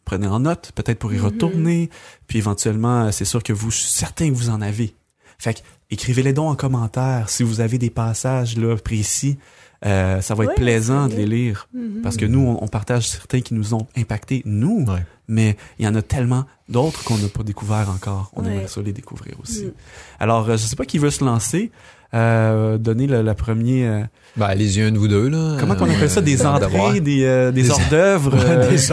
prenez 0.03 0.27
en 0.27 0.39
note, 0.41 0.71
peut-être 0.75 0.99
pour 0.99 1.13
y 1.13 1.17
Mhm. 1.17 1.25
retourner. 1.25 1.89
Puis 2.27 2.37
éventuellement, 2.39 3.05
euh, 3.05 3.11
c'est 3.11 3.25
sûr 3.25 3.41
que 3.43 3.53
vous, 3.53 3.71
je 3.71 3.77
suis 3.77 3.89
certain 3.89 4.29
que 4.29 4.35
vous 4.35 4.49
en 4.49 4.61
avez. 4.61 4.93
Fait 5.37 5.53
que 5.55 5.59
écrivez-les 5.89 6.33
donc 6.33 6.51
en 6.51 6.55
commentaire 6.55 7.29
si 7.29 7.43
vous 7.43 7.59
avez 7.61 7.77
des 7.77 7.89
passages 7.89 8.57
là 8.57 8.75
précis. 8.77 9.37
Euh, 9.85 10.21
ça 10.21 10.33
va 10.33 10.45
être 10.45 10.55
plaisant 10.55 11.07
de 11.07 11.15
les 11.15 11.25
lire 11.27 11.67
Mhm. 11.73 12.01
parce 12.01 12.17
que 12.17 12.25
nous, 12.25 12.39
on, 12.39 12.63
on 12.63 12.67
partage 12.67 13.07
certains 13.09 13.41
qui 13.41 13.53
nous 13.53 13.73
ont 13.75 13.85
impactés, 13.95 14.41
nous, 14.45 14.85
mais 15.27 15.57
il 15.77 15.85
y 15.85 15.87
en 15.87 15.93
a 15.93 16.01
tellement 16.01 16.45
d'autres 16.69 17.03
qu'on 17.03 17.17
n'a 17.17 17.27
pas 17.27 17.43
découvert 17.43 17.89
encore. 17.89 18.31
On 18.35 18.43
Ouais. 18.45 18.53
aimerait 18.53 18.67
ça 18.67 18.81
les 18.81 18.93
découvrir 18.93 19.35
aussi. 19.43 19.65
Mm. 19.65 19.71
Alors, 20.19 20.49
euh, 20.49 20.53
je 20.57 20.65
sais 20.65 20.75
pas 20.77 20.85
qui 20.85 20.97
veut 20.97 21.11
se 21.11 21.23
lancer, 21.23 21.71
euh, 22.13 22.77
donner 22.77 23.07
le, 23.07 23.21
la 23.21 23.33
premier... 23.35 23.85
euh, 23.87 24.01
Ben, 24.37 24.45
allez-y, 24.47 24.81
un 24.81 24.91
de 24.91 24.97
vous 24.97 25.07
deux, 25.07 25.27
là. 25.29 25.57
comment 25.59 25.75
qu'on 25.75 25.89
Euh, 25.89 25.93
appelle 25.95 26.09
ça? 26.09 26.21
Des 26.21 26.35
devoir. 26.37 26.55
entrées, 26.55 26.99
des, 27.01 27.23
euh, 27.25 27.51
des 27.51 27.63
Des- 27.63 27.71
hors 27.71 27.81
d'œuvre? 27.89 28.35
Euh, 28.37 28.69
des. 28.69 28.77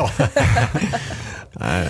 Euh, 1.60 1.84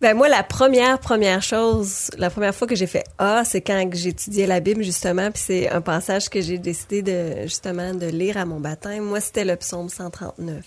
Ben 0.00 0.14
moi, 0.16 0.28
la 0.28 0.42
première, 0.42 0.98
première 0.98 1.42
chose, 1.42 2.10
la 2.18 2.28
première 2.30 2.54
fois 2.54 2.66
que 2.66 2.74
j'ai 2.74 2.86
fait 2.86 3.04
Ah, 3.18 3.42
c'est 3.44 3.60
quand 3.60 3.88
j'étudiais 3.92 4.46
la 4.46 4.60
Bible, 4.60 4.82
justement, 4.82 5.30
puis 5.30 5.42
c'est 5.44 5.70
un 5.70 5.80
passage 5.80 6.28
que 6.28 6.40
j'ai 6.40 6.58
décidé 6.58 7.02
de, 7.02 7.42
justement, 7.44 7.94
de 7.94 8.06
lire 8.06 8.36
à 8.38 8.44
mon 8.44 8.60
baptême. 8.60 9.04
Moi, 9.04 9.20
c'était 9.20 9.44
le 9.44 9.56
psaume 9.56 9.88
139. 9.88 10.64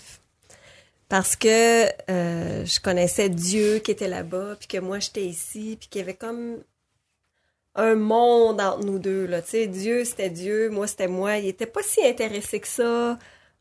Parce 1.08 1.36
que 1.36 1.86
euh, 2.10 2.64
je 2.66 2.80
connaissais 2.80 3.28
Dieu 3.28 3.78
qui 3.78 3.90
était 3.90 4.08
là-bas, 4.08 4.56
puis 4.58 4.68
que 4.68 4.78
moi, 4.78 4.98
j'étais 4.98 5.24
ici, 5.24 5.76
puis 5.80 5.88
qu'il 5.88 6.00
y 6.00 6.04
avait 6.04 6.14
comme 6.14 6.56
un 7.78 7.94
monde 7.94 8.60
entre 8.60 8.84
nous 8.84 8.98
deux, 8.98 9.26
là. 9.26 9.40
Tu 9.40 9.50
sais, 9.50 9.66
Dieu, 9.66 10.04
c'était 10.04 10.28
Dieu, 10.30 10.68
moi, 10.68 10.86
c'était 10.86 11.08
moi. 11.08 11.38
Il 11.38 11.46
était 11.48 11.66
pas 11.66 11.80
si 11.82 12.04
intéressé 12.06 12.60
que 12.60 12.68
ça 12.68 13.18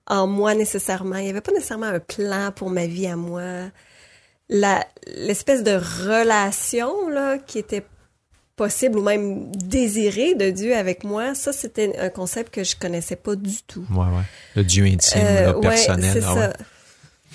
en 0.08 0.28
moi, 0.28 0.54
nécessairement. 0.56 1.16
Il 1.18 1.28
y 1.28 1.30
avait 1.30 1.42
pas 1.42 1.52
nécessairement 1.54 1.86
un 1.86 2.00
plan 2.00 2.52
pour 2.56 2.70
ma 2.70 2.86
vie 2.88 3.08
à 3.08 3.16
moi 3.16 3.70
la 4.50 4.86
l'espèce 5.08 5.62
de 5.64 5.76
relation 6.10 7.10
là 7.10 7.38
qui 7.38 7.60
était 7.60 7.84
possible 8.56 8.98
ou 9.00 9.04
même 9.04 9.52
désirée 9.52 10.34
de 10.36 10.50
Dieu 10.50 10.74
avec 10.76 11.04
moi, 11.04 11.36
ça 11.36 11.52
c'était 11.54 11.96
un 12.00 12.10
concept 12.10 12.54
que 12.54 12.64
je 12.64 12.76
connaissais 12.78 13.18
pas 13.18 13.36
du 13.36 13.62
tout. 13.68 13.86
ouais, 13.92 13.98
ouais. 13.98 14.24
Le 14.56 14.64
Dieu 14.64 14.86
intime, 14.86 15.22
Euh, 15.22 15.46
là, 15.54 15.54
personnel. 15.60 16.10
c'est 16.14 16.24
ah 16.26 16.34
ça. 16.34 16.48
ouais. 16.50 16.54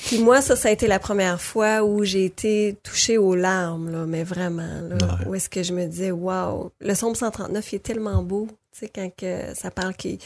Puis 0.06 0.18
moi, 0.18 0.40
ça, 0.42 0.56
ça 0.56 0.68
a 0.68 0.72
été 0.72 0.86
la 0.88 0.98
première 0.98 1.40
fois 1.40 1.82
où 1.84 2.02
j'ai 2.04 2.24
été 2.24 2.76
touchée 2.82 3.18
aux 3.18 3.34
larmes, 3.34 3.90
là, 3.90 4.04
mais 4.06 4.24
vraiment, 4.24 4.80
là, 4.88 4.96
Ouais. 4.96 5.26
où 5.28 5.34
est-ce 5.34 5.48
que 5.48 5.62
je 5.62 5.72
me 5.72 5.86
disais, 5.86 6.10
waouh, 6.10 6.70
le 6.80 6.92
Psaume 6.94 7.14
139, 7.14 7.72
il 7.72 7.76
est 7.76 7.78
tellement 7.80 8.22
beau, 8.22 8.48
tu 8.72 8.80
sais, 8.80 8.88
quand 8.94 9.10
que 9.16 9.54
ça 9.54 9.70
parle 9.70 9.94
qu'il 9.94 10.18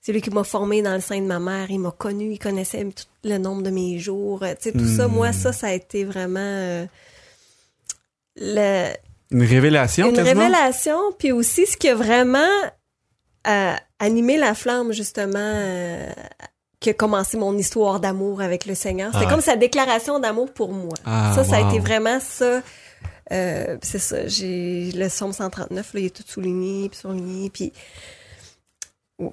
c'est 0.00 0.12
lui 0.12 0.20
qui 0.22 0.30
m'a 0.30 0.44
formé 0.44 0.82
dans 0.82 0.94
le 0.94 1.00
sein 1.00 1.20
de 1.20 1.26
ma 1.26 1.40
mère, 1.40 1.68
il 1.68 1.80
m'a 1.80 1.90
connu, 1.90 2.30
il 2.32 2.38
connaissait 2.38 2.84
tout 2.84 3.04
le 3.24 3.38
nombre 3.38 3.62
de 3.62 3.70
mes 3.70 3.98
jours, 3.98 4.38
tu 4.40 4.46
sais, 4.60 4.72
tout 4.72 4.86
ça, 4.86 5.08
Hmm. 5.08 5.12
moi, 5.12 5.32
ça, 5.32 5.52
ça 5.52 5.66
a 5.66 5.72
été 5.72 6.04
vraiment 6.04 6.38
euh, 6.38 6.86
le, 8.36 8.90
Une 9.32 9.42
révélation, 9.42 10.10
une 10.10 10.14
quasiment? 10.14 10.42
révélation, 10.42 10.98
puis 11.18 11.32
aussi 11.32 11.66
ce 11.66 11.76
qui 11.76 11.88
a 11.88 11.94
vraiment 11.96 12.46
euh, 13.48 13.72
animé 13.98 14.36
la 14.36 14.54
flamme, 14.54 14.92
justement, 14.92 15.32
euh, 15.38 16.08
qui 16.80 16.90
a 16.90 16.94
commencé 16.94 17.36
mon 17.38 17.56
histoire 17.56 18.00
d'amour 18.00 18.40
avec 18.40 18.66
le 18.66 18.74
Seigneur. 18.74 19.12
C'était 19.12 19.26
Ah. 19.26 19.30
comme 19.30 19.40
sa 19.40 19.56
déclaration 19.56 20.18
d'amour 20.20 20.52
pour 20.52 20.72
moi. 20.72 20.94
Ah, 21.04 21.32
ça, 21.34 21.42
ça 21.44 21.56
a 21.56 21.68
été 21.70 21.78
vraiment 21.80 22.18
ça. 22.20 22.60
Euh, 23.32 23.76
c'est 23.82 23.98
ça, 23.98 24.26
j'ai 24.28 24.92
le 24.92 25.08
psaume 25.08 25.32
139, 25.32 25.94
là, 25.94 26.00
il 26.00 26.06
est 26.06 26.10
tout 26.16 26.22
souligné, 26.26 26.88
puis 26.88 26.98
souligné, 26.98 27.50
puis 27.50 27.72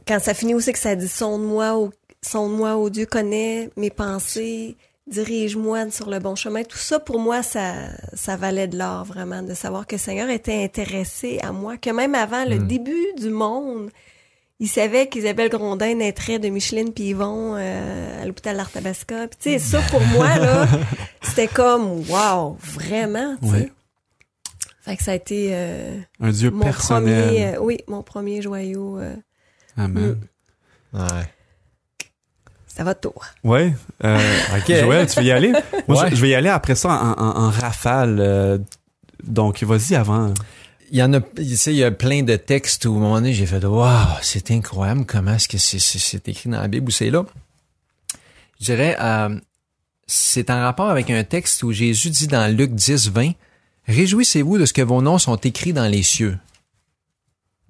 quand 0.08 0.20
ça 0.20 0.34
finit 0.34 0.54
aussi 0.56 0.72
que 0.72 0.80
ça 0.80 0.96
dit 0.96 1.08
sonde-moi, 1.08 1.76
au, 1.76 1.92
sonde-moi, 2.22 2.76
ô 2.78 2.90
Dieu 2.90 3.06
connaît 3.06 3.70
mes 3.76 3.90
pensées, 3.92 4.78
dirige-moi 5.08 5.92
sur 5.92 6.10
le 6.10 6.20
bon 6.20 6.36
chemin. 6.36 6.64
Tout 6.64 6.78
ça, 6.78 7.00
pour 7.00 7.20
moi, 7.20 7.44
ça, 7.44 7.74
ça 8.14 8.36
valait 8.38 8.68
de 8.68 8.78
l'or, 8.78 9.04
vraiment, 9.04 9.42
de 9.44 9.54
savoir 9.54 9.86
que 9.86 9.96
le 9.96 10.00
Seigneur 10.00 10.30
était 10.30 10.64
intéressé 10.64 11.40
à 11.44 11.52
moi, 11.52 11.78
que 11.78 11.90
même 11.90 12.16
avant 12.16 12.46
le 12.46 12.60
Mm. 12.60 12.68
début 12.68 13.06
du 13.18 13.30
monde, 13.30 13.90
il 14.60 14.68
savait 14.68 15.08
qu'Isabelle 15.08 15.50
Grondin 15.50 15.96
naîtrait 15.96 16.40
de 16.40 16.48
Micheline 16.50 16.94
puis 16.94 17.06
Yvon 17.10 17.56
euh, 17.58 18.22
à 18.22 18.26
l'hôpital 18.26 18.56
d'Arthabasca. 18.58 19.28
Puis 19.28 19.38
tu 19.40 19.50
sais, 19.52 19.60
ça, 19.60 19.82
pour 19.90 20.02
moi, 20.02 20.38
là, 20.38 20.68
c'était 21.22 21.48
comme, 21.48 22.02
wow, 22.10 22.58
vraiment, 22.62 23.36
tu 23.42 23.48
sais. 23.50 23.54
Ouais. 23.54 23.72
Fait 24.82 24.98
que 24.98 25.04
ça 25.04 25.12
a 25.12 25.16
été 25.16 25.50
euh, 25.54 25.98
Un 26.22 26.32
Dieu 26.32 26.52
mon 26.52 26.64
personnel. 26.64 27.26
premier, 27.26 27.48
euh, 27.48 27.60
oui, 27.62 27.78
mon 27.88 28.04
premier 28.04 28.42
joyau. 28.42 29.00
euh, 29.00 29.16
Amen. 29.78 30.18
Ouais. 30.94 31.02
ça 32.68 32.84
va 32.84 32.94
de 32.94 33.00
tour. 33.00 33.24
Ouais. 33.44 33.74
Euh, 34.04 34.20
OK. 34.58 34.68
Joël, 34.74 35.08
tu 35.08 35.20
veux 35.20 35.26
y 35.26 35.32
aller? 35.32 35.54
Moi, 35.88 36.02
Ouais. 36.04 36.10
je, 36.12 36.16
je 36.16 36.22
vais 36.22 36.30
y 36.30 36.36
aller 36.36 36.50
après 36.50 36.76
ça 36.76 36.90
en, 36.90 37.12
en- 37.22 37.38
en 37.46 37.50
rafale. 37.50 38.18
euh, 38.20 38.58
donc, 39.24 39.64
vas-y 39.64 39.96
avant. 39.96 40.34
Il 40.92 40.98
y 40.98 41.04
en 41.04 41.14
a, 41.14 41.22
tu 41.22 41.56
sais, 41.58 41.74
il 41.74 41.78
y 41.78 41.84
a 41.84 41.92
plein 41.92 42.24
de 42.24 42.36
textes 42.36 42.86
où, 42.86 42.94
à 42.94 42.98
un 42.98 43.00
moment 43.00 43.16
donné, 43.16 43.34
j'ai 43.34 43.46
fait, 43.46 43.64
waouh, 43.64 44.08
c'est 44.22 44.52
incroyable 44.52 45.06
comment 45.06 45.34
est-ce 45.36 45.48
que 45.48 45.58
c'est, 45.58 45.80
c'est, 45.80 46.00
c'est 46.00 46.28
écrit 46.28 46.50
dans 46.50 46.62
la 46.62 46.68
Bible 46.68 46.88
ou 46.88 46.92
c'est 46.92 47.10
là. 47.10 47.26
Je 48.60 48.66
dirais, 48.66 48.96
euh, 49.00 49.40
c'est 50.08 50.50
en 50.50 50.62
rapport 50.62 50.90
avec 50.90 51.10
un 51.10 51.24
texte 51.24 51.64
où 51.64 51.72
Jésus 51.72 52.10
dit 52.10 52.28
dans 52.28 52.48
Luc 52.56 52.74
10, 52.74 53.10
20, 53.12 53.32
Réjouissez-vous 53.88 54.58
de 54.60 54.66
ce 54.66 54.72
que 54.72 54.82
vos 54.82 55.02
noms 55.02 55.18
sont 55.18 55.36
écrits 55.36 55.74
dans 55.74 55.88
les 55.88 56.04
cieux. 56.04 56.38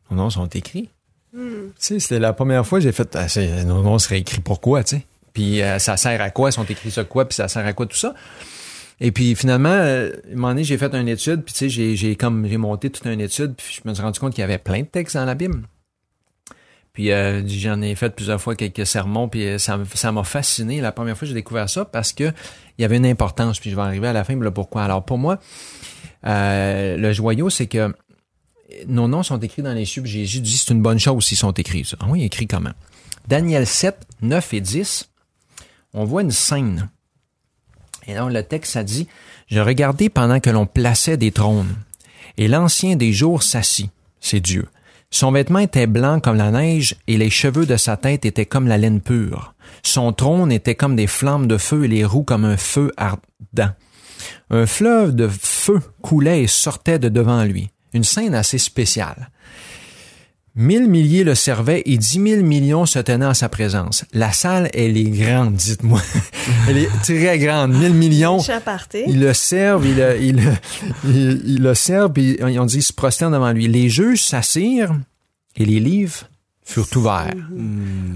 Vos 0.10 0.16
noms 0.16 0.30
sont 0.30 0.46
écrits. 0.48 0.90
Tu 1.34 1.72
sais, 1.80 2.00
c'était 2.00 2.20
la 2.20 2.34
première 2.34 2.68
fois 2.68 2.78
que 2.78 2.84
j'ai 2.84 2.92
fait, 2.92 3.16
ah, 3.16 3.28
c'est- 3.28 3.64
nos 3.64 3.82
noms 3.82 3.98
seraient 3.98 4.20
écrits 4.20 4.40
pourquoi, 4.42 4.84
tu 4.84 4.98
sais? 4.98 5.06
Puis 5.34 5.64
euh, 5.64 5.80
ça 5.80 5.98
sert 5.98 6.22
à 6.22 6.30
quoi? 6.30 6.50
Ils 6.50 6.54
sont 6.54 6.66
écrits 6.66 6.92
ça 6.92 7.04
quoi? 7.04 7.28
Puis 7.28 7.36
ça 7.38 7.48
sert 7.48 7.66
à 7.66 7.74
quoi 7.74 7.88
tout 7.88 7.98
ça? 7.98 8.14
Et 9.00 9.12
puis 9.12 9.36
finalement, 9.36 9.70
euh, 9.70 10.12
un 10.32 10.36
moment 10.36 10.50
donné, 10.50 10.64
j'ai 10.64 10.78
fait 10.78 10.94
une 10.94 11.08
étude, 11.08 11.44
puis 11.44 11.54
tu 11.54 11.60
sais, 11.60 11.70
j'ai, 11.70 11.96
j'ai 11.96 12.16
comme 12.16 12.46
j'ai 12.48 12.58
monté 12.58 12.90
toute 12.90 13.06
une 13.06 13.22
étude, 13.22 13.56
puis 13.56 13.80
je 13.84 13.88
me 13.88 13.94
suis 13.94 14.04
rendu 14.04 14.20
compte 14.20 14.34
qu'il 14.34 14.42
y 14.42 14.46
avait 14.46 14.58
plein 14.58 14.82
de 14.82 14.88
textes 14.88 15.16
dans 15.16 15.26
la 15.26 15.36
Bible. 15.36 15.64
Puis 16.94 17.12
euh, 17.12 17.42
j'en 17.48 17.82
ai 17.82 17.96
fait 17.96 18.12
plusieurs 18.12 18.40
fois 18.40 18.56
quelques 18.56 18.86
sermons, 18.86 19.28
puis 19.28 19.48
euh, 19.48 19.58
ça, 19.58 19.80
ça 19.96 20.12
m'a 20.12 20.24
fasciné. 20.24 20.80
La 20.80 20.92
première 20.92 21.18
fois 21.18 21.22
que 21.22 21.30
j'ai 21.30 21.34
découvert 21.34 21.68
ça 21.68 21.86
parce 21.86 22.14
que 22.14 22.26
il 22.78 22.82
y 22.84 22.86
avait 22.86 22.98
une 22.98 23.06
importance, 23.08 23.60
puis 23.60 23.72
je 23.72 23.76
vais 23.76 23.82
arriver 23.82 24.08
à 24.08 24.14
la 24.14 24.24
fin, 24.24 24.36
mais 24.36 24.46
là 24.46 24.52
pourquoi? 24.52 24.84
Alors 24.84 25.04
pour 25.04 25.18
moi, 25.18 25.40
euh, 26.26 26.96
le 26.96 27.12
joyau, 27.12 27.50
c'est 27.50 27.66
que 27.66 27.94
nos 28.88 29.08
noms 29.08 29.24
sont 29.24 29.40
écrits 29.40 29.64
dans 29.64 29.74
les 29.74 29.86
cieux, 29.86 30.06
Jésus 30.06 30.40
dit 30.40 30.56
c'est 30.56 30.72
une 30.72 30.84
bonne 30.84 31.00
chose 31.00 31.26
s'ils 31.26 31.38
sont 31.38 31.52
écrits. 31.52 31.92
Ah 32.00 32.06
oui, 32.08 32.24
écrit 32.24 32.46
comment? 32.46 32.74
Daniel 33.28 33.66
7, 33.66 33.98
9 34.22 34.54
et 34.54 34.62
10, 34.62 35.10
on 35.94 36.06
voit 36.06 36.22
une 36.22 36.32
scène. 36.32 36.90
Et 38.08 38.14
là, 38.14 38.28
le 38.28 38.44
texte, 38.44 38.74
ça 38.74 38.84
dit, 38.84 39.08
Je 39.48 39.60
regardais 39.60 40.10
pendant 40.10 40.40
que 40.40 40.50
l'on 40.50 40.66
plaçait 40.66 41.18
des 41.18 41.32
trônes, 41.32 41.76
et 42.38 42.48
l'ancien 42.48 42.96
des 42.96 43.14
jours 43.14 43.44
s'assit, 43.44 43.92
c'est 44.20 44.40
Dieu. 44.40 44.68
Son 45.10 45.32
vêtement 45.32 45.60
était 45.60 45.86
blanc 45.86 46.20
comme 46.20 46.38
la 46.38 46.50
neige, 46.50 46.96
et 47.08 47.18
les 47.18 47.30
cheveux 47.30 47.68
de 47.68 47.78
sa 47.78 47.98
tête 47.98 48.26
étaient 48.26 48.48
comme 48.48 48.68
la 48.68 48.80
laine 48.80 49.00
pure. 49.00 49.54
Son 49.84 50.12
trône 50.12 50.52
était 50.52 50.76
comme 50.76 50.96
des 50.96 51.08
flammes 51.08 51.48
de 51.48 51.58
feu, 51.58 51.86
et 51.86 51.88
les 51.88 52.04
roues 52.04 52.24
comme 52.24 52.46
un 52.46 52.58
feu 52.58 52.92
ardent. 52.98 53.74
Un 54.50 54.66
fleuve 54.66 55.16
de 55.16 55.28
feu 55.28 55.82
coulait 56.02 56.44
et 56.44 56.48
sortait 56.48 57.00
de 57.00 57.10
devant 57.10 57.44
lui. 57.44 57.70
Une 57.94 58.04
scène 58.04 58.34
assez 58.34 58.58
spéciale. 58.58 59.30
Mille 60.56 60.88
milliers 60.88 61.24
le 61.24 61.34
servaient 61.34 61.82
et 61.88 61.98
dix 61.98 62.20
mille 62.20 62.44
millions 62.44 62.86
se 62.86 63.00
tenaient 63.00 63.26
en 63.26 63.34
sa 63.34 63.50
présence. 63.50 64.06
La 64.14 64.32
salle, 64.32 64.70
elle 64.76 64.98
est 64.98 65.10
grande, 65.10 65.56
dites-moi. 65.56 66.00
elle 66.70 66.78
est 66.78 66.90
très 67.02 67.40
grande. 67.40 67.74
Mille 67.74 67.94
millions. 67.96 68.38
Ils 69.08 69.20
le 69.20 69.34
servent, 69.34 69.86
ils 69.88 69.96
le, 69.96 70.22
ils 70.22 70.36
le, 70.36 70.54
ils- 71.06 71.60
le 71.60 71.74
servent, 71.74 72.14
puis 72.14 72.38
on 72.44 72.66
dit, 72.66 72.78
ils 72.78 72.84
se 72.84 72.94
prosternent 72.94 73.34
devant 73.34 73.52
lui. 73.52 73.68
Les 73.68 73.90
juges 73.90 74.22
s'assirent 74.22 74.94
et 75.56 75.66
les 75.66 75.80
livres 75.80 76.30
furent 76.64 76.88
ouverts. 76.98 77.34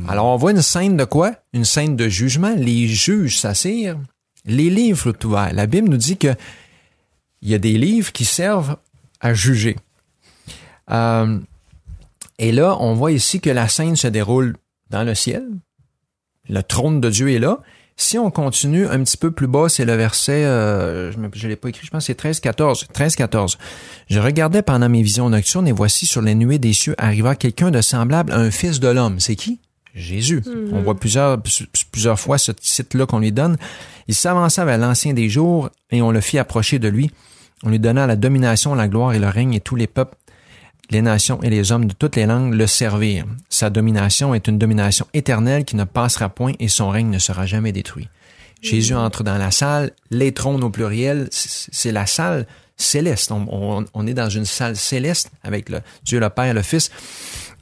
Alors, 0.07 0.27
on 0.27 0.37
voit 0.37 0.51
une 0.51 0.61
scène 0.61 0.95
de 0.95 1.05
quoi? 1.05 1.33
Une 1.53 1.65
scène 1.65 1.95
de 1.95 2.07
jugement. 2.07 2.53
Les 2.55 2.87
juges 2.87 3.39
s'assirent, 3.39 3.97
les 4.45 4.69
livres 4.69 4.99
furent 4.99 5.17
ouverts. 5.25 5.53
La 5.53 5.65
Bible 5.65 5.89
nous 5.89 5.97
dit 5.97 6.17
que 6.17 6.35
il 7.41 7.49
y 7.49 7.55
a 7.55 7.59
des 7.59 7.77
livres 7.79 8.11
qui 8.11 8.25
servent 8.25 8.77
à 9.21 9.33
juger. 9.33 9.75
Euh, 10.91 11.39
et 12.39 12.51
là, 12.51 12.77
on 12.79 12.93
voit 12.93 13.11
ici 13.11 13.39
que 13.39 13.49
la 13.49 13.67
scène 13.67 13.95
se 13.95 14.07
déroule 14.07 14.55
dans 14.89 15.03
le 15.03 15.15
ciel. 15.15 15.43
Le 16.49 16.61
trône 16.61 17.01
de 17.01 17.09
Dieu 17.09 17.31
est 17.31 17.39
là. 17.39 17.59
Si 17.99 18.19
on 18.19 18.29
continue 18.29 18.87
un 18.87 19.03
petit 19.03 19.17
peu 19.17 19.31
plus 19.31 19.47
bas, 19.47 19.69
c'est 19.69 19.83
le 19.83 19.95
verset, 19.95 20.45
euh, 20.45 21.11
je 21.11 21.17
ne 21.17 21.47
l'ai 21.47 21.55
pas 21.55 21.69
écrit, 21.69 21.83
je 21.83 21.89
pense 21.89 22.05
que 22.05 22.13
c'est 22.13 22.21
13-14. 22.21 22.85
13-14. 22.93 23.57
Je 24.07 24.19
regardais 24.19 24.61
pendant 24.61 24.87
mes 24.87 25.01
visions 25.01 25.29
nocturnes 25.31 25.67
et 25.67 25.71
voici 25.71 26.05
sur 26.05 26.21
les 26.21 26.35
nuées 26.35 26.59
des 26.59 26.73
cieux 26.73 26.93
arriva 26.99 27.35
quelqu'un 27.35 27.71
de 27.71 27.81
semblable 27.81 28.31
à 28.31 28.37
un 28.37 28.51
fils 28.51 28.79
de 28.79 28.87
l'homme. 28.87 29.19
C'est 29.19 29.35
qui? 29.35 29.59
Jésus. 29.95 30.43
On 30.71 30.83
voit 30.83 30.93
plusieurs, 30.93 31.41
plusieurs 31.91 32.19
fois 32.19 32.37
ce 32.37 32.51
titre-là 32.51 33.07
qu'on 33.07 33.17
lui 33.17 33.31
donne. 33.31 33.57
Il 34.07 34.13
s'avança 34.13 34.63
vers 34.63 34.77
l'ancien 34.77 35.13
des 35.13 35.27
jours 35.27 35.71
et 35.89 36.03
on 36.03 36.11
le 36.11 36.21
fit 36.21 36.37
approcher 36.37 36.77
de 36.77 36.87
lui. 36.87 37.09
On 37.63 37.69
lui 37.69 37.79
donna 37.79 38.05
la 38.05 38.15
domination, 38.15 38.75
la 38.75 38.87
gloire 38.87 39.13
et 39.13 39.19
le 39.19 39.27
règne 39.27 39.55
et 39.55 39.59
tous 39.59 39.75
les 39.75 39.87
peuples 39.87 40.15
les 40.89 41.01
nations 41.01 41.41
et 41.43 41.49
les 41.49 41.71
hommes 41.71 41.85
de 41.85 41.93
toutes 41.93 42.15
les 42.15 42.25
langues 42.25 42.53
le 42.53 42.67
servirent. 42.67 43.25
Sa 43.49 43.69
domination 43.69 44.33
est 44.33 44.47
une 44.47 44.57
domination 44.57 45.05
éternelle 45.13 45.65
qui 45.65 45.75
ne 45.75 45.83
passera 45.83 46.29
point 46.29 46.53
et 46.59 46.67
son 46.69 46.89
règne 46.89 47.09
ne 47.09 47.19
sera 47.19 47.45
jamais 47.45 47.71
détruit. 47.71 48.07
Jésus 48.61 48.95
entre 48.95 49.23
dans 49.23 49.37
la 49.37 49.51
salle, 49.51 49.91
les 50.09 50.31
trônes 50.33 50.63
au 50.63 50.69
pluriel, 50.69 51.27
c'est 51.31 51.91
la 51.91 52.05
salle 52.07 52.47
céleste. 52.75 53.31
On, 53.31 53.45
on- 53.51 53.85
on 53.93 54.07
est 54.07 54.13
dans 54.15 54.29
une 54.29 54.45
salle 54.45 54.75
céleste 54.75 55.29
avec 55.43 55.69
le 55.69 55.81
Dieu 56.03 56.19
le 56.19 56.29
Père, 56.29 56.53
le 56.53 56.61
Fils. 56.63 56.89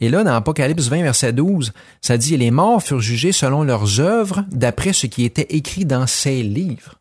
Et 0.01 0.09
là, 0.09 0.23
dans 0.23 0.33
Apocalypse 0.35 0.87
20, 0.87 1.03
verset 1.03 1.33
12, 1.33 1.73
ça 2.01 2.17
dit, 2.17 2.35
les 2.37 2.51
morts 2.51 2.81
furent 2.83 3.01
jugés 3.01 3.31
selon 3.31 3.63
leurs 3.63 3.99
œuvres 3.99 4.45
d'après 4.51 4.93
ce 4.93 5.07
qui 5.07 5.23
était 5.25 5.47
écrit 5.49 5.85
dans 5.85 6.05
ces 6.07 6.43
livres. 6.43 6.95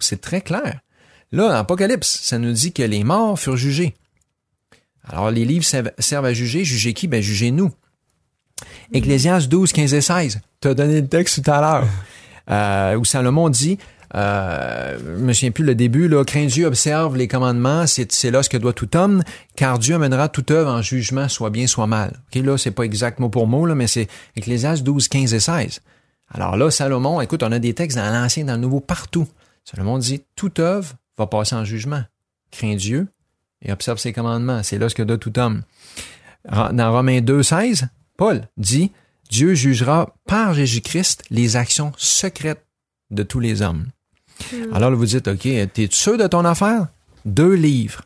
C'est 0.00 0.20
très 0.20 0.40
clair. 0.40 0.80
Là, 1.32 1.48
dans 1.48 1.54
Apocalypse, 1.54 2.20
ça 2.22 2.38
nous 2.38 2.52
dit 2.52 2.72
que 2.72 2.82
les 2.82 3.02
morts 3.04 3.38
furent 3.38 3.56
jugés. 3.56 3.94
Alors, 5.08 5.30
les 5.30 5.44
livres 5.44 5.64
servent 5.64 6.24
à 6.24 6.32
juger. 6.32 6.64
Juger 6.64 6.94
qui? 6.94 7.06
Ben, 7.08 7.22
juger 7.22 7.50
nous. 7.50 7.72
Ecclésias 8.92 9.46
12, 9.48 9.72
15 9.72 9.94
et 9.94 10.00
16. 10.00 10.40
Tu 10.60 10.68
as 10.68 10.74
donné 10.74 11.00
le 11.00 11.08
texte 11.08 11.42
tout 11.42 11.50
à 11.50 11.60
l'heure. 11.60 11.88
Euh, 12.48 12.94
où 12.94 13.04
Salomon 13.04 13.48
dit, 13.48 13.76
euh, 14.14 14.98
je 14.98 15.24
me 15.24 15.32
souviens 15.32 15.50
plus 15.50 15.64
le 15.64 15.74
début, 15.74 16.06
là, 16.06 16.24
crains 16.24 16.46
Dieu, 16.46 16.66
observe 16.66 17.16
les 17.16 17.26
commandements, 17.26 17.86
c'est, 17.88 18.12
c'est 18.12 18.30
là 18.30 18.42
ce 18.42 18.48
que 18.48 18.56
doit 18.56 18.72
tout 18.72 18.96
homme, 18.96 19.24
car 19.56 19.80
Dieu 19.80 19.96
amènera 19.96 20.28
toute 20.28 20.52
œuvre 20.52 20.70
en 20.70 20.80
jugement, 20.80 21.28
soit 21.28 21.50
bien, 21.50 21.66
soit 21.66 21.88
mal. 21.88 22.12
OK, 22.28 22.42
là, 22.42 22.56
c'est 22.56 22.70
pas 22.70 22.84
exact 22.84 23.18
mot 23.18 23.28
pour 23.28 23.46
mot, 23.46 23.66
là, 23.66 23.74
mais 23.74 23.88
c'est 23.88 24.06
Ecclésias 24.36 24.82
12, 24.82 25.08
15 25.08 25.34
et 25.34 25.40
16. 25.40 25.80
Alors 26.32 26.56
là, 26.56 26.70
Salomon, 26.70 27.20
écoute, 27.20 27.42
on 27.42 27.52
a 27.52 27.58
des 27.58 27.74
textes 27.74 27.98
dans 27.98 28.12
l'Ancien, 28.12 28.44
dans 28.44 28.54
le 28.54 28.60
Nouveau, 28.60 28.80
partout. 28.80 29.26
Salomon 29.64 29.98
dit, 29.98 30.22
toute 30.36 30.60
œuvre 30.60 30.94
va 31.18 31.26
passer 31.26 31.54
en 31.54 31.64
jugement. 31.64 32.02
Crains 32.52 32.76
Dieu 32.76 33.08
et 33.62 33.72
observe 33.72 33.98
ses 33.98 34.12
commandements. 34.12 34.62
C'est 34.62 34.78
là 34.78 34.88
ce 34.88 34.94
que 34.94 35.02
doit 35.02 35.18
tout 35.18 35.38
homme. 35.38 35.62
Dans 36.50 36.92
Romains 36.92 37.20
2, 37.20 37.42
16, 37.42 37.88
Paul 38.16 38.48
dit, 38.56 38.92
Dieu 39.30 39.54
jugera 39.54 40.14
par 40.26 40.54
Jésus-Christ 40.54 41.24
les 41.30 41.56
actions 41.56 41.92
secrètes 41.96 42.64
de 43.10 43.22
tous 43.22 43.40
les 43.40 43.62
hommes. 43.62 43.86
Alors 44.72 44.90
là, 44.90 44.96
vous 44.96 45.06
dites, 45.06 45.28
OK, 45.28 45.40
t'es 45.40 45.88
sûr 45.90 46.18
de 46.18 46.26
ton 46.26 46.44
affaire? 46.44 46.88
Deux 47.24 47.54
livres. 47.54 48.02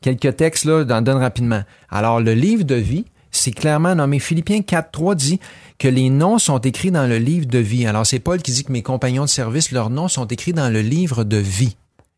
Quelques 0.00 0.36
textes, 0.36 0.64
là, 0.64 0.84
j'en 0.88 1.02
donne 1.02 1.18
rapidement. 1.18 1.62
Alors, 1.90 2.20
le 2.20 2.34
livre 2.34 2.64
de 2.64 2.74
vie, 2.74 3.04
c'est 3.30 3.52
clairement 3.52 3.94
nommé. 3.94 4.18
Philippiens 4.18 4.62
4, 4.62 4.90
3 4.90 5.14
dit 5.14 5.40
que 5.78 5.88
les 5.88 6.10
noms 6.10 6.38
sont 6.38 6.58
écrits 6.58 6.90
dans 6.90 7.06
le 7.06 7.18
livre 7.18 7.46
de 7.46 7.58
vie. 7.58 7.86
Alors, 7.86 8.06
c'est 8.06 8.18
Paul 8.18 8.40
qui 8.40 8.52
dit 8.52 8.64
que 8.64 8.72
mes 8.72 8.82
compagnons 8.82 9.24
de 9.24 9.28
service, 9.28 9.70
leurs 9.72 9.90
noms 9.90 10.08
sont 10.08 10.26
écrits 10.26 10.52
dans 10.52 10.70
le 10.70 10.80
livre 10.80 11.24
de 11.24 11.36
vie. 11.36 11.76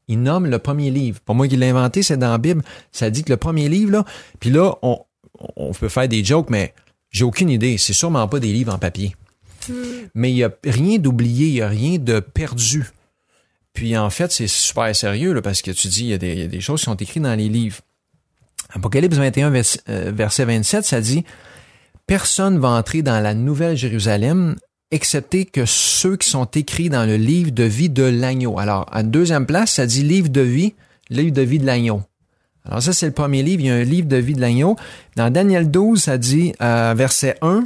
Il 0.09 0.23
nomme 0.23 0.47
le 0.47 0.59
premier 0.59 0.91
livre. 0.91 1.21
Pour 1.25 1.35
moi 1.35 1.49
qui 1.49 1.57
l'ai 1.57 1.69
inventé, 1.71 2.03
c'est 2.03 2.17
dans 2.17 2.31
la 2.31 2.39
Bible. 2.39 2.63
Ça 2.93 3.11
dit 3.11 3.25
que 3.25 3.33
le 3.33 3.37
premier 3.39 3.69
livre, 3.69 3.91
là, 3.93 4.05
puis 4.41 4.51
là, 4.51 4.75
on, 4.83 4.99
on 5.57 5.73
peut 5.73 5.89
faire 5.89 6.09
des 6.09 6.23
jokes, 6.25 6.51
mais 6.51 6.75
j'ai 7.11 7.25
aucune 7.25 7.49
idée. 7.51 7.79
C'est 7.79 7.93
sûrement 7.95 8.27
pas 8.29 8.39
des 8.41 8.53
livres 8.53 8.75
en 8.75 8.79
papier. 8.79 9.15
Mais 10.15 10.31
il 10.31 10.35
n'y 10.35 10.45
a 10.45 10.51
rien 10.65 10.99
d'oublié, 10.99 11.47
il 11.49 11.53
n'y 11.55 11.63
a 11.63 11.69
rien 11.69 11.99
de 11.99 12.21
perdu. 12.21 12.85
Puis 13.73 13.97
en 13.97 14.11
fait, 14.11 14.31
c'est 14.31 14.47
super 14.47 14.95
sérieux 14.95 15.33
là, 15.33 15.41
parce 15.43 15.63
que 15.63 15.71
tu 15.71 15.89
dis, 15.89 16.03
il 16.05 16.09
y, 16.09 16.13
a 16.13 16.19
des, 16.19 16.33
il 16.33 16.39
y 16.41 16.43
a 16.43 16.49
des 16.49 16.61
choses 16.61 16.81
qui 16.81 16.85
sont 16.85 16.95
écrites 16.97 17.23
dans 17.23 17.35
les 17.35 17.49
livres. 17.49 17.79
Apocalypse 18.75 19.17
21, 19.17 19.51
vers- 19.51 19.65
euh, 19.89 20.13
verset 20.15 20.45
27, 20.45 20.85
ça 20.85 21.01
dit 21.01 21.25
Personne 22.07 22.59
va 22.59 22.69
entrer 22.69 23.03
dans 23.03 23.21
la 23.21 23.35
nouvelle 23.35 23.77
Jérusalem 23.77 24.57
excepté 24.95 25.45
que 25.45 25.67
ceux 25.67 26.17
qui 26.17 26.29
sont 26.29 26.45
écrits 26.45 26.89
dans 26.89 27.05
le 27.05 27.17
livre 27.17 27.51
de 27.51 27.65
vie 27.65 27.91
de 27.91 28.05
l'agneau. 28.05 28.59
Alors, 28.59 28.87
à 28.93 29.03
deuxième 29.03 29.45
place, 29.45 29.73
ça 29.73 29.87
dit 29.87 30.03
livre 30.03 30.29
de 30.29 30.41
vie, 30.41 30.75
livre 31.11 31.33
de 31.33 31.43
vie 31.43 31.59
de 31.59 31.67
l'agneau. 31.67 32.03
Alors 32.65 32.83
ça, 32.83 32.93
c'est 32.93 33.07
le 33.07 33.13
premier 33.13 33.43
livre. 33.43 33.61
Il 33.61 33.67
y 33.67 33.71
a 33.71 33.75
un 33.75 33.83
livre 33.83 34.09
de 34.09 34.17
vie 34.17 34.35
de 34.35 34.41
l'agneau. 34.41 34.77
Dans 35.17 35.31
Daniel 35.31 35.71
12, 35.71 36.01
ça 36.01 36.17
dit, 36.17 36.55
euh, 36.63 36.95
verset 36.97 37.37
1, 37.43 37.65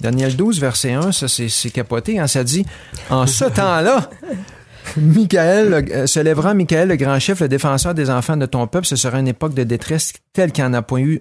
Daniel 0.00 0.36
12, 0.36 0.60
verset 0.60 0.92
1, 0.92 1.10
ça 1.10 1.26
c'est 1.26 1.70
capoté, 1.70 2.20
hein, 2.20 2.28
ça 2.28 2.44
dit, 2.44 2.64
en 3.10 3.26
ce 3.26 3.44
temps-là, 3.46 4.10
Michael, 4.96 5.86
euh, 5.90 6.06
se 6.06 6.20
lèvera 6.20 6.54
Michael, 6.54 6.88
le 6.88 6.96
grand 6.96 7.18
chef, 7.18 7.40
le 7.40 7.48
défenseur 7.48 7.94
des 7.94 8.10
enfants 8.10 8.36
de 8.36 8.46
ton 8.46 8.66
peuple. 8.66 8.86
Ce 8.86 8.96
sera 8.96 9.18
une 9.18 9.28
époque 9.28 9.54
de 9.54 9.64
détresse 9.64 10.12
telle 10.32 10.52
qu'il 10.52 10.64
n'y 10.64 10.70
en 10.70 10.74
a 10.74 10.82
point 10.82 11.00
eu 11.00 11.20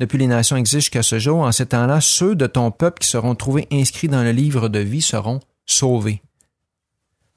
depuis 0.00 0.18
les 0.18 0.26
nations 0.26 0.56
existent 0.56 0.80
jusqu'à 0.80 1.02
ce 1.02 1.18
jour. 1.18 1.38
En 1.38 1.52
ce 1.52 1.62
temps-là, 1.62 2.00
ceux 2.00 2.34
de 2.34 2.46
ton 2.46 2.70
peuple 2.70 3.00
qui 3.00 3.08
seront 3.08 3.34
trouvés 3.34 3.66
inscrits 3.72 4.08
dans 4.08 4.22
le 4.22 4.32
livre 4.32 4.68
de 4.68 4.78
vie 4.78 5.02
seront 5.02 5.40
sauvés. 5.66 6.22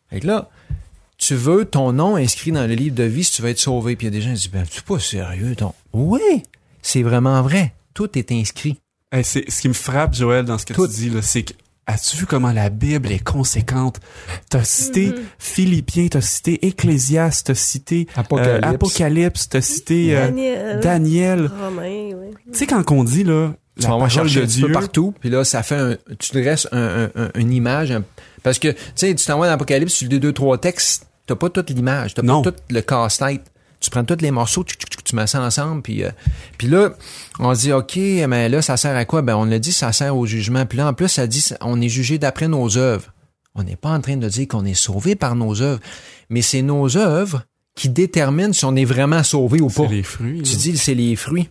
Fait 0.10 0.20
que 0.20 0.28
là, 0.28 0.50
tu 1.18 1.36
veux 1.36 1.66
ton 1.66 1.94
nom 1.94 2.16
inscrit 2.16 2.52
dans 2.52 2.68
le 2.68 2.74
livre 2.74 2.96
de 2.96 3.04
vie 3.04 3.24
si 3.24 3.34
tu 3.34 3.42
veux 3.42 3.50
être 3.50 3.60
sauvé. 3.60 3.96
Puis 3.96 4.08
il 4.08 4.14
y 4.14 4.16
a 4.16 4.20
des 4.20 4.22
gens 4.22 4.30
qui 4.32 4.38
disent, 4.42 4.52
ben, 4.52 4.66
tu 4.66 4.82
pas 4.82 5.00
sérieux, 5.00 5.56
ton. 5.56 5.74
Oui, 5.94 6.44
c'est 6.82 7.04
vraiment 7.04 7.42
vrai. 7.42 7.74
Tout 7.94 8.18
est 8.18 8.32
inscrit. 8.32 8.78
Hey, 9.12 9.24
c'est, 9.24 9.50
ce 9.50 9.62
qui 9.62 9.68
me 9.68 9.74
frappe, 9.74 10.14
Joël, 10.16 10.46
dans 10.46 10.58
ce 10.58 10.66
que 10.66 10.74
Tout. 10.74 10.88
tu 10.88 10.94
dis, 10.94 11.10
là, 11.10 11.22
c'est 11.22 11.44
que 11.44 11.54
as-tu 11.88 12.18
vu 12.18 12.26
comment 12.26 12.52
la 12.52 12.70
Bible 12.70 13.12
est 13.12 13.24
conséquente? 13.24 14.00
T'as 14.50 14.64
cité 14.64 15.14
Philippiens, 15.40 16.08
t'as 16.10 16.22
cité 16.22 16.66
Ecclésiaste, 16.68 17.48
t'as 17.48 17.56
cité 17.56 18.08
euh, 18.18 18.60
Apocalypse. 18.62 19.50
T'as 19.50 19.62
cité 19.62 20.16
euh, 20.16 20.28
Daniel. 20.28 20.80
Daniel. 20.82 21.52
Romain, 21.62 22.12
oui. 22.16 22.34
Tu 22.52 22.60
sais, 22.60 22.68
quand 22.68 22.90
on 22.92 23.04
dit, 23.04 23.24
là, 23.24 23.54
Tu 23.80 23.88
la 23.88 23.96
vas 23.98 24.10
chercher 24.10 24.40
de 24.40 24.44
un 24.44 24.48
petit 24.48 24.62
peu 24.62 24.68
Dieu, 24.68 24.74
partout, 24.74 25.14
puis 25.20 25.30
là, 25.30 25.44
ça 25.44 25.64
fait 25.64 25.76
un, 25.76 25.96
tu 26.20 26.32
dresses 26.34 26.68
un, 26.72 27.06
un- 27.16 27.24
un- 27.24 27.32
une 27.36 27.52
image, 27.52 27.92
un- 27.92 28.04
parce 28.44 28.60
que, 28.60 28.70
tu 28.70 28.78
sais, 28.96 29.14
tu 29.16 29.26
t'envoies 29.26 29.48
dans 29.48 29.54
l'Apocalypse, 29.54 29.96
tu 29.98 30.08
lis 30.08 30.20
deux, 30.20 30.34
trois 30.34 30.58
textes, 30.58 31.08
t'as 31.28 31.36
pas 31.36 31.50
toute 31.50 31.70
l'image, 31.70 32.14
t'as 32.14 32.22
pas 32.22 32.28
tout 32.52 32.54
le 32.70 32.82
casse-tête. 32.82 33.44
Tu 33.80 33.90
prends 33.90 34.04
tous 34.04 34.22
les 34.22 34.30
morceaux, 34.30 34.64
tu, 34.64 34.78
tu, 34.78 34.86
tu- 34.86 35.01
tu 35.12 35.16
mets 35.16 35.28
ça 35.28 35.42
ensemble, 35.42 35.82
puis, 35.82 36.04
euh, 36.04 36.10
puis 36.58 36.68
là, 36.68 36.92
on 37.40 37.52
dit, 37.54 37.72
OK, 37.74 37.98
mais 37.98 38.50
là, 38.50 38.62
ça 38.62 38.78
sert 38.78 38.96
à 38.96 39.06
quoi? 39.06 39.22
Ben, 39.22 39.36
on 39.36 39.46
l'a 39.46 39.60
dit, 39.60 39.72
ça 39.72 39.92
sert 39.92 40.16
au 40.16 40.26
jugement. 40.26 40.66
Puis 40.66 40.78
là, 40.78 40.88
en 40.88 40.94
plus, 40.94 41.10
ça 41.10 41.28
dit, 41.28 41.44
on 41.62 41.82
est 41.82 41.90
jugé 41.90 42.18
d'après 42.18 42.48
nos 42.48 42.78
œuvres. 42.78 43.14
On 43.56 43.64
n'est 43.64 43.76
pas 43.76 43.90
en 43.90 44.00
train 44.00 44.16
de 44.16 44.28
dire 44.30 44.48
qu'on 44.48 44.66
est 44.66 44.74
sauvé 44.74 45.16
par 45.16 45.36
nos 45.36 45.62
œuvres, 45.62 45.82
mais 46.30 46.42
c'est 46.42 46.62
nos 46.62 46.98
œuvres 46.98 47.44
qui 47.76 47.90
déterminent 47.90 48.54
si 48.54 48.64
on 48.64 48.76
est 48.76 48.86
vraiment 48.86 49.24
sauvé 49.24 49.60
ou 49.60 49.68
pas. 49.68 49.84
C'est 49.88 49.96
les 49.96 50.04
fruits. 50.04 50.42
Tu 50.44 50.52
là. 50.52 50.58
dis 50.58 50.78
c'est 50.78 50.94
les 50.94 51.16
fruits. 51.16 51.50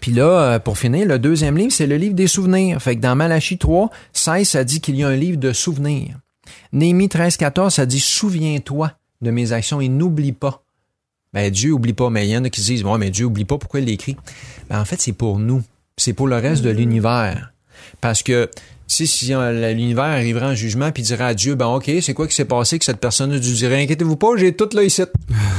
Puis 0.00 0.12
là, 0.12 0.42
euh, 0.42 0.58
pour 0.58 0.78
finir, 0.78 1.06
le 1.06 1.18
deuxième 1.18 1.56
livre, 1.56 1.72
c'est 1.72 1.86
le 1.86 1.96
livre 1.96 2.14
des 2.14 2.26
souvenirs. 2.28 2.80
Fait 2.80 2.94
que 2.94 3.00
dans 3.00 3.16
Malachie 3.16 3.58
3, 3.58 3.90
16, 4.12 4.48
ça 4.48 4.62
dit 4.62 4.80
qu'il 4.80 4.96
y 4.96 5.02
a 5.02 5.08
un 5.08 5.16
livre 5.16 5.38
de 5.38 5.52
souvenirs. 5.52 6.16
Néhémie 6.72 7.08
13, 7.08 7.36
14, 7.36 7.74
ça 7.74 7.86
dit 7.86 8.00
Souviens-toi 8.00 8.92
de 9.20 9.30
mes 9.30 9.52
actions 9.52 9.80
et 9.80 9.88
n'oublie 9.88 10.32
pas. 10.32 10.62
Ben, 11.34 11.50
Dieu 11.50 11.72
oublie 11.72 11.92
pas, 11.92 12.10
mais 12.10 12.26
il 12.26 12.30
y 12.30 12.36
en 12.36 12.44
a 12.44 12.50
qui 12.50 12.60
se 12.60 12.66
disent, 12.66 12.84
ouais, 12.84 12.98
mais 12.98 13.10
Dieu 13.10 13.26
oublie 13.26 13.44
pas, 13.44 13.58
pourquoi 13.58 13.80
il 13.80 13.86
l'écrit? 13.86 14.16
Ben, 14.70 14.80
en 14.80 14.84
fait, 14.84 15.00
c'est 15.00 15.12
pour 15.12 15.38
nous. 15.38 15.62
C'est 15.96 16.12
pour 16.12 16.26
le 16.26 16.36
reste 16.36 16.62
de 16.62 16.70
l'univers. 16.70 17.52
Parce 18.00 18.22
que, 18.22 18.50
si 18.86 19.34
euh, 19.34 19.74
l'univers 19.74 20.04
arriverait 20.04 20.46
en 20.46 20.54
jugement 20.54 20.90
puis 20.90 21.02
dirait 21.02 21.24
à 21.24 21.34
Dieu, 21.34 21.54
ben, 21.54 21.66
OK, 21.66 21.90
c'est 22.00 22.14
quoi 22.14 22.26
qui 22.26 22.34
s'est 22.34 22.44
passé 22.44 22.78
que 22.78 22.84
cette 22.84 23.00
personne 23.00 23.32
a 23.32 23.38
dû 23.38 23.52
dire, 23.52 23.72
inquiétez-vous 23.72 24.16
pas, 24.16 24.36
j'ai 24.36 24.54
tout 24.54 24.68
là 24.72 24.82
ici. 24.82 25.02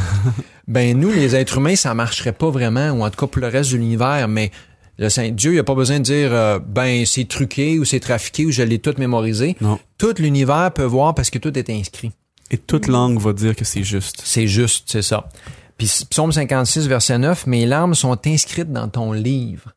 ben, 0.67 0.97
nous, 0.97 1.11
les 1.11 1.35
êtres 1.35 1.57
humains, 1.57 1.75
ça 1.75 1.93
marcherait 1.93 2.33
pas 2.33 2.49
vraiment, 2.49 2.91
ou 2.91 3.03
en 3.03 3.09
tout 3.09 3.19
cas 3.19 3.27
pour 3.27 3.41
le 3.41 3.47
reste 3.47 3.71
de 3.71 3.77
l'univers, 3.77 4.27
mais 4.27 4.51
le 4.97 5.09
Saint 5.09 5.29
Dieu, 5.29 5.53
il 5.53 5.59
a 5.59 5.63
pas 5.63 5.75
besoin 5.75 5.99
de 5.99 6.03
dire, 6.03 6.33
euh, 6.33 6.59
ben, 6.59 7.05
c'est 7.05 7.27
truqué 7.27 7.79
ou 7.79 7.85
c'est 7.85 8.01
trafiqué 8.01 8.45
ou 8.45 8.51
je 8.51 8.63
l'ai 8.63 8.79
tout 8.79 8.93
mémorisé. 8.97 9.55
Non. 9.61 9.79
Tout 9.97 10.15
l'univers 10.17 10.71
peut 10.73 10.83
voir 10.83 11.15
parce 11.15 11.29
que 11.29 11.37
tout 11.37 11.57
est 11.57 11.69
inscrit. 11.69 12.11
Et 12.51 12.57
toute 12.57 12.87
langue 12.87 13.19
va 13.19 13.31
dire 13.31 13.55
que 13.55 13.63
c'est 13.63 13.83
juste. 13.83 14.21
C'est 14.25 14.47
juste, 14.47 14.85
c'est 14.87 15.01
ça. 15.01 15.29
Puis 15.79 16.03
psaume 16.09 16.33
56, 16.33 16.87
verset 16.87 17.17
9, 17.17 17.47
mes 17.47 17.65
larmes 17.65 17.95
sont 17.95 18.19
inscrites 18.27 18.71
dans 18.71 18.89
ton 18.89 19.13
livre. 19.13 19.73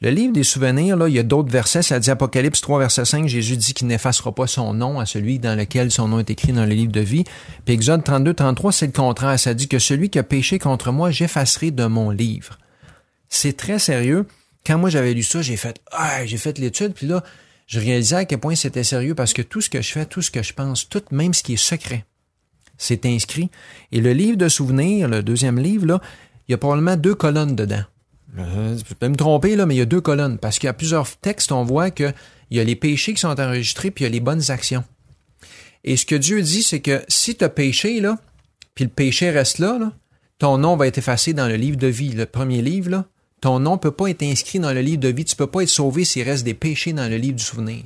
Le 0.00 0.10
livre 0.10 0.32
des 0.32 0.44
souvenirs, 0.44 0.96
là, 0.96 1.08
il 1.08 1.14
y 1.16 1.18
a 1.18 1.24
d'autres 1.24 1.50
versets. 1.50 1.82
Ça 1.82 1.98
dit 1.98 2.08
Apocalypse 2.08 2.60
3, 2.60 2.78
verset 2.78 3.04
5, 3.04 3.26
Jésus 3.26 3.56
dit 3.56 3.74
qu'il 3.74 3.88
n'effacera 3.88 4.32
pas 4.32 4.46
son 4.46 4.72
nom 4.72 5.00
à 5.00 5.06
celui 5.06 5.40
dans 5.40 5.58
lequel 5.58 5.90
son 5.90 6.06
nom 6.06 6.20
est 6.20 6.30
écrit 6.30 6.52
dans 6.52 6.64
le 6.64 6.72
livre 6.72 6.92
de 6.92 7.00
vie. 7.00 7.24
Puis 7.64 7.74
Exode 7.74 8.04
32, 8.04 8.32
33, 8.32 8.70
c'est 8.70 8.86
le 8.86 8.92
contraire. 8.92 9.38
Ça 9.40 9.52
dit 9.52 9.66
que 9.66 9.80
celui 9.80 10.08
qui 10.08 10.20
a 10.20 10.22
péché 10.22 10.60
contre 10.60 10.92
moi, 10.92 11.10
j'effacerai 11.10 11.72
de 11.72 11.84
mon 11.86 12.10
livre. 12.10 12.56
C'est 13.28 13.56
très 13.56 13.80
sérieux. 13.80 14.26
Quand 14.64 14.78
moi 14.78 14.88
j'avais 14.88 15.14
lu 15.14 15.24
ça, 15.24 15.42
j'ai 15.42 15.56
fait, 15.56 15.80
ah, 15.90 16.24
j'ai 16.26 16.38
fait 16.38 16.58
l'étude, 16.58 16.94
puis 16.94 17.08
là, 17.08 17.24
je 17.66 17.80
réalisais 17.80 18.16
à 18.16 18.24
quel 18.24 18.38
point 18.38 18.54
c'était 18.54 18.84
sérieux 18.84 19.16
parce 19.16 19.32
que 19.32 19.42
tout 19.42 19.60
ce 19.60 19.68
que 19.68 19.82
je 19.82 19.90
fais, 19.90 20.06
tout 20.06 20.22
ce 20.22 20.30
que 20.30 20.44
je 20.44 20.54
pense, 20.54 20.88
tout, 20.88 21.02
même 21.10 21.34
ce 21.34 21.42
qui 21.42 21.54
est 21.54 21.56
secret, 21.56 22.04
c'est 22.80 23.06
inscrit. 23.06 23.50
Et 23.92 24.00
le 24.00 24.12
livre 24.12 24.36
de 24.36 24.48
souvenirs, 24.48 25.06
le 25.06 25.22
deuxième 25.22 25.58
livre, 25.58 25.86
là, 25.86 26.00
il 26.48 26.52
y 26.52 26.54
a 26.54 26.58
probablement 26.58 26.96
deux 26.96 27.14
colonnes 27.14 27.54
dedans. 27.54 27.84
Euh, 28.38 28.76
je 28.76 28.94
peux 28.94 29.08
me 29.08 29.16
tromper, 29.16 29.54
là, 29.54 29.66
mais 29.66 29.74
il 29.74 29.78
y 29.78 29.82
a 29.82 29.86
deux 29.86 30.00
colonnes. 30.00 30.38
Parce 30.38 30.58
qu'il 30.58 30.66
y 30.66 30.70
a 30.70 30.72
plusieurs 30.72 31.06
textes, 31.18 31.52
on 31.52 31.62
voit 31.62 31.90
qu'il 31.90 32.14
y 32.50 32.58
a 32.58 32.64
les 32.64 32.76
péchés 32.76 33.12
qui 33.12 33.20
sont 33.20 33.38
enregistrés, 33.38 33.90
puis 33.90 34.04
il 34.04 34.06
y 34.06 34.10
a 34.10 34.12
les 34.12 34.20
bonnes 34.20 34.50
actions. 34.50 34.82
Et 35.84 35.96
ce 35.96 36.06
que 36.06 36.14
Dieu 36.14 36.40
dit, 36.42 36.62
c'est 36.62 36.80
que 36.80 37.02
si 37.08 37.36
tu 37.36 37.44
as 37.44 37.48
péché, 37.50 38.00
là, 38.00 38.18
puis 38.74 38.84
le 38.84 38.90
péché 38.90 39.30
reste 39.30 39.58
là, 39.58 39.92
ton 40.38 40.56
nom 40.56 40.76
va 40.76 40.86
être 40.86 40.98
effacé 40.98 41.34
dans 41.34 41.48
le 41.48 41.56
livre 41.56 41.76
de 41.76 41.86
vie, 41.86 42.12
le 42.12 42.24
premier 42.24 42.62
livre. 42.62 43.04
Ton 43.42 43.58
nom 43.58 43.76
peut 43.76 43.90
pas 43.90 44.08
être 44.08 44.22
inscrit 44.22 44.58
dans 44.58 44.72
le 44.72 44.80
livre 44.80 45.00
de 45.00 45.08
vie. 45.08 45.24
Tu 45.24 45.36
peux 45.36 45.46
pas 45.46 45.62
être 45.62 45.68
sauvé 45.68 46.04
s'il 46.04 46.22
reste 46.22 46.44
des 46.44 46.54
péchés 46.54 46.94
dans 46.94 47.08
le 47.08 47.16
livre 47.16 47.36
du 47.36 47.44
souvenir. 47.44 47.84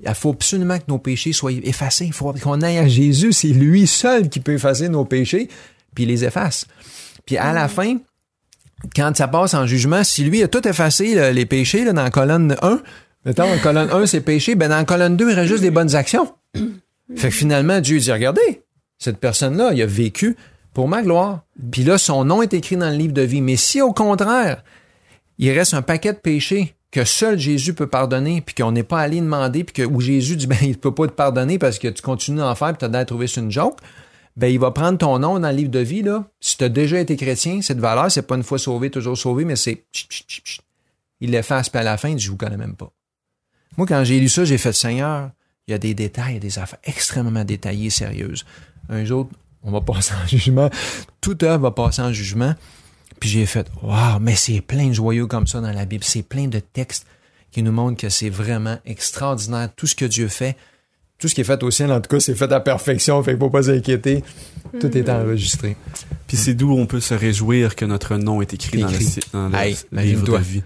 Il 0.00 0.14
faut 0.14 0.30
absolument 0.30 0.78
que 0.78 0.84
nos 0.88 0.98
péchés 0.98 1.32
soient 1.32 1.52
effacés. 1.52 2.06
Il 2.06 2.12
faut 2.12 2.32
qu'on 2.32 2.62
aille 2.62 2.78
à 2.78 2.88
Jésus. 2.88 3.32
C'est 3.32 3.48
lui 3.48 3.86
seul 3.86 4.28
qui 4.28 4.40
peut 4.40 4.52
effacer 4.54 4.88
nos 4.88 5.04
péchés, 5.04 5.48
puis 5.94 6.04
il 6.04 6.08
les 6.08 6.24
efface. 6.24 6.66
Puis 7.24 7.36
à 7.36 7.52
la 7.52 7.68
fin, 7.68 7.96
quand 8.94 9.16
ça 9.16 9.28
passe 9.28 9.54
en 9.54 9.66
jugement, 9.66 10.04
si 10.04 10.24
lui 10.24 10.42
a 10.42 10.48
tout 10.48 10.66
effacé 10.68 11.14
là, 11.14 11.32
les 11.32 11.46
péchés 11.46 11.84
là, 11.84 11.92
dans 11.92 12.02
la 12.02 12.10
colonne 12.10 12.56
1, 12.60 12.82
mettons, 13.24 13.52
en 13.52 13.58
colonne 13.58 13.90
1, 13.90 14.06
c'est 14.06 14.20
péché, 14.20 14.54
ben 14.54 14.68
dans 14.68 14.76
la 14.76 14.84
colonne 14.84 15.16
2, 15.16 15.30
il 15.30 15.34
reste 15.34 15.48
juste 15.48 15.62
des 15.62 15.70
bonnes 15.70 15.94
actions. 15.94 16.32
Fait 17.16 17.28
que 17.28 17.34
finalement, 17.34 17.80
Dieu 17.80 17.98
dit, 17.98 18.12
regardez, 18.12 18.62
cette 18.98 19.18
personne-là, 19.18 19.72
il 19.72 19.82
a 19.82 19.86
vécu 19.86 20.36
pour 20.74 20.88
ma 20.88 21.02
gloire. 21.02 21.44
Puis 21.70 21.84
là, 21.84 21.98
son 21.98 22.24
nom 22.24 22.42
est 22.42 22.52
écrit 22.52 22.76
dans 22.76 22.90
le 22.90 22.96
livre 22.96 23.14
de 23.14 23.22
vie. 23.22 23.40
Mais 23.40 23.56
si 23.56 23.80
au 23.80 23.92
contraire, 23.92 24.62
il 25.38 25.50
reste 25.50 25.74
un 25.74 25.82
paquet 25.82 26.12
de 26.12 26.18
péchés 26.18 26.75
que 26.96 27.04
seul 27.04 27.38
Jésus 27.38 27.74
peut 27.74 27.88
pardonner, 27.88 28.40
puis 28.40 28.54
qu'on 28.54 28.72
n'est 28.72 28.82
pas 28.82 29.00
allé 29.00 29.20
demander, 29.20 29.64
puis 29.64 29.74
que 29.74 29.82
où 29.82 30.00
Jésus 30.00 30.34
dit 30.34 30.46
ben 30.46 30.56
il 30.62 30.78
peut 30.78 30.94
pas 30.94 31.06
te 31.06 31.12
pardonner 31.12 31.58
parce 31.58 31.78
que 31.78 31.88
tu 31.88 32.00
continues 32.00 32.38
d'en 32.38 32.54
faire, 32.54 32.68
puis 32.68 32.78
t'as 32.78 32.88
d'aller 32.88 33.04
trouver 33.04 33.26
sur 33.26 33.42
une 33.42 33.50
joke, 33.50 33.80
ben 34.34 34.48
il 34.48 34.58
va 34.58 34.70
prendre 34.70 34.96
ton 34.96 35.18
nom 35.18 35.38
dans 35.38 35.50
le 35.50 35.56
livre 35.56 35.70
de 35.70 35.78
vie 35.78 36.00
là. 36.00 36.24
Si 36.40 36.56
t'as 36.56 36.70
déjà 36.70 36.98
été 36.98 37.16
chrétien, 37.16 37.60
cette 37.60 37.80
valeur, 37.80 38.10
c'est 38.10 38.26
pas 38.26 38.36
une 38.36 38.42
fois 38.42 38.58
sauvé 38.58 38.88
toujours 38.88 39.18
sauvé, 39.18 39.44
mais 39.44 39.56
c'est 39.56 39.84
il 41.20 41.30
l'efface, 41.32 41.68
puis 41.68 41.78
à 41.78 41.82
la 41.82 41.98
fin, 41.98 42.08
il 42.08 42.16
dit 42.16 42.24
je 42.24 42.30
vous 42.30 42.38
connais 42.38 42.56
même 42.56 42.76
pas. 42.76 42.90
Moi, 43.76 43.86
quand 43.86 44.02
j'ai 44.02 44.18
lu 44.18 44.30
ça, 44.30 44.46
j'ai 44.46 44.56
fait 44.56 44.72
Seigneur, 44.72 45.32
il 45.66 45.72
y 45.72 45.74
a 45.74 45.78
des 45.78 45.92
détails, 45.92 46.36
il 46.36 46.40
des 46.40 46.58
affaires 46.58 46.78
extrêmement 46.84 47.44
détaillées, 47.44 47.90
sérieuses. 47.90 48.46
Un 48.88 49.04
jour, 49.04 49.28
on 49.62 49.70
va 49.70 49.82
passer 49.82 50.14
en 50.14 50.26
jugement. 50.26 50.70
Toute 51.20 51.42
œuvre 51.42 51.64
va 51.64 51.70
passer 51.72 52.00
en 52.00 52.12
jugement. 52.14 52.54
Puis 53.20 53.28
j'ai 53.30 53.46
fait, 53.46 53.66
waouh, 53.82 54.18
mais 54.20 54.34
c'est 54.34 54.60
plein 54.60 54.88
de 54.88 54.92
joyaux 54.92 55.26
comme 55.26 55.46
ça 55.46 55.60
dans 55.60 55.72
la 55.72 55.84
Bible. 55.84 56.04
C'est 56.04 56.22
plein 56.22 56.48
de 56.48 56.58
textes 56.58 57.06
qui 57.50 57.62
nous 57.62 57.72
montrent 57.72 58.00
que 58.00 58.08
c'est 58.08 58.28
vraiment 58.30 58.78
extraordinaire 58.84 59.70
tout 59.74 59.86
ce 59.86 59.94
que 59.94 60.04
Dieu 60.04 60.28
fait. 60.28 60.56
Tout 61.18 61.28
ce 61.28 61.34
qui 61.34 61.40
est 61.40 61.44
fait 61.44 61.62
au 61.62 61.70
ciel, 61.70 61.90
en 61.92 62.00
tout 62.02 62.10
cas, 62.10 62.20
c'est 62.20 62.34
fait 62.34 62.52
à 62.52 62.60
perfection. 62.60 63.22
Fait 63.22 63.30
qu'il 63.32 63.40
faut 63.40 63.48
pas 63.48 63.62
s'inquiéter. 63.62 64.22
Tout 64.78 64.94
est 64.98 65.08
enregistré. 65.08 65.74
Puis 66.26 66.36
c'est 66.36 66.52
d'où 66.52 66.70
on 66.72 66.84
peut 66.84 67.00
se 67.00 67.14
réjouir 67.14 67.74
que 67.74 67.86
notre 67.86 68.16
nom 68.18 68.42
est 68.42 68.52
écrit, 68.52 68.82
dans 68.82 68.88
le, 68.88 68.98
dans 69.32 69.48
le 69.48 69.54
Hey, 69.56 69.76
livre 69.92 70.26
de 70.26 70.36
vie. 70.42 70.62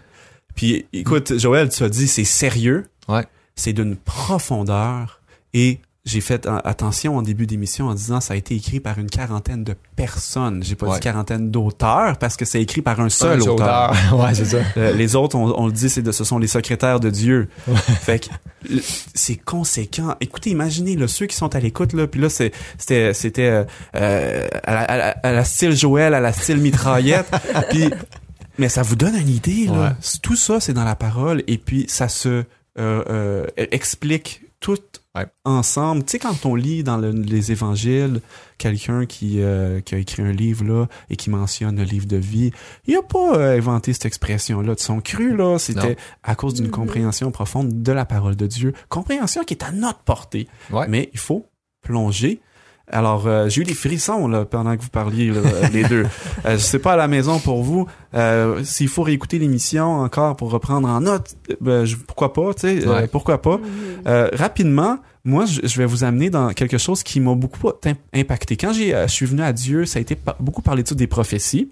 Puis 0.56 0.86
écoute, 0.92 1.38
Joël, 1.38 1.68
tu 1.68 1.84
as 1.84 1.88
dit 1.88 2.08
c'est 2.08 2.24
sérieux, 2.24 2.88
Ouais. 3.06 3.24
c'est 3.54 3.72
d'une 3.72 3.94
profondeur 3.94 5.20
et 5.54 5.78
j'ai 6.06 6.22
fait 6.22 6.48
attention 6.64 7.18
en 7.18 7.22
début 7.22 7.46
d'émission 7.46 7.88
en 7.88 7.94
disant 7.94 8.22
ça 8.22 8.32
a 8.32 8.36
été 8.38 8.54
écrit 8.54 8.80
par 8.80 8.98
une 8.98 9.10
quarantaine 9.10 9.64
de 9.64 9.74
personnes. 9.96 10.62
J'ai 10.62 10.74
pas 10.74 10.86
Ouais. 10.86 10.94
dit 10.94 11.00
quarantaine 11.00 11.50
d'auteurs 11.50 12.16
parce 12.16 12.36
que 12.38 12.46
c'est 12.46 12.62
écrit 12.62 12.80
par 12.80 13.00
un 13.00 13.10
seul 13.10 13.42
Un 13.42 13.46
auteur. 13.46 13.94
ouais, 14.18 14.34
c'est 14.34 14.46
ça. 14.46 14.58
Euh, 14.78 14.92
les 14.92 15.14
autres, 15.14 15.36
on, 15.36 15.52
on 15.60 15.66
le 15.66 15.72
dit, 15.72 15.90
c'est 15.90 16.00
de, 16.00 16.10
ce 16.10 16.24
sont 16.24 16.38
les 16.38 16.46
secrétaires 16.46 17.00
de 17.00 17.10
Dieu. 17.10 17.48
fait 18.00 18.20
que 18.20 18.26
c'est 19.14 19.36
conséquent. 19.36 20.14
Écoutez, 20.20 20.48
imaginez 20.50 20.96
là, 20.96 21.06
ceux 21.06 21.26
qui 21.26 21.36
sont 21.36 21.54
à 21.54 21.60
l'écoute 21.60 21.92
là, 21.92 22.06
puis 22.06 22.20
là 22.20 22.30
c'est- 22.30 22.52
c'était 22.78 23.12
c'était 23.12 23.48
euh, 23.48 23.64
euh, 23.96 24.48
à, 24.64 24.72
la, 24.74 24.80
à 24.82 24.96
la- 24.96 25.16
à 25.22 25.32
la 25.32 25.44
style 25.44 25.76
Joël, 25.76 26.14
à 26.14 26.20
la 26.20 26.32
style 26.32 26.58
mitraillette, 26.58 27.30
puis 27.70 27.90
mais 28.58 28.68
ça 28.70 28.82
vous 28.82 28.96
donne 28.96 29.16
une 29.16 29.28
idée 29.28 29.66
là. 29.66 29.72
Ouais. 29.72 29.90
Tout 30.22 30.36
ça 30.36 30.60
c'est 30.60 30.72
dans 30.72 30.84
la 30.84 30.96
parole 30.96 31.42
et 31.46 31.58
puis 31.58 31.84
ça 31.88 32.08
se 32.08 32.28
euh, 32.28 32.44
euh, 32.78 33.46
explique 33.56 34.42
tout 34.60 34.78
Ouais. 35.16 35.26
ensemble. 35.44 36.04
Tu 36.04 36.12
sais 36.12 36.18
quand 36.20 36.46
on 36.46 36.54
lit 36.54 36.84
dans 36.84 36.96
le- 36.96 37.10
les 37.10 37.50
évangiles 37.50 38.20
quelqu'un 38.58 39.06
qui 39.06 39.40
euh, 39.42 39.80
qui 39.80 39.96
a 39.96 39.98
écrit 39.98 40.22
un 40.22 40.30
livre 40.30 40.64
là 40.64 40.86
et 41.08 41.16
qui 41.16 41.30
mentionne 41.30 41.76
le 41.78 41.82
livre 41.82 42.06
de 42.06 42.16
vie, 42.16 42.52
il 42.86 42.94
a 42.96 43.02
pas 43.02 43.34
euh, 43.36 43.56
inventé 43.56 43.92
cette 43.92 44.06
expression 44.06 44.60
là 44.60 44.74
de 44.76 44.80
son 44.80 45.00
cru 45.00 45.36
là, 45.36 45.58
c'était 45.58 45.96
à 46.22 46.36
cause 46.36 46.54
d'une 46.54 46.70
compréhension 46.70 47.32
profonde 47.32 47.82
de 47.82 47.90
la 47.92 48.04
parole 48.04 48.36
de 48.36 48.46
Dieu, 48.46 48.72
compréhension 48.88 49.42
qui 49.42 49.54
est 49.54 49.64
à 49.64 49.72
notre 49.72 50.00
portée. 50.00 50.46
Ouais. 50.70 50.86
Mais 50.88 51.10
il 51.12 51.18
faut 51.18 51.46
plonger. 51.82 52.40
Alors, 52.92 53.26
euh, 53.26 53.48
j'ai 53.48 53.60
eu 53.62 53.64
des 53.64 53.74
frissons 53.74 54.26
là, 54.28 54.44
pendant 54.44 54.76
que 54.76 54.82
vous 54.82 54.88
parliez, 54.90 55.30
là, 55.30 55.40
les 55.72 55.84
deux. 55.84 56.06
Euh, 56.46 56.52
je 56.52 56.58
sais 56.58 56.78
pas 56.78 56.94
à 56.94 56.96
la 56.96 57.06
maison 57.06 57.38
pour 57.38 57.62
vous. 57.62 57.86
Euh, 58.14 58.64
S'il 58.64 58.88
faut 58.88 59.02
réécouter 59.02 59.38
l'émission 59.38 60.00
encore 60.00 60.36
pour 60.36 60.50
reprendre 60.50 60.88
en 60.88 61.00
note, 61.02 61.34
ben, 61.60 61.84
je- 61.84 61.96
pourquoi 61.96 62.32
pas, 62.32 62.54
tu 62.54 62.60
sais, 62.62 62.86
euh, 62.86 62.92
Ouais. 63.00 63.06
pourquoi 63.08 63.42
pas. 63.42 63.60
Euh, 64.06 64.28
rapidement, 64.32 64.98
moi, 65.24 65.44
je, 65.44 65.60
je 65.62 65.76
vais 65.76 65.84
vous 65.84 66.02
amener 66.02 66.30
dans 66.30 66.48
quelque 66.54 66.78
chose 66.78 67.02
qui 67.02 67.20
m'a 67.20 67.34
beaucoup 67.34 67.68
im- 67.84 67.92
impacté. 68.14 68.56
Quand 68.56 68.72
j'ai, 68.72 68.94
euh, 68.94 69.06
je 69.06 69.12
suis 69.12 69.26
venu 69.26 69.42
à 69.42 69.52
Dieu, 69.52 69.84
ça 69.84 69.98
a 69.98 70.02
été 70.02 70.14
par- 70.14 70.36
beaucoup 70.40 70.62
par 70.62 70.74
l'étude 70.74 70.96
des 70.96 71.06
prophéties. 71.06 71.70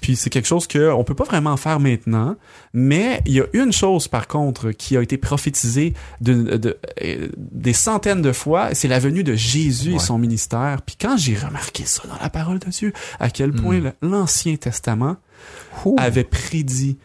Puis 0.00 0.16
c'est 0.16 0.30
quelque 0.30 0.46
chose 0.48 0.66
que 0.66 0.90
on 0.90 1.04
peut 1.04 1.14
pas 1.14 1.24
vraiment 1.24 1.56
faire 1.56 1.78
maintenant, 1.78 2.36
mais 2.72 3.20
il 3.26 3.32
y 3.34 3.40
a 3.40 3.44
une 3.52 3.72
chose 3.72 4.08
par 4.08 4.26
contre 4.26 4.70
qui 4.72 4.96
a 4.96 5.02
été 5.02 5.16
prophétisée 5.18 5.94
de, 6.20 6.56
de- 6.56 6.78
euh, 7.02 7.28
des 7.36 7.72
centaines 7.72 8.22
de 8.22 8.32
fois, 8.32 8.74
c'est 8.74 8.88
la 8.88 8.98
venue 8.98 9.22
de 9.24 9.34
Jésus 9.34 9.94
et 9.94 9.98
son 9.98 10.18
ministère. 10.18 10.82
Puis 10.82 10.96
quand 11.00 11.16
j'ai 11.16 11.36
remarqué 11.36 11.84
ça 11.84 12.02
dans 12.08 12.18
la 12.20 12.30
parole 12.30 12.58
de 12.58 12.68
Dieu, 12.70 12.92
à 13.20 13.30
quel 13.30 13.52
point 13.52 13.78
Mm. 13.78 13.84
le- 14.02 14.08
l'Ancien 14.08 14.56
Testament 14.56 15.16
Ouh. 15.84 15.94
avait 15.98 16.24
prédit 16.24 16.96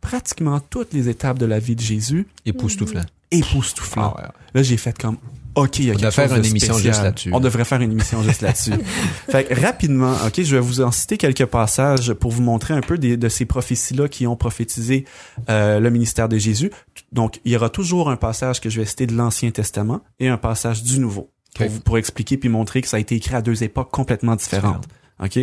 pratiquement 0.00 0.60
toutes 0.60 0.92
les 0.92 1.08
étapes 1.08 1.38
de 1.38 1.46
la 1.46 1.58
vie 1.58 1.74
de 1.74 1.80
Jésus, 1.80 2.26
Époustouflant. 2.44 3.02
époustouflant. 3.32 4.14
Ah 4.16 4.22
ouais. 4.22 4.28
Là, 4.54 4.62
j'ai 4.62 4.76
fait 4.76 4.96
comme 4.96 5.16
OK, 5.56 5.78
il 5.78 5.86
y 5.86 5.90
a 5.90 5.94
On 5.94 5.96
quelque 5.96 6.04
devrait 6.06 6.10
faire 6.12 6.24
chose 6.28 6.34
de 6.34 6.38
une 6.44 6.50
émission 6.50 6.74
spécial. 6.74 6.92
juste 6.94 7.02
là-dessus. 7.04 7.30
On 7.32 7.40
devrait 7.40 7.64
faire 7.64 7.80
une 7.80 7.90
émission 7.92 8.22
juste 8.22 8.42
là-dessus. 8.42 8.72
fait 9.30 9.44
que 9.44 9.60
rapidement, 9.60 10.12
OK, 10.26 10.42
je 10.42 10.54
vais 10.54 10.60
vous 10.60 10.82
en 10.82 10.90
citer 10.92 11.16
quelques 11.16 11.46
passages 11.46 12.12
pour 12.12 12.30
vous 12.30 12.42
montrer 12.42 12.74
un 12.74 12.82
peu 12.82 12.98
des- 12.98 13.16
de 13.16 13.28
ces 13.28 13.46
prophéties-là 13.46 14.08
qui 14.08 14.26
ont 14.26 14.36
prophétisé 14.36 15.06
euh, 15.48 15.80
le 15.80 15.90
ministère 15.90 16.28
de 16.28 16.36
Jésus. 16.38 16.70
Donc, 17.12 17.40
il 17.44 17.52
y 17.52 17.56
aura 17.56 17.70
toujours 17.70 18.10
un 18.10 18.16
passage 18.16 18.60
que 18.60 18.68
je 18.70 18.80
vais 18.80 18.86
citer 18.86 19.06
de 19.06 19.14
l'Ancien 19.14 19.50
Testament 19.50 20.02
et 20.20 20.28
un 20.28 20.36
passage 20.36 20.82
du 20.82 21.00
Nouveau 21.00 21.30
pour, 21.54 21.64
OK. 21.66 21.72
vous- 21.72 21.80
pour 21.80 21.98
expliquer 21.98 22.36
puis 22.36 22.48
montrer 22.50 22.82
que 22.82 22.88
ça 22.88 22.98
a 22.98 23.00
été 23.00 23.14
écrit 23.14 23.34
à 23.34 23.40
deux 23.42 23.62
époques 23.64 23.90
complètement 23.90 24.36
différentes. 24.36 24.84
OK? 25.24 25.38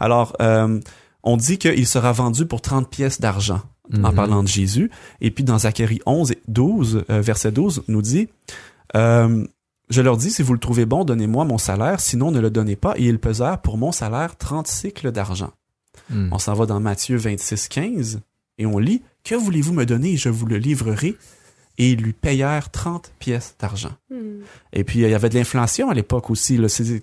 Alors, 0.00 0.34
euh, 0.40 0.80
on 1.22 1.36
dit 1.36 1.58
qu'il 1.58 1.86
sera 1.86 2.12
vendu 2.12 2.46
pour 2.46 2.62
30 2.62 2.88
pièces 2.88 3.20
d'argent 3.20 3.60
en 3.92 4.08
Mhm. 4.10 4.14
parlant 4.14 4.42
de 4.42 4.48
Jésus. 4.48 4.90
Et 5.20 5.30
puis 5.30 5.44
dans 5.44 5.58
Zacharie 5.58 6.00
11 6.06 6.30
et 6.32 6.38
12, 6.48 7.04
euh, 7.10 7.20
verset 7.20 7.50
12, 7.52 7.82
nous 7.88 8.00
dit, 8.02 8.28
euh, 8.96 9.44
Je 9.88 10.02
leur 10.02 10.16
dis, 10.16 10.30
si 10.30 10.42
vous 10.42 10.52
le 10.52 10.58
trouvez 10.60 10.86
bon, 10.86 11.04
donnez-moi 11.04 11.44
mon 11.44 11.58
salaire, 11.58 12.00
sinon 12.00 12.30
ne 12.30 12.40
le 12.40 12.50
donnez 12.50 12.76
pas. 12.76 12.94
Et 12.96 13.04
ils 13.06 13.18
pesèrent 13.18 13.60
pour 13.60 13.76
mon 13.78 13.92
salaire 13.92 14.36
30 14.36 14.66
cycles 14.66 15.10
d'argent. 15.12 15.50
Hmm. 16.10 16.28
On 16.32 16.38
s'en 16.38 16.54
va 16.54 16.66
dans 16.66 16.80
Matthieu 16.80 17.16
26, 17.16 17.68
15 17.68 18.20
et 18.58 18.66
on 18.66 18.78
lit 18.78 19.02
Que 19.24 19.34
voulez-vous 19.34 19.72
me 19.72 19.84
donner? 19.86 20.12
Et 20.12 20.16
je 20.16 20.28
vous 20.28 20.46
le 20.46 20.56
livrerai 20.58 21.16
Et 21.78 21.90
ils 21.90 22.00
lui 22.00 22.12
payèrent 22.12 22.70
30 22.70 23.12
pièces 23.18 23.54
d'argent. 23.60 23.92
Hmm. 24.10 24.40
Et 24.72 24.84
puis, 24.84 25.00
il 25.00 25.08
y 25.08 25.14
avait 25.14 25.28
de 25.28 25.34
l'inflation 25.36 25.90
à 25.90 25.94
l'époque 25.94 26.30
aussi. 26.30 26.56
Là. 26.56 26.68
C'est- 26.68 27.02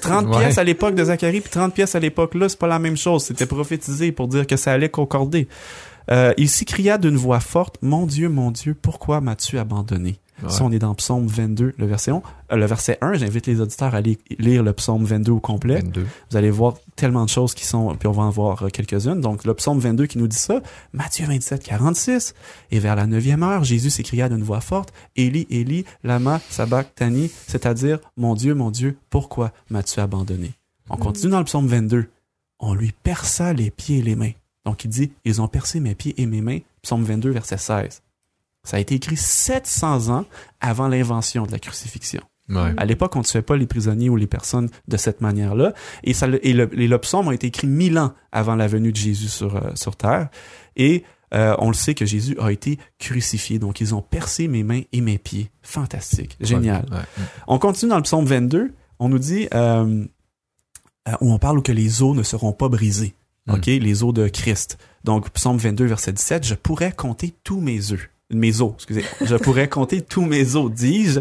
30 0.00 0.26
Ouais. 0.34 0.38
pièces 0.38 0.58
à 0.58 0.64
l'époque 0.64 0.94
de 0.94 1.04
Zacharie, 1.04 1.40
puis 1.40 1.50
30 1.50 1.74
pièces 1.74 1.94
à 1.94 2.00
l'époque 2.00 2.34
là, 2.34 2.48
c'est 2.48 2.58
pas 2.58 2.66
la 2.66 2.78
même 2.78 2.96
chose. 2.96 3.24
C'était 3.24 3.46
prophétisé 3.46 4.10
pour 4.12 4.28
dire 4.28 4.46
que 4.46 4.56
ça 4.56 4.72
allait 4.72 4.88
concorder. 4.90 5.48
Euh, 6.10 6.34
il 6.36 6.48
s'écria 6.50 6.98
d'une 6.98 7.16
voix 7.16 7.38
forte, 7.40 7.78
Mon 7.82 8.06
Dieu, 8.06 8.28
mon 8.28 8.50
Dieu, 8.50 8.74
pourquoi 8.74 9.20
m'as-tu 9.20 9.58
abandonné? 9.58 10.18
Ouais. 10.42 10.50
Ça, 10.50 10.64
on 10.64 10.72
est 10.72 10.78
dans 10.78 10.94
Psaume 10.94 11.26
22, 11.26 11.74
le 11.76 11.86
verset 11.86 12.10
1. 12.10 12.22
Euh, 12.52 12.56
le 12.56 12.66
verset 12.66 12.98
1, 13.00 13.14
j'invite 13.14 13.46
les 13.46 13.60
auditeurs 13.60 13.94
à 13.94 13.98
aller 13.98 14.18
lire 14.38 14.62
le 14.62 14.72
Psaume 14.72 15.04
22 15.04 15.32
au 15.32 15.40
complet. 15.40 15.80
22. 15.80 16.06
Vous 16.30 16.36
allez 16.36 16.50
voir 16.50 16.74
tellement 16.96 17.24
de 17.24 17.30
choses 17.30 17.54
qui 17.54 17.64
sont, 17.64 17.94
puis 17.96 18.08
on 18.08 18.12
va 18.12 18.24
en 18.24 18.30
voir 18.30 18.62
euh, 18.62 18.68
quelques-unes. 18.68 19.20
Donc, 19.20 19.44
le 19.44 19.54
psaume 19.54 19.78
22 19.78 20.06
qui 20.06 20.18
nous 20.18 20.28
dit 20.28 20.36
ça, 20.36 20.60
Matthieu 20.92 21.26
27, 21.26 21.62
46. 21.62 22.34
Et 22.70 22.78
vers 22.78 22.96
la 22.96 23.06
neuvième 23.06 23.42
heure, 23.42 23.64
Jésus 23.64 23.90
s'écria 23.90 24.28
d'une 24.28 24.42
voix 24.42 24.60
forte, 24.60 24.92
Élie, 25.16 25.46
Élie, 25.50 25.84
lama 26.04 26.40
sabachthani, 26.50 27.30
c'est-à-dire, 27.46 27.98
mon 28.16 28.34
Dieu, 28.34 28.54
mon 28.54 28.70
Dieu, 28.70 28.96
pourquoi 29.10 29.52
m'as-tu 29.70 30.00
abandonné? 30.00 30.52
On 30.90 30.96
continue 30.96 31.32
dans 31.32 31.38
le 31.38 31.44
psaume 31.44 31.66
22. 31.66 32.06
On 32.60 32.74
lui 32.74 32.92
perça 33.02 33.52
les 33.52 33.70
pieds 33.70 33.98
et 33.98 34.02
les 34.02 34.16
mains. 34.16 34.32
Donc, 34.64 34.84
il 34.84 34.88
dit, 34.88 35.12
ils 35.24 35.40
ont 35.40 35.48
percé 35.48 35.80
mes 35.80 35.94
pieds 35.94 36.14
et 36.20 36.26
mes 36.26 36.40
mains. 36.40 36.58
Psaume 36.82 37.02
22, 37.04 37.30
verset 37.30 37.58
16. 37.58 38.02
Ça 38.64 38.76
a 38.76 38.80
été 38.80 38.94
écrit 38.94 39.16
700 39.16 40.08
ans 40.14 40.24
avant 40.60 40.88
l'invention 40.88 41.44
de 41.46 41.52
la 41.52 41.58
crucifixion. 41.58 42.20
Ouais. 42.48 42.72
À 42.76 42.84
l'époque, 42.84 43.16
on 43.16 43.20
ne 43.20 43.24
tuait 43.24 43.42
pas 43.42 43.56
les 43.56 43.66
prisonniers 43.66 44.08
ou 44.08 44.16
les 44.16 44.26
personnes 44.26 44.68
de 44.88 44.96
cette 44.96 45.20
manière-là. 45.20 45.72
Et, 46.04 46.12
ça, 46.12 46.26
le- 46.26 46.44
et, 46.46 46.52
le, 46.52 46.68
et 46.78 46.86
le 46.88 46.98
psaume 46.98 47.28
a 47.28 47.34
été 47.34 47.46
écrit 47.46 47.66
mille 47.66 47.98
ans 47.98 48.12
avant 48.30 48.56
la 48.56 48.66
venue 48.66 48.92
de 48.92 48.96
Jésus 48.96 49.28
sur, 49.28 49.56
euh, 49.56 49.70
sur 49.74 49.96
terre. 49.96 50.28
Et 50.76 51.04
euh, 51.34 51.54
on 51.60 51.68
le 51.68 51.74
sait 51.74 51.94
que 51.94 52.04
Jésus 52.04 52.36
a 52.40 52.52
été 52.52 52.78
crucifié. 52.98 53.58
Donc, 53.58 53.80
ils 53.80 53.94
ont 53.94 54.02
percé 54.02 54.48
mes 54.48 54.62
mains 54.64 54.82
et 54.92 55.00
mes 55.00 55.18
pieds. 55.18 55.50
Fantastique. 55.62 56.36
Génial. 56.40 56.84
Ouais. 56.90 56.98
On 57.46 57.58
continue 57.58 57.90
dans 57.90 57.96
le 57.96 58.02
psaume 58.02 58.26
22. 58.26 58.72
On 58.98 59.08
nous 59.08 59.18
dit, 59.18 59.48
euh, 59.54 60.04
euh, 61.08 61.12
où 61.20 61.32
on 61.32 61.38
parle 61.38 61.62
que 61.62 61.72
les 61.72 62.02
os 62.02 62.14
ne 62.14 62.22
seront 62.22 62.52
pas 62.52 62.68
brisés. 62.68 63.14
Mm. 63.46 63.54
OK? 63.54 63.66
Les 63.66 64.02
os 64.04 64.12
de 64.12 64.28
Christ. 64.28 64.78
Donc, 65.04 65.30
psaume 65.30 65.56
22, 65.56 65.86
verset 65.86 66.12
17, 66.12 66.44
je 66.46 66.54
pourrais 66.54 66.92
compter 66.92 67.32
tous 67.44 67.60
mes 67.60 67.92
œufs. 67.92 68.10
Mes 68.32 68.60
os, 68.62 68.72
excusez. 68.76 69.04
Je 69.20 69.36
pourrais 69.36 69.68
compter 69.70 70.00
tous 70.00 70.24
mes 70.24 70.56
os, 70.56 70.70
dis-je. 70.70 71.20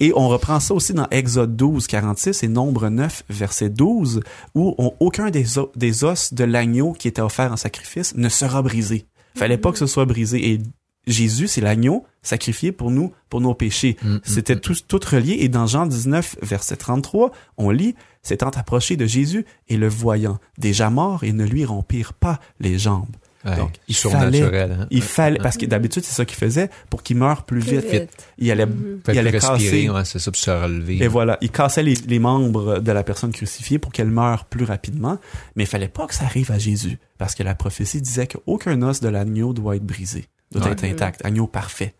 Et 0.00 0.12
on 0.14 0.28
reprend 0.28 0.60
ça 0.60 0.74
aussi 0.74 0.92
dans 0.94 1.06
Exode 1.10 1.56
12, 1.56 1.86
46 1.86 2.42
et 2.42 2.48
Nombre 2.48 2.88
9, 2.88 3.24
verset 3.28 3.68
12, 3.70 4.20
où 4.54 4.74
on- 4.78 4.92
aucun 5.00 5.30
des, 5.30 5.58
os, 5.58 5.68
des 5.76 6.04
os 6.04 6.32
de 6.34 6.44
l'agneau 6.44 6.92
qui 6.92 7.08
était 7.08 7.22
offert 7.22 7.52
en 7.52 7.56
sacrifice 7.56 8.14
ne 8.16 8.28
sera 8.28 8.62
brisé. 8.62 9.06
Fallait 9.36 9.58
pas 9.58 9.72
que 9.72 9.78
ce 9.78 9.86
soit 9.86 10.04
brisé. 10.04 10.52
Et 10.52 10.60
Jésus, 11.06 11.48
c'est 11.48 11.60
l'agneau 11.60 12.04
sacrifié 12.22 12.70
pour 12.70 12.92
nous, 12.92 13.12
pour 13.28 13.40
nos 13.40 13.54
péchés. 13.54 13.96
Mm, 14.02 14.08
mm, 14.14 14.20
C'était 14.22 14.54
mm. 14.54 14.60
tout, 14.60 14.74
tout 14.86 15.00
relié. 15.10 15.38
Et 15.40 15.48
dans 15.48 15.66
Jean 15.66 15.86
19, 15.86 16.36
verset 16.42 16.76
33, 16.76 17.32
on 17.56 17.70
lit, 17.70 17.96
s'étant 18.22 18.50
approché 18.50 18.96
de 18.96 19.04
Jésus 19.06 19.44
et 19.68 19.76
le 19.76 19.88
voyant 19.88 20.38
déjà 20.58 20.90
mort, 20.90 21.24
et 21.24 21.32
ne 21.32 21.44
lui 21.44 21.64
rompirent 21.64 22.12
pas 22.12 22.38
les 22.60 22.78
jambes. 22.78 23.16
Ouais. 23.44 23.56
Donc, 23.56 23.72
il 23.88 23.94
Surnaturel. 23.96 24.76
hein. 24.82 24.86
Il 24.90 25.02
fallait, 25.02 25.38
parce 25.38 25.56
que 25.56 25.66
d'habitude, 25.66 26.04
c'est 26.04 26.12
ça 26.14 26.24
qu'il 26.24 26.36
faisait, 26.38 26.70
pour 26.90 27.02
qu'il 27.02 27.16
meure 27.16 27.42
plus 27.44 27.60
Plus 27.60 27.78
vite. 27.78 27.90
vite. 27.90 28.10
Il 28.38 28.50
allait, 28.50 28.66
Mhm. 28.66 29.00
Fait 29.04 29.12
il 29.14 29.18
allait 29.18 29.30
respirer, 29.30 29.58
casser. 29.58 29.90
ouais, 29.90 30.04
c'est 30.04 30.18
ça, 30.20 30.30
pour 30.30 30.40
se 30.40 30.50
relever. 30.50 31.02
Et 31.02 31.08
voilà, 31.08 31.38
il 31.40 31.50
cassait 31.50 31.82
les, 31.82 31.94
les 31.94 32.18
membres 32.20 32.78
de 32.78 32.92
la 32.92 33.02
personne 33.02 33.32
crucifiée 33.32 33.78
pour 33.78 33.90
qu'elle 33.92 34.10
meure 34.10 34.44
plus 34.44 34.64
rapidement. 34.64 35.18
Mais 35.56 35.64
il 35.64 35.66
fallait 35.66 35.88
pas 35.88 36.06
que 36.06 36.14
ça 36.14 36.24
arrive 36.24 36.52
à 36.52 36.58
Jésus, 36.58 36.98
parce 37.18 37.34
que 37.34 37.42
la 37.42 37.54
prophétie 37.54 38.00
disait 38.00 38.28
qu'aucun 38.28 38.80
os 38.82 39.00
de 39.00 39.08
l'agneau 39.08 39.52
doit 39.52 39.74
être 39.76 39.84
brisé, 39.86 40.26
doit 40.52 40.66
Ouais. 40.66 40.72
être 40.72 40.84
intact, 40.84 41.24
agneau 41.24 41.46
parfait. 41.48 41.94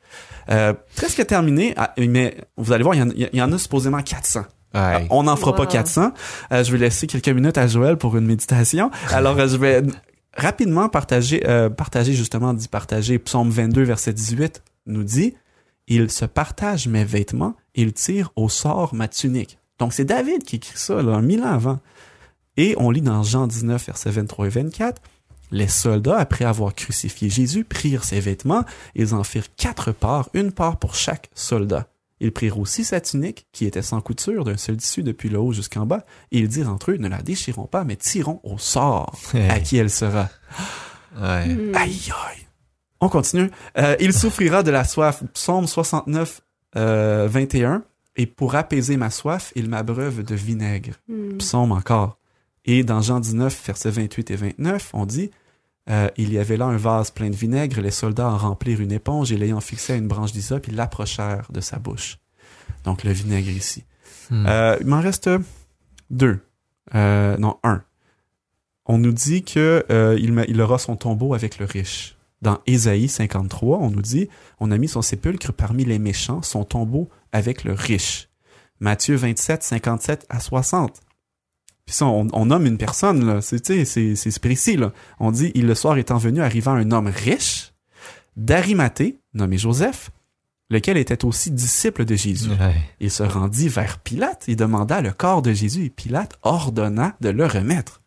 Euh, 0.51 0.73
presque 0.97 1.27
terminé, 1.27 1.75
ah, 1.77 1.93
mais 1.99 2.37
vous 2.57 2.73
allez 2.73 2.85
voir, 2.85 2.95
il 2.95 2.99
y 2.99 3.03
en, 3.03 3.09
il 3.17 3.29
y 3.39 3.43
en 3.43 3.53
a 3.53 3.59
supposément 3.59 4.01
400. 4.03 4.43
Ouais. 4.75 5.07
On 5.11 5.25
n'en 5.25 5.37
fera 5.37 5.51
Wow. 5.51 5.57
pas 5.59 5.67
400. 5.67 6.13
Euh, 6.53 6.65
je 6.65 6.73
vais 6.73 6.79
laisser 6.79 7.07
quelques 7.07 7.29
minutes 7.29 7.59
à 7.59 7.67
Joël 7.67 7.97
pour 7.99 8.17
une 8.17 8.25
méditation. 8.27 8.91
Alors, 9.11 9.39
euh, 9.39 9.47
je 9.47 9.57
vais 9.59 9.83
rapidement 10.35 10.89
partager, 10.89 11.47
euh, 11.47 11.69
partager 11.71 12.13
justement, 12.15 12.55
dit 12.55 12.69
partager, 12.69 13.19
Psaume 13.19 13.51
22, 13.51 13.83
verset 13.83 14.13
18, 14.13 14.63
nous 14.87 15.05
dit, 15.05 15.35
il 15.89 16.11
se 16.11 16.25
partage 16.25 16.89
mes 16.89 17.05
vêtements, 17.05 17.55
il 17.75 17.93
tire 17.93 18.33
au 18.37 18.49
sort 18.49 18.95
ma 18.95 19.09
tunique. 19.09 19.59
Donc, 19.79 19.93
c'est 19.93 20.05
David 20.05 20.45
qui 20.45 20.57
écrit 20.57 20.79
ça, 20.79 21.03
là, 21.03 21.21
mille 21.21 21.43
ans 21.43 21.53
avant. 21.53 21.81
Et 22.57 22.75
on 22.79 22.91
lit 22.91 23.01
dans 23.01 23.23
Jean 23.23 23.47
19, 23.47 23.87
versets 23.87 24.11
23 24.11 24.47
et 24.47 24.51
24, 24.51 25.03
les 25.51 25.69
soldats, 25.69 26.19
après 26.19 26.45
avoir 26.45 26.75
crucifié 26.75 27.29
Jésus, 27.29 27.65
prirent 27.65 28.05
ses 28.05 28.21
vêtements, 28.21 28.65
ils 28.95 29.15
en 29.15 29.25
firent 29.25 29.55
quatre 29.57 29.93
parts, 29.93 30.29
une 30.35 30.53
part 30.53 30.79
pour 30.79 30.95
chaque 30.95 31.31
soldat. 31.35 31.92
Ils 32.23 32.31
prirent 32.31 32.61
aussi 32.61 32.85
sa 32.85 33.01
tunique, 33.01 33.49
qui 33.51 33.67
était 33.67 33.83
sans 33.83 34.01
couture, 34.01 34.45
d'un 34.45 34.57
seul 34.57 34.77
tissu 34.77 35.03
depuis 35.03 35.29
le 35.29 35.41
haut 35.41 35.53
jusqu'en 35.53 35.87
bas, 35.87 36.05
et 36.31 36.39
ils 36.39 36.49
dirent 36.49 36.71
entre 36.71 36.93
eux, 36.93 36.97
ne 36.97 37.09
la 37.09 37.21
déchirons 37.21 37.67
pas, 37.67 37.83
mais 37.83 37.97
tirons 37.97 38.41
au 38.45 38.59
sort 38.59 39.19
à 39.51 39.59
qui 39.59 39.77
elle 39.77 39.91
sera? 39.91 40.31
Ouais. 41.21 41.47
Hmm. 41.47 41.75
Aïe 41.75 42.13
aïe. 42.29 42.47
On 43.01 43.09
continue. 43.09 43.51
Euh, 43.77 43.97
il 43.99 44.13
souffrira 44.13 44.63
de 44.63 44.71
la 44.71 44.85
soif. 44.85 45.25
Psaume 45.35 45.67
69, 45.67 46.43
euh, 46.77 47.27
21. 47.29 47.83
Et 48.15 48.27
pour 48.27 48.55
apaiser 48.55 48.97
ma 48.97 49.11
soif, 49.11 49.53
il 49.57 49.69
m'abreuve 49.69 50.23
de 50.23 50.37
vinaigre. 50.37 50.95
Hmm. 51.09 51.39
Psaume 51.39 51.73
encore. 51.73 52.19
Et 52.65 52.85
dans 52.85 53.01
Jean 53.01 53.19
19, 53.19 53.67
versets 53.67 53.91
28 53.91 54.31
et 54.31 54.37
29, 54.37 54.91
on 54.93 55.07
dit 55.07 55.33
euh, 55.91 56.09
Il 56.17 56.33
y 56.33 56.39
avait 56.39 56.57
là 56.57 56.67
un 56.67 56.77
vase 56.77 57.11
plein 57.11 57.31
de 57.31 57.37
vinaigre, 57.37 57.81
les 57.81 57.91
soldats 57.91 58.29
en 58.31 58.37
remplirent 58.37 58.81
une 58.81 58.93
éponge 58.93 59.33
et 59.33 59.37
l'ayant 59.37 59.61
fixé 59.61 59.93
à 59.93 59.97
une 59.97 60.09
branche 60.09 60.33
d'hysope, 60.33 60.67
ils 60.69 60.77
l'approchèrent 60.77 61.51
de 61.53 61.61
sa 61.61 61.79
bouche. 61.79 62.19
Donc 62.85 63.05
le 63.05 63.13
vinaigre 63.13 63.51
ici. 63.51 63.85
Hmm. 64.31 64.47
Euh, 64.47 64.77
il 64.81 64.87
m'en 64.87 65.01
reste 65.01 65.31
deux. 66.11 66.41
Euh, 66.95 67.37
non, 67.39 67.59
un. 67.65 67.83
On 68.87 68.99
nous 68.99 69.13
dit 69.13 69.43
que 69.45 69.85
il, 70.19 70.33
ma- 70.33 70.45
il 70.45 70.61
aura 70.61 70.79
son 70.79 70.97
tombeau 70.97 71.35
avec 71.35 71.59
le 71.59 71.65
riche. 71.67 72.17
Dans 72.43 72.59
Ésaïe 72.67 73.09
53, 73.09 73.79
on 73.79 73.91
nous 73.91 74.03
dit 74.03 74.29
on 74.59 74.73
a 74.73 74.79
mis 74.79 74.89
son 74.89 75.01
sépulcre 75.03 75.53
parmi 75.53 75.85
les 75.85 76.01
méchants, 76.01 76.43
son 76.43 76.65
tombeau 76.65 77.09
avec 77.31 77.63
le 77.63 77.73
riche. 77.73 78.29
Matthieu 78.81 79.15
27, 79.15 79.63
57 79.63 80.27
à 80.29 80.41
60. 80.41 81.01
Puis 81.87 81.97
ça, 81.97 82.07
on, 82.07 82.29
on 82.33 82.47
nomme 82.47 82.67
une 82.67 82.79
personne, 82.79 83.25
là. 83.25 83.41
C'est, 83.41 83.61
tu 83.61 83.85
sais, 83.85 83.85
c'est, 83.85 84.15
c'est 84.15 84.41
précis, 84.41 84.77
là. 84.77 84.93
On 85.19 85.31
dit, 85.33 85.51
il 85.55 85.67
le 85.67 85.75
soir 85.75 85.99
étant 85.99 86.19
venu, 86.19 86.41
arrivant 86.41 86.73
un 86.73 86.91
homme 86.93 87.09
riche, 87.09 87.73
d'Arimathée, 88.37 89.19
nommé 89.35 89.59
Joseph, 89.59 90.11
lequel 90.71 90.97
était 90.97 91.25
aussi 91.25 91.51
disciple 91.51 92.05
de 92.05 92.15
Jésus. 92.15 92.51
Ouais. 92.51 92.77
Il 93.01 93.11
se 93.11 93.23
rendit 93.23 93.69
vers 93.69 93.99
Pilate 93.99 94.49
et 94.49 94.57
demanda 94.57 95.01
le 95.01 95.13
corps 95.13 95.43
de 95.43 95.53
Jésus 95.53 95.85
et 95.85 95.91
Pilate 95.91 96.39
ordonna 96.43 97.17
de 97.21 97.29
le 97.29 97.47
remettre. 97.47 98.01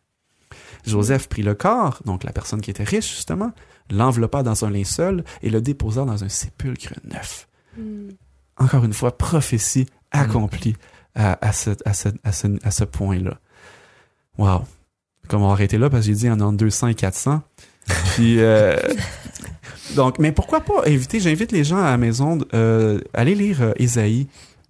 Joseph 0.84 1.28
prit 1.28 1.42
le 1.42 1.54
corps, 1.54 2.00
donc 2.04 2.24
la 2.24 2.32
personne 2.32 2.60
qui 2.60 2.70
était 2.70 2.84
riche 2.84 3.10
justement, 3.10 3.52
l'enveloppa 3.90 4.42
dans 4.42 4.64
un 4.64 4.70
linceul 4.70 5.24
et 5.42 5.50
le 5.50 5.60
déposa 5.60 6.04
dans 6.04 6.24
un 6.24 6.28
sépulcre 6.28 6.94
neuf. 7.04 7.48
Hmm. 7.76 8.10
Encore 8.56 8.84
une 8.84 8.92
fois, 8.92 9.16
prophétie 9.16 9.86
accomplie 10.10 10.76
à, 11.14 11.38
à 11.46 11.52
ce, 11.52 11.70
à 11.84 11.92
ce, 11.92 12.08
à 12.24 12.32
ce, 12.32 12.46
à 12.62 12.70
ce 12.70 12.84
point-là. 12.84 13.38
Wow. 14.38 14.64
Comme 15.28 15.42
on 15.42 15.48
va 15.48 15.52
arrêter 15.52 15.78
là 15.78 15.90
parce 15.90 16.02
que 16.02 16.12
j'ai 16.12 16.16
dit 16.16 16.30
en 16.30 16.40
entre 16.40 16.56
200 16.58 16.88
et 16.88 16.94
400. 16.94 17.42
Puis, 18.14 18.40
euh, 18.40 18.76
donc, 19.96 20.18
mais 20.18 20.32
pourquoi 20.32 20.60
pas 20.60 20.82
inviter, 20.86 21.20
j'invite 21.20 21.52
les 21.52 21.64
gens 21.64 21.78
à 21.78 21.90
la 21.90 21.96
maison, 21.96 22.38
euh, 22.54 23.00
aller 23.14 23.34
lire 23.34 23.62
euh, 23.62 23.72
Ésaïe. 23.76 24.26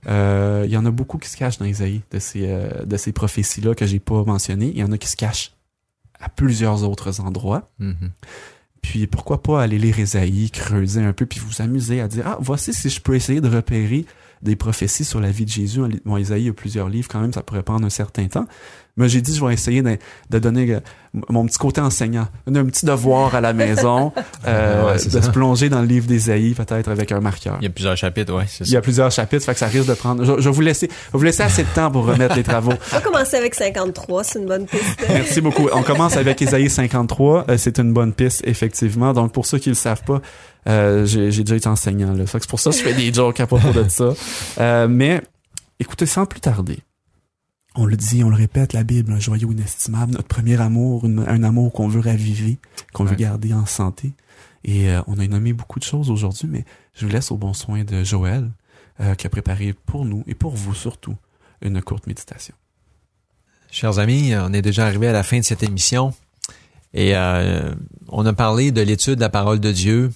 Euh, 0.09 0.62
Il 0.67 0.71
y 0.73 0.77
en 0.77 0.87
a 0.87 0.91
beaucoup 0.91 1.19
qui 1.19 1.29
se 1.29 1.37
cachent 1.37 1.59
dans 1.59 1.64
Ésaïe, 1.64 2.03
de 2.11 2.19
ces, 2.19 2.45
euh, 2.47 2.85
de 2.85 2.97
ces 2.97 3.12
prophéties-là 3.12 3.75
que 3.75 3.87
j'ai 3.87 3.99
pas 3.99 4.23
mentionnées. 4.25 4.71
Il 4.73 4.79
y 4.79 4.85
en 4.85 4.93
a 4.93 4.99
qui 4.99 5.09
se 5.09 5.17
cachent 5.17 5.53
à 6.21 6.29
plusieurs 6.29 6.85
autres 6.89 7.21
endroits. 7.21 7.71
Mhm. 7.79 8.11
Puis 8.83 9.07
pourquoi 9.09 9.43
pas 9.43 9.62
aller 9.62 9.79
lire 9.79 9.99
Ésaïe, 9.99 10.51
creuser 10.51 11.03
un 11.03 11.12
peu, 11.12 11.27
puis 11.27 11.41
vous 11.41 11.61
amuser 11.61 12.01
à 12.01 12.09
dire 12.09 12.25
Ah, 12.27 12.39
voici 12.41 12.73
si 12.73 12.89
je 12.89 13.01
peux 13.01 13.17
essayer 13.17 13.41
de 13.41 13.49
repérer 13.49 14.07
des 14.47 14.57
prophéties 14.57 15.05
sur 15.05 15.20
la 15.20 15.30
vie 15.30 15.44
de 15.44 15.51
Jésus. 15.51 15.80
Bon, 16.05 16.16
Ésaïe 16.16 16.49
a 16.49 16.53
plusieurs 16.53 16.88
livres 16.88 17.09
quand 17.11 17.20
même, 17.20 17.32
ça 17.32 17.42
pourrait 17.42 17.62
prendre 17.62 17.84
un 17.84 17.90
certain 17.90 18.26
temps. 18.28 18.47
Mais 18.99 19.11
j'ai 19.11 19.20
dit, 19.20 19.34
je 19.36 19.44
vais 19.44 19.53
essayer 19.53 19.82
de, 19.82 19.99
de 20.30 20.38
donner 20.38 20.72
euh, 20.72 20.80
mon 21.28 21.44
petit 21.44 21.59
côté 21.59 21.82
enseignant, 21.82 22.28
un 22.47 22.64
petit 22.64 22.86
devoir 22.86 23.34
à 23.34 23.42
la 23.42 23.53
maison, 23.53 24.11
euh, 24.47 24.86
Ouais, 24.86 24.94
de 24.94 24.99
ça. 24.99 25.20
se 25.20 25.28
plonger 25.28 25.68
dans 25.68 25.82
le 25.82 25.86
livre 25.86 26.07
d'Ésaïe, 26.07 26.55
peut-être 26.55 26.88
avec 26.88 27.12
un 27.12 27.20
marqueur. 27.20 27.59
Il 27.61 27.64
y 27.64 27.66
a 27.66 27.70
plusieurs 27.70 27.94
chapitres, 27.99 28.34
ouais, 28.34 28.44
c'est 28.49 28.64
Il 28.66 28.70
y 28.70 28.76
a 28.76 28.78
ça. 28.78 28.82
plusieurs 28.82 29.11
chapitres, 29.11 29.44
fait 29.44 29.53
que 29.53 29.59
ça 29.59 29.66
risque 29.66 29.86
de 29.86 29.92
prendre. 29.92 30.24
Je, 30.24 30.40
je 30.40 30.49
vais 30.49 30.55
vous 30.55 30.61
laisser, 30.62 30.88
je 30.88 31.12
vais 31.12 31.18
vous 31.18 31.24
laisser 31.24 31.42
assez 31.42 31.64
de 31.64 31.68
temps 31.74 31.90
pour 31.90 32.07
remettre 32.07 32.36
les 32.36 32.42
travaux. 32.42 32.72
On 32.92 32.94
va 32.94 33.03
commencer 33.03 33.36
avec 33.36 33.55
53, 33.55 34.24
c'est 34.24 34.38
une 34.38 34.47
bonne 34.47 34.64
piste. 34.64 34.82
Merci 35.11 35.42
beaucoup. 35.42 35.68
On 35.74 35.82
commence 35.82 36.16
avec 36.16 36.40
Ésaïe 36.40 36.70
53. 36.70 37.44
Euh, 37.51 37.59
c'est 37.59 37.78
une 37.78 37.92
bonne 37.92 38.14
piste, 38.14 38.42
effectivement. 38.47 39.12
Donc, 39.12 39.30
pour 39.30 39.44
ceux 39.44 39.59
qui 39.59 39.68
le 39.68 39.74
savent 39.74 40.05
pas, 40.05 40.22
j'ai 40.67 41.31
j'ai 41.31 41.45
déjà 41.45 41.57
été 41.57 41.69
enseignant. 41.69 42.12
Là. 42.12 42.27
Fait 42.27 42.39
que 42.39 42.45
c'est 42.45 42.51
pour 42.51 42.61
ça 42.61 42.71
que 42.71 42.77
je 42.77 42.83
fais 42.83 42.95
des 42.95 43.12
jokes 43.12 43.41
à 43.41 43.47
propos 43.47 43.73
de 43.73 43.87
ça. 43.89 44.12
Euh, 44.59 44.89
mais, 44.89 45.23
écoutez, 45.79 46.07
sans 46.07 46.27
plus 46.27 46.41
tarder, 46.41 46.79
on 47.75 47.85
le 47.87 47.97
dit, 47.97 48.25
on 48.25 48.31
le 48.31 48.37
répète, 48.37 48.73
la 48.73 48.83
Bible, 48.85 49.12
un 49.12 49.19
joyau 49.21 49.53
inestimable, 49.53 50.12
notre 50.12 50.29
premier 50.29 50.61
amour, 50.61 51.05
une- 51.05 51.25
un 51.29 51.43
amour 51.43 51.73
qu'on 51.73 51.89
veut 51.89 52.01
raviver, 52.01 52.59
qu'on 52.93 53.05
veut 53.05 53.17
garder 53.17 53.53
en 53.53 53.67
santé. 53.67 54.12
Et 54.64 54.91
euh, 54.91 55.01
on 55.07 55.19
a 55.19 55.27
nommé 55.27 55.53
beaucoup 55.53 55.79
de 55.79 55.85
choses 55.85 56.11
aujourd'hui, 56.11 56.49
mais 56.51 56.64
je 56.95 57.07
vous 57.07 57.12
laisse 57.12 57.31
au 57.31 57.37
bon 57.37 57.53
soin 57.55 57.85
de 57.85 58.03
Joël, 58.03 58.51
euh, 59.01 59.14
qui 59.14 59.27
a 59.27 59.31
préparé 59.31 59.75
pour 59.75 60.05
nous 60.05 60.25
et 60.27 60.35
pour 60.35 60.57
vous 60.57 60.75
surtout 60.75 61.14
une 61.62 61.81
courte 61.83 62.07
méditation. 62.07 62.55
Chers 63.71 63.99
amis, 63.99 64.33
on 64.35 64.53
est 64.53 64.62
déjà 64.62 64.87
arrivé 64.87 65.07
à 65.09 65.12
la 65.12 65.23
fin 65.23 65.39
de 65.39 65.45
cette 65.45 65.62
émission 65.62 66.14
et 66.95 67.14
euh, 67.14 67.75
on 68.09 68.25
a 68.25 68.33
parlé 68.33 68.73
de 68.73 68.81
l'étude 68.81 69.17
de 69.17 69.21
la 69.21 69.29
parole 69.29 69.61
de 69.61 69.71
Dieu. 69.71 70.11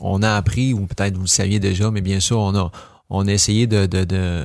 On 0.00 0.22
a 0.22 0.34
appris, 0.34 0.72
ou 0.72 0.86
peut-être 0.86 1.16
vous 1.16 1.22
le 1.22 1.28
saviez 1.28 1.60
déjà, 1.60 1.90
mais 1.90 2.00
bien 2.00 2.20
sûr, 2.20 2.38
on 2.38 2.54
a, 2.56 2.72
on 3.10 3.26
a 3.28 3.32
essayé 3.32 3.66
de, 3.66 3.86
de, 3.86 4.04
de, 4.04 4.44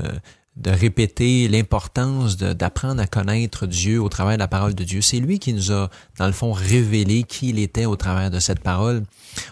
répéter 0.70 1.48
l'importance 1.48 2.36
d'apprendre 2.38 3.02
à 3.02 3.08
connaître 3.08 3.66
Dieu 3.66 4.02
au 4.02 4.10
travers 4.10 4.34
de 4.34 4.39
la 4.39 4.48
parole 4.48 4.76
de 4.76 4.84
Dieu. 4.84 5.02
C'est 5.02 5.20
lui 5.20 5.39
qui 5.39 5.54
nous 5.54 5.72
a, 5.72 5.89
dans 6.18 6.28
le 6.28 6.34
fond, 6.34 6.52
révélé 6.52 7.24
qui 7.24 7.50
il 7.50 7.60
était 7.60 7.86
au 7.86 7.95
travers 7.95 8.30
de 8.30 8.39
cette 8.39 8.60
parole. 8.60 9.04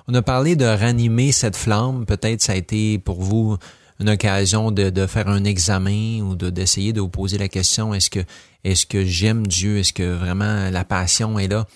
On 0.08 0.14
a 0.14 0.22
parlé 0.22 0.56
de 0.56 0.66
ranimer 0.66 1.32
cette 1.32 1.56
flamme. 1.56 2.06
Peut-être 2.06 2.42
ça 2.42 2.54
a 2.54 2.56
été 2.56 2.98
pour 3.00 3.22
vous 3.22 3.58
une 4.00 4.10
occasion 4.10 4.72
de, 4.72 4.90
de 4.90 5.08
faire 5.08 5.30
un 5.30 5.46
examen 5.46 6.20
ou 6.22 6.36
de 6.36 6.50
d'essayer 6.50 6.92
de 6.92 7.00
vous 7.00 7.10
poser 7.10 7.38
la 7.38 7.48
question 7.48 7.94
est-ce 7.94 8.10
que 8.10 8.20
est-ce 8.66 8.86
que 8.86 9.06
j'aime 9.06 9.48
Dieu? 9.48 9.78
Est-ce 9.78 9.94
que 9.94 10.16
vraiment 10.16 10.70
la 10.72 10.84
passion 10.84 11.38
est 11.38 11.48
là? 11.48 11.68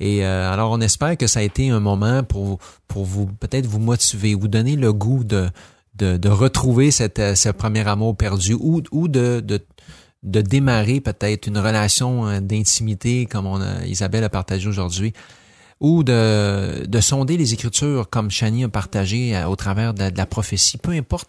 Et 0.00 0.24
euh, 0.24 0.52
alors 0.52 0.70
on 0.72 0.80
espère 0.80 1.16
que 1.16 1.26
ça 1.26 1.40
a 1.40 1.42
été 1.42 1.70
un 1.70 1.80
moment 1.80 2.22
pour 2.24 2.58
pour 2.88 3.04
vous 3.04 3.26
peut-être 3.26 3.66
vous 3.66 3.78
motiver 3.78 4.34
vous 4.34 4.48
donner 4.48 4.76
le 4.76 4.92
goût 4.92 5.24
de 5.24 5.48
de, 5.94 6.16
de 6.16 6.28
retrouver 6.28 6.90
cette, 6.90 7.18
euh, 7.18 7.34
ce 7.34 7.50
premier 7.50 7.86
amour 7.86 8.16
perdu 8.16 8.54
ou 8.54 8.82
ou 8.92 9.08
de 9.08 9.40
de 9.44 9.60
de 10.22 10.40
démarrer 10.40 11.00
peut-être 11.00 11.48
une 11.48 11.58
relation 11.58 12.26
euh, 12.28 12.40
d'intimité 12.40 13.26
comme 13.26 13.46
on 13.46 13.60
a, 13.60 13.84
Isabelle 13.86 14.24
a 14.24 14.28
partagé 14.28 14.68
aujourd'hui 14.68 15.12
ou 15.80 16.04
de, 16.04 16.86
de 16.86 17.00
sonder 17.00 17.36
les 17.36 17.54
Écritures 17.54 18.08
comme 18.08 18.30
Chani 18.30 18.62
a 18.64 18.68
partagé 18.68 19.34
euh, 19.36 19.48
au 19.48 19.56
travers 19.56 19.92
de, 19.94 20.04
la- 20.16 20.26
prophétie. 20.26 20.78
Peu 20.78 20.92
importe 20.92 21.28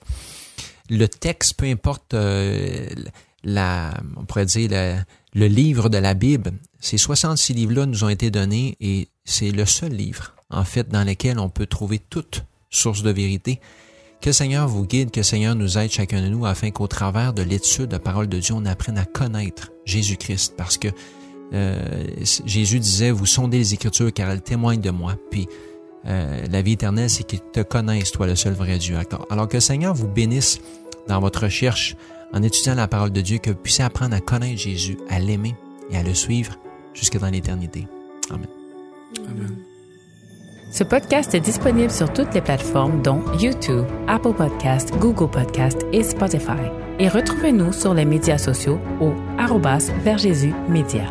le 0.91 1.07
texte, 1.07 1.55
peu 1.55 1.65
importe 1.65 2.13
la, 3.43 3.93
on 4.15 4.25
pourrait 4.25 4.45
dire 4.45 5.03
le 5.33 5.47
livre 5.47 5.89
de 5.89 5.97
la 5.97 6.13
Bible. 6.13 6.51
Ces 6.83 6.97
66 6.97 7.53
livres-là 7.53 7.85
nous 7.85 8.03
ont 8.03 8.09
été 8.09 8.29
donnés 8.29 8.75
et 8.81 9.07
c'est 9.23 9.51
le 9.51 9.65
seul 9.65 9.93
livre, 9.93 10.35
en 10.49 10.65
fait, 10.65 10.89
dans 10.89 11.05
lequel 11.05 11.39
on 11.39 11.47
peut 11.47 11.65
trouver 11.65 11.97
toute 11.97 12.43
source 12.69 13.03
de 13.03 13.09
vérité. 13.09 13.61
Que 14.19 14.27
le 14.29 14.33
Seigneur 14.33 14.67
vous 14.67 14.85
guide, 14.85 15.09
que 15.09 15.21
le 15.21 15.23
Seigneur 15.23 15.55
nous 15.55 15.77
aide 15.77 15.89
chacun 15.91 16.21
de 16.21 16.27
nous 16.27 16.45
afin 16.45 16.71
qu'au 16.71 16.87
travers 16.87 17.31
de 17.31 17.41
l'étude 17.41 17.85
de 17.87 17.93
la 17.93 17.99
parole 17.99 18.27
de 18.27 18.37
Dieu, 18.37 18.53
on 18.53 18.65
apprenne 18.65 18.97
à 18.97 19.05
connaître 19.05 19.71
Jésus-Christ 19.85 20.55
parce 20.57 20.77
que 20.77 20.89
euh, 21.53 22.03
Jésus 22.45 22.81
disait, 22.81 23.11
vous 23.11 23.25
sondez 23.27 23.59
les 23.59 23.73
Écritures 23.73 24.11
car 24.11 24.29
elles 24.29 24.41
témoignent 24.41 24.81
de 24.81 24.89
moi. 24.89 25.15
Puis 25.31 25.47
euh, 26.05 26.45
la 26.51 26.61
vie 26.61 26.73
éternelle, 26.73 27.09
c'est 27.09 27.23
qu'ils 27.23 27.39
te 27.53 27.61
connaissent, 27.61 28.11
toi, 28.11 28.27
le 28.27 28.35
seul 28.35 28.55
vrai 28.55 28.77
Dieu. 28.77 28.97
Alors- 28.97 29.25
Alors 29.29 29.47
que 29.47 29.55
le 29.55 29.61
Seigneur 29.61 29.93
vous 29.93 30.09
bénisse 30.09 30.59
dans 31.07 31.21
votre 31.21 31.43
recherche 31.43 31.95
en 32.33 32.43
étudiant 32.43 32.75
la 32.75 32.89
parole 32.89 33.11
de 33.13 33.21
Dieu, 33.21 33.37
que 33.37 33.51
vous 33.51 33.55
puissiez 33.55 33.85
apprendre 33.85 34.13
à 34.17 34.19
connaître 34.19 34.59
Jésus, 34.59 34.97
à 35.09 35.19
l'aimer 35.19 35.55
et 35.89 35.95
à 35.95 36.03
le 36.03 36.13
suivre 36.13 36.57
jusque 36.93 37.19
dans 37.19 37.29
l'éternité. 37.29 37.87
Amen. 38.29 38.47
Amen. 39.29 39.55
Ce 40.71 40.83
podcast 40.83 41.35
est 41.35 41.39
disponible 41.39 41.91
sur 41.91 42.11
toutes 42.11 42.33
les 42.33 42.41
plateformes 42.41 43.03
dont 43.03 43.21
YouTube, 43.39 43.85
Apple 44.07 44.33
Podcast, 44.33 44.91
Google 44.99 45.29
Podcast 45.29 45.85
et 45.91 46.01
Spotify. 46.01 46.71
Et 46.97 47.07
retrouvez-nous 47.07 47.73
sur 47.73 47.93
les 47.93 48.05
médias 48.05 48.39
sociaux 48.39 48.79
au 48.99 49.11
arrobas 49.37 49.91
vers 50.03 50.17
Jésus 50.17 50.53
Média. 50.69 51.03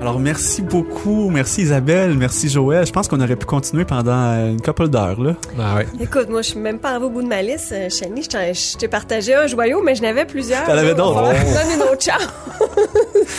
Alors, 0.00 0.18
merci 0.18 0.62
beaucoup. 0.62 1.28
Merci 1.28 1.60
Isabelle. 1.60 2.16
Merci 2.16 2.48
Joël. 2.48 2.86
Je 2.86 2.92
pense 2.92 3.06
qu'on 3.06 3.20
aurait 3.20 3.36
pu 3.36 3.44
continuer 3.44 3.84
pendant 3.84 4.30
euh, 4.32 4.52
une 4.52 4.60
couple 4.62 4.88
d'heures, 4.88 5.20
là. 5.20 5.36
Ah 5.58 5.76
ouais. 5.76 5.86
Écoute, 6.00 6.30
moi, 6.30 6.40
je 6.40 6.50
suis 6.52 6.58
même 6.58 6.78
pas 6.78 6.92
arrivée 6.92 7.04
au 7.04 7.10
bout 7.10 7.22
de 7.22 7.28
ma 7.28 7.42
liste. 7.42 7.72
Euh, 7.72 7.90
Chani, 7.90 8.22
je 8.22 8.78
t'ai 8.78 8.88
partagé 8.88 9.34
un 9.34 9.46
joyau, 9.46 9.82
mais 9.82 9.94
je 9.94 10.00
n'avais 10.00 10.24
plusieurs. 10.24 10.64
T'en 10.64 10.72
avais 10.72 10.94
d'autres. 10.94 11.20
On 11.20 11.22
va 11.24 11.34
donne 11.34 11.74
une 11.74 11.82
autre 11.82 12.02
chance. 12.02 12.28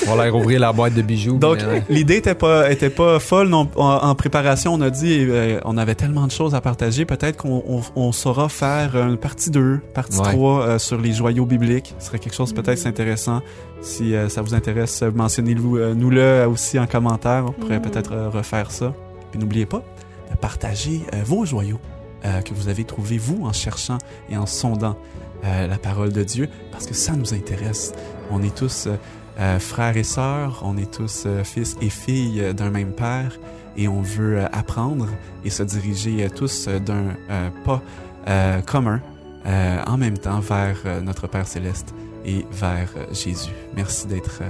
On 0.08 0.16
va 0.16 0.24
aller 0.24 0.32
rouvrir 0.32 0.60
la 0.60 0.74
boîte 0.74 0.94
de 0.94 1.02
bijoux. 1.02 1.38
Donc, 1.38 1.58
mais, 1.60 1.66
ouais. 1.66 1.84
l'idée 1.89 2.16
était 2.18 2.36
pas, 2.36 2.72
était 2.72 2.89
pas 2.89 3.20
folle. 3.20 3.48
Non, 3.50 3.70
en, 3.76 3.86
en 4.10 4.16
préparation, 4.16 4.74
on 4.74 4.82
a 4.82 4.89
dit, 4.89 5.18
euh, 5.30 5.60
on 5.66 5.78
avait 5.78 5.96
tellement 5.96 6.26
de 6.28 6.32
choses 6.32 6.56
à 6.56 6.62
partager. 6.62 7.06
Peut-être 7.06 7.38
qu'on 7.38 7.64
on, 7.68 7.82
on 7.96 8.12
saura 8.12 8.50
faire 8.50 8.96
une 8.96 9.18
partie 9.18 9.52
2, 9.52 9.80
partie 9.94 10.20
Ouais. 10.20 10.34
3 10.34 10.62
euh, 10.62 10.80
sur 10.80 11.00
les 11.00 11.14
joyaux 11.14 11.46
bibliques. 11.46 11.94
Ce 12.00 12.08
serait 12.08 12.20
quelque 12.20 12.36
chose 12.36 12.54
peut-être 12.54 12.86
intéressant. 12.88 13.42
Si 13.82 14.14
euh, 14.16 14.30
ça 14.30 14.42
vous 14.42 14.54
intéresse, 14.54 15.02
euh, 15.04 15.12
mentionnez-nous 15.14 15.78
euh, 15.78 15.94
nous-le 15.96 16.46
aussi 16.48 16.78
en 16.80 16.88
commentaire. 16.88 17.46
On 17.48 17.52
pourrait 17.52 17.78
Mhm. 17.80 17.82
peut-être 17.89 18.12
euh, 18.14 18.30
refaire 18.30 18.72
ça. 18.72 18.94
Puis 19.32 19.39
n'oubliez 19.39 19.66
pas 19.66 19.84
de 20.32 20.38
partager 20.38 21.02
euh, 21.14 21.18
vos 21.26 21.46
joyaux 21.46 21.80
euh, 22.26 22.42
que 22.42 22.54
vous 22.54 22.68
avez 22.70 22.84
trouvés, 22.84 23.18
vous, 23.18 23.46
en 23.46 23.54
cherchant 23.54 23.98
et 24.30 24.38
en 24.38 24.46
sondant 24.46 24.96
euh, 25.46 25.68
la 25.68 25.78
parole 25.78 26.12
de 26.12 26.24
Dieu, 26.24 26.48
parce 26.72 26.86
que 26.86 26.94
ça 26.94 27.14
nous 27.14 27.34
intéresse. 27.34 27.94
On 28.30 28.44
est 28.44 28.54
tous 28.56 28.88
euh, 29.40 29.60
frères 29.60 29.98
et 29.98 30.04
sœurs, 30.04 30.62
on 30.64 30.78
est 30.78 30.92
tous 30.92 31.24
euh, 31.26 31.44
fils 31.44 31.78
et 31.82 31.90
filles 31.90 32.42
euh, 32.42 32.54
d'un 32.54 32.70
même 32.70 32.92
père, 32.92 33.40
et 33.78 33.88
on 33.88 34.02
veut 34.02 34.44
apprendre 34.52 35.08
et 35.46 35.50
se 35.50 35.64
diriger 35.64 36.28
tous 36.30 36.68
d'un 36.68 37.16
pas 37.64 37.82
commun 38.68 39.00
en 39.46 39.98
même 39.98 40.18
temps 40.18 40.42
vers 40.42 41.02
notre 41.02 41.28
Père 41.28 41.48
céleste 41.48 41.96
et 42.26 42.46
vers 42.52 42.90
Jésus. 43.14 43.54
Merci 43.74 44.08
d'être 44.08 44.42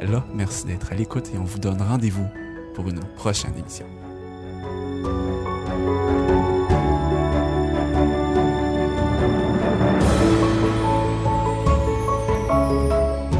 là, 0.00 0.24
merci 0.32 0.64
d'être 0.66 0.92
à 0.92 0.94
l'écoute, 0.94 1.28
et 1.34 1.38
on 1.38 1.44
vous 1.44 1.58
donne 1.58 1.82
rendez-vous 1.82 2.28
pour 2.76 2.86
une 2.86 3.00
prochaine 3.16 3.52
émission. 3.58 3.86